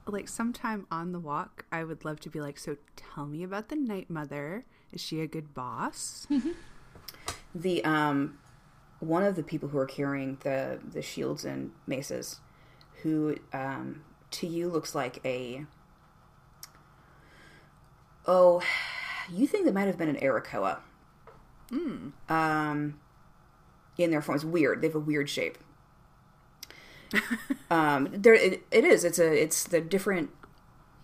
like 0.07 0.29
sometime 0.29 0.87
on 0.91 1.13
the 1.13 1.19
walk, 1.19 1.65
I 1.73 1.85
would 1.85 2.05
love 2.05 2.21
to 2.21 2.29
be 2.29 2.41
like, 2.41 2.59
so 2.59 2.77
tell 2.97 3.27
me 3.27 3.43
about 3.43 3.69
the 3.71 3.77
Night 3.77 4.11
Mother. 4.11 4.67
Is 4.93 5.01
she 5.01 5.21
a 5.21 5.27
good 5.27 5.55
boss? 5.55 6.27
the 7.55 7.83
um 7.85 8.39
one 9.01 9.23
of 9.23 9.35
the 9.35 9.43
people 9.43 9.71
who 9.71 9.79
are 9.79 9.87
carrying 9.87 10.37
the 10.45 10.79
the 10.93 11.03
shields 11.03 11.45
and 11.45 11.73
maces 11.87 12.41
who 13.03 13.37
um 13.53 14.03
to 14.31 14.47
you 14.47 14.69
looks 14.69 14.95
like 14.95 15.19
a 15.25 15.65
oh 18.27 18.63
you 19.33 19.47
think 19.47 19.65
that 19.65 19.75
might 19.75 19.87
have 19.87 19.97
been 19.99 20.09
an 20.09 20.17
Aarakocra. 20.17 20.79
Um 22.29 22.99
in 23.99 24.11
their 24.11 24.23
form. 24.23 24.37
It's 24.37 24.45
weird. 24.45 24.81
They 24.81 24.87
have 24.89 24.95
a 24.97 25.01
weird 25.01 25.29
shape. 25.29 25.59
um 27.71 28.09
there 28.13 28.35
it, 28.35 28.63
it 28.71 28.85
is. 28.85 29.05
It's 29.05 29.19
a 29.19 29.43
it's 29.43 29.65
the 29.65 29.81
different 29.81 30.31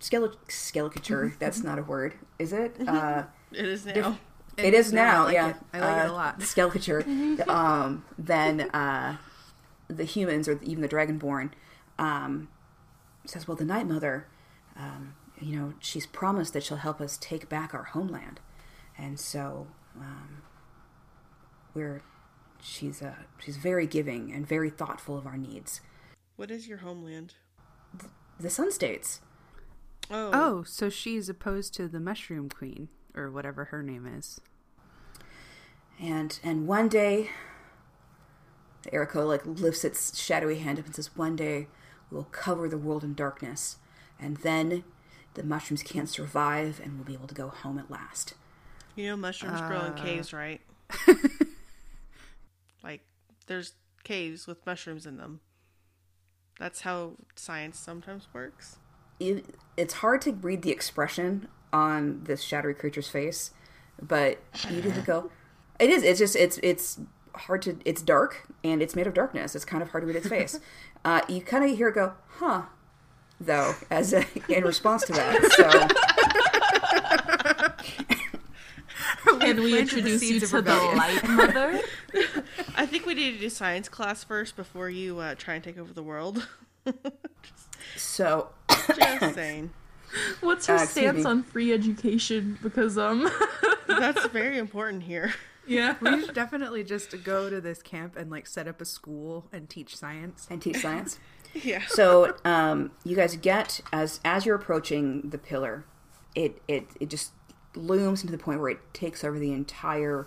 skele- 0.00 0.36
skeleture. 0.48 1.34
That's 1.38 1.62
not 1.68 1.78
a 1.78 1.82
word, 1.82 2.14
is 2.38 2.52
it? 2.52 2.76
Uh 2.86 3.24
It 3.52 3.64
is 3.64 3.86
now. 3.86 4.18
It 4.58 4.74
is 4.74 4.92
now, 4.92 5.22
I 5.22 5.24
like 5.24 5.34
yeah. 5.34 5.48
it. 5.50 5.56
I 5.72 5.80
like 5.80 5.96
it 6.04 6.08
a 6.08 6.10
Uh, 6.10 6.12
lot. 6.12 6.40
Skeletor. 6.40 7.48
um, 7.48 8.04
then 8.18 8.62
uh, 8.70 9.16
the 9.88 10.04
humans, 10.04 10.48
or 10.48 10.58
even 10.62 10.82
the 10.82 10.88
Dragonborn, 10.88 11.50
um, 11.98 12.48
says, 13.24 13.46
"Well, 13.48 13.56
the 13.56 13.64
Night 13.64 13.86
Mother, 13.86 14.26
um, 14.76 15.14
you 15.40 15.56
know, 15.58 15.74
she's 15.80 16.06
promised 16.06 16.52
that 16.54 16.62
she'll 16.62 16.78
help 16.78 17.00
us 17.00 17.18
take 17.20 17.48
back 17.48 17.74
our 17.74 17.84
homeland, 17.84 18.40
and 18.98 19.18
so 19.20 19.66
um, 20.00 20.42
we're 21.74 22.02
she's 22.60 23.02
uh, 23.02 23.14
she's 23.38 23.56
very 23.58 23.86
giving 23.86 24.32
and 24.32 24.46
very 24.46 24.70
thoughtful 24.70 25.16
of 25.18 25.26
our 25.26 25.36
needs. 25.36 25.80
What 26.36 26.50
is 26.50 26.66
your 26.68 26.78
homeland? 26.78 27.34
The 28.40 28.50
Sun 28.50 28.72
States." 28.72 29.20
Oh, 30.08 30.30
Oh, 30.32 30.62
so 30.62 30.88
she's 30.88 31.28
opposed 31.28 31.74
to 31.74 31.88
the 31.88 31.98
Mushroom 31.98 32.48
Queen, 32.48 32.88
or 33.16 33.30
whatever 33.30 33.66
her 33.66 33.82
name 33.82 34.06
is. 34.06 34.40
And 36.00 36.38
and 36.42 36.66
one 36.66 36.88
day, 36.88 37.30
the 38.82 38.90
Erico 38.90 39.26
like 39.26 39.46
lifts 39.46 39.84
its 39.84 40.18
shadowy 40.18 40.58
hand 40.58 40.78
up 40.78 40.86
and 40.86 40.94
says, 40.94 41.16
"One 41.16 41.36
day 41.36 41.68
we'll 42.10 42.24
cover 42.24 42.68
the 42.68 42.78
world 42.78 43.02
in 43.02 43.14
darkness, 43.14 43.78
and 44.20 44.36
then 44.38 44.84
the 45.36 45.44
mushrooms 45.44 45.82
can't 45.82 46.08
survive 46.08 46.80
and 46.82 46.96
we'll 46.96 47.04
be 47.04 47.12
able 47.12 47.28
to 47.28 47.34
go 47.34 47.48
home 47.48 47.78
at 47.78 47.90
last. 47.90 48.34
You 48.96 49.10
know, 49.10 49.16
mushrooms 49.16 49.60
grow 49.60 49.84
in 49.84 49.92
uh. 49.92 50.02
caves, 50.02 50.32
right? 50.32 50.60
like, 52.82 53.02
there's 53.46 53.74
caves 54.02 54.46
with 54.46 54.64
mushrooms 54.66 55.04
in 55.04 55.18
them. 55.18 55.40
That's 56.58 56.80
how 56.80 57.16
science 57.34 57.78
sometimes 57.78 58.28
works. 58.32 58.78
it, 59.20 59.44
it's 59.76 59.94
hard 59.94 60.22
to 60.22 60.32
read 60.32 60.62
the 60.62 60.70
expression 60.70 61.48
on 61.72 62.22
this 62.24 62.42
shadowy 62.42 62.74
creature's 62.74 63.08
face, 63.08 63.50
but 64.00 64.38
you 64.70 64.80
do 64.82 64.90
go. 65.02 65.30
It 65.78 65.90
is. 65.90 66.02
It's 66.02 66.18
just. 66.18 66.36
It's. 66.36 66.58
It's 66.62 66.98
hard 67.34 67.62
to. 67.62 67.78
It's 67.84 68.02
dark 68.02 68.46
and 68.64 68.80
it's 68.82 68.94
made 68.96 69.06
of 69.06 69.14
darkness. 69.14 69.54
It's 69.54 69.64
kind 69.64 69.82
of 69.82 69.90
hard 69.90 70.02
to 70.02 70.06
read 70.06 70.16
its 70.16 70.28
face. 70.28 70.58
Uh, 71.04 71.20
you 71.28 71.40
kind 71.40 71.62
of 71.62 71.76
hear 71.76 71.86
it 71.90 71.94
go, 71.94 72.14
huh? 72.26 72.62
Though, 73.40 73.74
as 73.90 74.12
a, 74.12 74.24
in 74.48 74.64
response 74.64 75.04
to 75.04 75.12
that. 75.12 75.40
So 75.52 75.70
Can 79.38 79.62
we 79.62 79.70
planted 79.70 79.72
the 79.72 79.78
introduce 79.78 80.22
you 80.28 80.40
to 80.40 80.62
the 80.62 80.74
light 80.74 81.28
mother? 81.28 81.80
I 82.76 82.86
think 82.86 83.06
we 83.06 83.14
need 83.14 83.34
to 83.34 83.38
do 83.38 83.48
science 83.50 83.88
class 83.88 84.24
first 84.24 84.56
before 84.56 84.90
you 84.90 85.18
uh, 85.20 85.36
try 85.36 85.54
and 85.54 85.62
take 85.62 85.78
over 85.78 85.92
the 85.92 86.02
world. 86.02 86.48
so 87.96 88.48
Just 88.96 89.34
saying. 89.34 89.70
What's 90.40 90.68
your 90.68 90.76
Uh, 90.78 90.86
stance 90.86 91.18
me. 91.18 91.24
on 91.24 91.42
free 91.42 91.72
education? 91.72 92.58
Because 92.62 92.96
um, 92.98 93.28
That's 93.86 94.26
very 94.26 94.58
important 94.58 95.02
here. 95.04 95.34
yeah, 95.66 95.96
We 96.00 96.24
should 96.24 96.34
definitely 96.34 96.84
just 96.84 97.22
go 97.24 97.50
to 97.50 97.60
this 97.60 97.82
camp 97.82 98.16
and 98.16 98.30
like 98.30 98.46
set 98.46 98.68
up 98.68 98.80
a 98.80 98.84
school 98.84 99.46
and 99.52 99.68
teach 99.68 99.96
science. 99.96 100.46
and 100.50 100.60
teach 100.62 100.78
science. 100.78 101.18
Yeah. 101.62 101.82
So 101.88 102.36
um, 102.44 102.90
you 103.02 103.16
guys 103.16 103.34
get 103.36 103.80
as 103.90 104.20
as 104.26 104.44
you're 104.44 104.56
approaching 104.56 105.30
the 105.30 105.38
pillar, 105.38 105.86
it 106.34 106.60
it 106.68 106.86
it 107.00 107.08
just 107.08 107.32
looms 107.74 108.20
into 108.20 108.32
the 108.36 108.42
point 108.42 108.60
where 108.60 108.68
it 108.68 108.80
takes 108.92 109.24
over 109.24 109.38
the 109.38 109.52
entire 109.54 110.26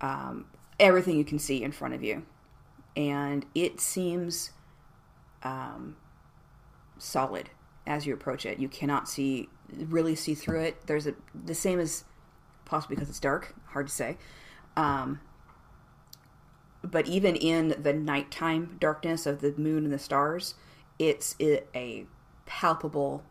um, 0.00 0.46
everything 0.80 1.18
you 1.18 1.24
can 1.26 1.38
see 1.38 1.62
in 1.62 1.72
front 1.72 1.92
of 1.92 2.02
you, 2.02 2.24
and 2.96 3.44
it 3.54 3.80
seems 3.80 4.52
um, 5.42 5.96
solid 6.96 7.50
as 7.88 8.06
you 8.06 8.14
approach 8.14 8.46
it. 8.46 8.58
You 8.58 8.68
cannot 8.68 9.08
see 9.08 9.48
really 9.76 10.14
see 10.14 10.34
through 10.34 10.60
it. 10.60 10.86
There's 10.86 11.06
a 11.06 11.14
the 11.34 11.54
same 11.54 11.80
as 11.80 12.04
possibly 12.64 12.94
because 12.94 13.08
it's 13.08 13.18
dark, 13.18 13.54
hard 13.66 13.88
to 13.88 13.92
say. 13.92 14.18
Um, 14.76 15.20
but 16.82 17.08
even 17.08 17.34
in 17.34 17.74
the 17.82 17.92
nighttime 17.92 18.76
darkness 18.78 19.26
of 19.26 19.40
the 19.40 19.52
moon 19.56 19.84
and 19.84 19.92
the 19.92 19.98
stars, 19.98 20.54
it's 20.98 21.34
a 21.40 22.06
palpable 22.46 23.24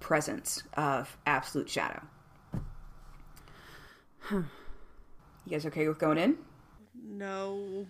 presence 0.00 0.62
of 0.74 1.16
absolute 1.26 1.70
shadow. 1.70 2.02
You 4.30 4.44
guys 5.50 5.66
okay 5.66 5.88
with 5.88 5.98
going 5.98 6.18
in? 6.18 6.36
No. 7.02 7.86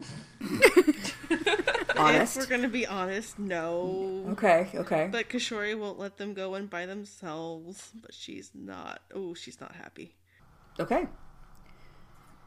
Honest. 2.00 2.36
If 2.36 2.42
we're 2.42 2.56
gonna 2.56 2.68
be 2.68 2.86
honest, 2.86 3.38
no. 3.38 4.24
Okay, 4.30 4.68
okay. 4.74 5.08
But 5.10 5.28
Kishori 5.28 5.78
won't 5.78 5.98
let 5.98 6.18
them 6.18 6.34
go 6.34 6.54
in 6.54 6.66
by 6.66 6.86
themselves. 6.86 7.92
But 8.00 8.12
she's 8.12 8.50
not. 8.54 9.00
Oh, 9.14 9.34
she's 9.34 9.60
not 9.60 9.74
happy. 9.74 10.14
Okay. 10.78 11.06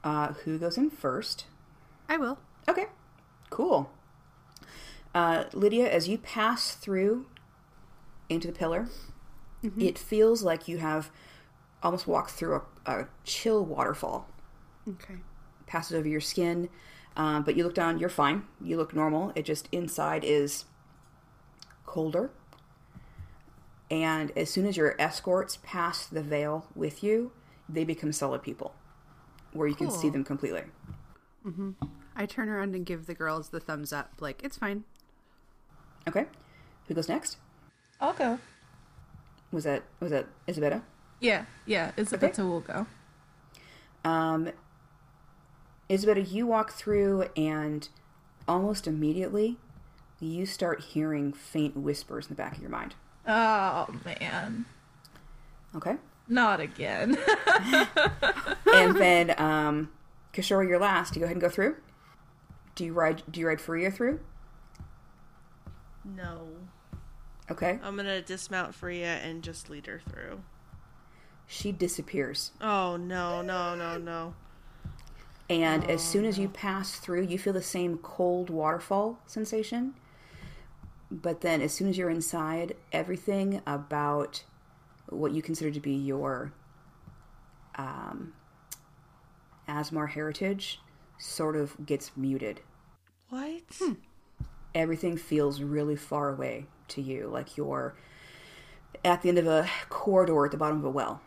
Uh, 0.03 0.33
who 0.33 0.59
goes 0.59 0.77
in 0.77 0.89
first? 0.89 1.45
I 2.07 2.17
will. 2.17 2.37
Okay, 2.67 2.85
cool. 3.49 3.91
Uh, 5.13 5.45
Lydia, 5.53 5.91
as 5.91 6.07
you 6.07 6.17
pass 6.17 6.75
through 6.75 7.25
into 8.29 8.47
the 8.47 8.53
pillar, 8.53 8.87
it 9.77 9.97
feels 9.97 10.43
like 10.43 10.67
you 10.67 10.77
have 10.77 11.09
almost 11.81 12.07
walked 12.07 12.31
through 12.31 12.61
a, 12.85 12.91
a 12.91 13.07
chill 13.23 13.65
waterfall. 13.65 14.27
Okay. 14.87 15.15
Passes 15.65 15.95
over 15.95 16.07
your 16.07 16.21
skin, 16.21 16.69
um, 17.19 17.43
but 17.43 17.57
you 17.57 17.65
look 17.65 17.75
down, 17.75 17.99
you're 17.99 18.07
fine. 18.07 18.43
You 18.61 18.77
look 18.77 18.95
normal. 18.95 19.33
It 19.35 19.43
just 19.43 19.67
inside 19.73 20.23
is 20.23 20.63
colder. 21.85 22.31
And 23.91 24.31
as 24.37 24.49
soon 24.49 24.65
as 24.65 24.77
your 24.77 24.95
escorts 24.97 25.57
pass 25.61 26.05
the 26.05 26.23
veil 26.23 26.65
with 26.75 27.03
you, 27.03 27.33
they 27.67 27.83
become 27.83 28.13
solid 28.13 28.41
people, 28.41 28.73
where 29.51 29.67
you 29.67 29.75
can 29.75 29.91
see 29.91 30.09
them 30.09 30.23
completely. 30.23 30.63
I 32.15 32.25
turn 32.25 32.47
around 32.47 32.73
and 32.73 32.85
give 32.85 33.05
the 33.05 33.13
girls 33.13 33.49
the 33.49 33.59
thumbs 33.59 33.91
up, 33.91 34.13
like 34.21 34.41
it's 34.41 34.57
fine. 34.57 34.85
Okay, 36.07 36.25
who 36.87 36.93
goes 36.93 37.09
next? 37.09 37.35
I'll 37.99 38.13
go. 38.13 38.39
Was 39.51 39.65
that 39.65 39.83
was 39.99 40.11
that 40.11 40.27
Isabella? 40.47 40.83
Yeah, 41.19 41.45
yeah. 41.65 41.91
Isabella 41.97 42.45
will 42.45 42.61
go. 42.61 42.87
Um, 44.05 44.51
Isabella, 45.91 46.21
you 46.21 46.45
walk 46.47 46.71
through, 46.71 47.23
and 47.35 47.87
almost 48.47 48.87
immediately, 48.87 49.57
you 50.19 50.45
start 50.45 50.81
hearing 50.81 51.33
faint 51.33 51.75
whispers 51.75 52.25
in 52.25 52.29
the 52.29 52.35
back 52.35 52.55
of 52.55 52.61
your 52.61 52.69
mind. 52.71 52.95
Oh 53.27 53.87
man, 54.05 54.65
Okay, 55.75 55.95
not 56.27 56.59
again. 56.59 57.17
and 58.73 58.95
then 58.97 59.33
um, 59.37 59.89
Kishori, 60.33 60.67
you're 60.67 60.79
last. 60.79 61.13
Do 61.13 61.19
you 61.19 61.21
go 61.21 61.25
ahead 61.25 61.35
and 61.35 61.41
go 61.41 61.49
through? 61.49 61.75
Do 62.75 62.85
you 62.85 62.93
ride? 62.93 63.23
Do 63.29 63.39
you 63.39 63.47
ride 63.47 63.61
Furia 63.61 63.91
through? 63.91 64.19
No. 66.05 66.47
Okay, 67.51 67.79
I'm 67.83 67.95
gonna 67.95 68.21
dismount 68.21 68.75
Freya 68.75 69.19
and 69.23 69.43
just 69.43 69.69
lead 69.69 69.87
her 69.87 70.01
through. 70.07 70.41
she 71.47 71.71
disappears, 71.71 72.51
Oh 72.61 72.95
no, 72.95 73.41
no, 73.41 73.75
no, 73.75 73.97
no. 73.97 74.35
And 75.49 75.89
as 75.89 76.03
soon 76.03 76.25
as 76.25 76.37
you 76.37 76.47
pass 76.47 76.95
through, 76.95 77.23
you 77.23 77.39
feel 77.39 77.53
the 77.53 77.61
same 77.61 77.97
cold 77.97 78.49
waterfall 78.49 79.19
sensation. 79.25 79.95
But 81.09 81.41
then, 81.41 81.61
as 81.61 81.73
soon 81.73 81.89
as 81.89 81.97
you're 81.97 82.09
inside, 82.09 82.75
everything 82.91 83.61
about 83.65 84.43
what 85.07 85.31
you 85.31 85.41
consider 85.41 85.71
to 85.71 85.79
be 85.79 85.93
your 85.93 86.53
um, 87.75 88.33
Aasimar 89.67 90.09
heritage 90.09 90.79
sort 91.17 91.55
of 91.55 91.83
gets 91.83 92.15
muted. 92.15 92.61
What? 93.29 93.63
Everything 94.75 95.17
feels 95.17 95.61
really 95.61 95.95
far 95.95 96.29
away 96.29 96.67
to 96.89 97.01
you, 97.01 97.27
like 97.27 97.57
you're 97.57 97.95
at 99.03 99.21
the 99.21 99.29
end 99.29 99.37
of 99.37 99.47
a 99.47 99.67
corridor 99.89 100.45
at 100.45 100.51
the 100.51 100.57
bottom 100.57 100.79
of 100.79 100.85
a 100.85 100.89
well. 100.89 101.21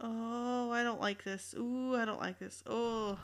Oh, 0.00 0.70
I 0.70 0.82
don't 0.82 1.00
like 1.00 1.24
this. 1.24 1.54
Ooh, 1.58 1.94
I 1.94 2.04
don't 2.06 2.20
like 2.20 2.38
this. 2.38 2.62
Oh, 2.66 3.18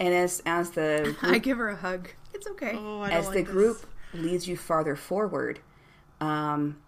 And 0.00 0.14
as 0.14 0.42
as 0.46 0.70
the 0.70 1.16
I 1.22 1.38
give 1.38 1.58
her 1.58 1.68
a 1.68 1.76
hug. 1.76 2.08
It's 2.32 2.46
okay. 2.46 2.72
oh, 2.74 3.00
I 3.00 3.10
don't 3.10 3.18
as 3.18 3.26
like 3.26 3.34
the 3.34 3.42
this. 3.42 3.52
group 3.52 3.86
leads 4.14 4.48
you 4.48 4.56
farther 4.56 4.96
forward, 4.96 5.60
um, 6.20 6.78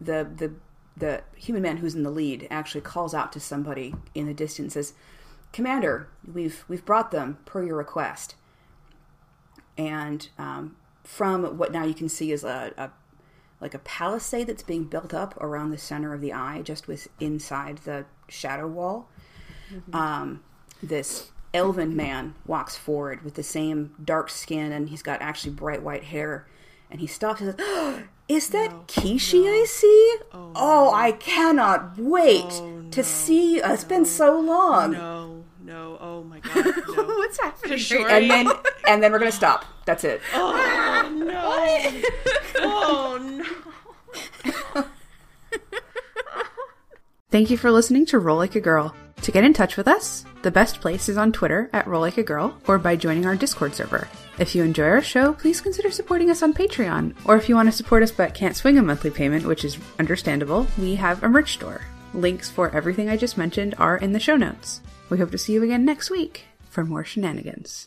the 0.00 0.28
the 0.36 0.52
the 0.96 1.22
human 1.36 1.62
man 1.62 1.76
who's 1.78 1.94
in 1.94 2.02
the 2.02 2.10
lead 2.10 2.48
actually 2.50 2.80
calls 2.80 3.14
out 3.14 3.32
to 3.32 3.40
somebody 3.40 3.94
in 4.14 4.26
the 4.26 4.34
distance, 4.34 4.74
and 4.76 4.84
says, 4.86 4.94
"Commander, 5.52 6.08
we've 6.32 6.64
we've 6.68 6.84
brought 6.84 7.10
them 7.10 7.38
per 7.44 7.62
your 7.62 7.76
request." 7.76 8.34
And 9.76 10.28
um, 10.38 10.76
from 11.04 11.56
what 11.56 11.70
now 11.70 11.84
you 11.84 11.94
can 11.94 12.08
see 12.08 12.32
is 12.32 12.42
a, 12.42 12.72
a 12.76 12.90
like 13.60 13.74
a 13.74 13.78
palisade 13.78 14.46
that's 14.46 14.62
being 14.62 14.84
built 14.84 15.12
up 15.14 15.36
around 15.40 15.70
the 15.70 15.78
center 15.78 16.12
of 16.12 16.20
the 16.20 16.32
eye, 16.32 16.62
just 16.62 16.88
with 16.88 17.08
inside 17.20 17.78
the 17.78 18.06
shadow 18.28 18.66
wall. 18.66 19.08
Um, 19.92 20.42
this 20.82 21.30
elven 21.54 21.96
man 21.96 22.34
walks 22.46 22.76
forward 22.76 23.22
with 23.24 23.34
the 23.34 23.42
same 23.42 23.94
dark 24.04 24.30
skin, 24.30 24.72
and 24.72 24.88
he's 24.88 25.02
got 25.02 25.20
actually 25.22 25.52
bright 25.52 25.82
white 25.82 26.04
hair. 26.04 26.46
And 26.90 27.00
he 27.00 27.06
stops 27.06 27.40
and 27.42 27.54
says, 27.58 28.02
"Is 28.28 28.48
that 28.50 28.70
Kishi 28.86 29.44
I 29.46 29.64
see? 29.66 30.16
Oh, 30.32 30.52
oh 30.56 30.92
I 30.94 31.12
cannot 31.12 31.98
wait 31.98 32.44
Oh, 32.46 32.84
to 32.92 33.02
see 33.04 33.56
you. 33.56 33.62
It's 33.64 33.84
been 33.84 34.04
so 34.06 34.38
long." 34.40 34.92
No, 34.92 35.44
no. 35.62 35.98
Oh 36.00 36.22
my 36.24 36.40
god, 36.40 36.64
no. 36.64 37.04
What's 37.18 37.38
happening? 37.40 37.78
Kishori- 37.78 38.10
And 38.10 38.30
then, 38.30 38.48
and 38.88 39.02
then 39.02 39.12
we're 39.12 39.18
gonna 39.18 39.32
stop. 39.32 39.64
That's 39.84 40.04
it. 40.04 40.20
Oh 40.34 41.10
no. 41.14 42.02
Oh 42.60 43.18
no. 43.20 44.84
Thank 47.30 47.50
you 47.50 47.58
for 47.58 47.70
listening 47.70 48.06
to 48.06 48.18
Roll 48.18 48.38
Like 48.38 48.54
a 48.54 48.60
Girl. 48.60 48.94
To 49.22 49.32
get 49.32 49.44
in 49.44 49.52
touch 49.52 49.76
with 49.76 49.88
us, 49.88 50.24
the 50.42 50.50
best 50.50 50.80
place 50.80 51.08
is 51.08 51.16
on 51.16 51.32
Twitter 51.32 51.68
at 51.72 51.86
Roll 51.86 52.00
Like 52.00 52.18
a 52.18 52.22
Girl 52.22 52.56
or 52.66 52.78
by 52.78 52.96
joining 52.96 53.26
our 53.26 53.36
Discord 53.36 53.74
server. 53.74 54.08
If 54.38 54.54
you 54.54 54.62
enjoy 54.62 54.84
our 54.84 55.02
show, 55.02 55.34
please 55.34 55.60
consider 55.60 55.90
supporting 55.90 56.30
us 56.30 56.42
on 56.42 56.54
Patreon. 56.54 57.14
Or 57.24 57.36
if 57.36 57.48
you 57.48 57.54
want 57.54 57.68
to 57.68 57.76
support 57.76 58.02
us 58.02 58.10
but 58.10 58.34
can't 58.34 58.56
swing 58.56 58.78
a 58.78 58.82
monthly 58.82 59.10
payment, 59.10 59.44
which 59.44 59.64
is 59.64 59.78
understandable, 59.98 60.66
we 60.78 60.94
have 60.94 61.22
a 61.22 61.28
merch 61.28 61.54
store. 61.54 61.82
Links 62.14 62.48
for 62.48 62.74
everything 62.74 63.08
I 63.08 63.16
just 63.16 63.36
mentioned 63.36 63.74
are 63.78 63.98
in 63.98 64.12
the 64.12 64.20
show 64.20 64.36
notes. 64.36 64.80
We 65.10 65.18
hope 65.18 65.30
to 65.32 65.38
see 65.38 65.52
you 65.52 65.62
again 65.62 65.84
next 65.84 66.10
week 66.10 66.44
for 66.70 66.84
more 66.84 67.04
shenanigans. 67.04 67.86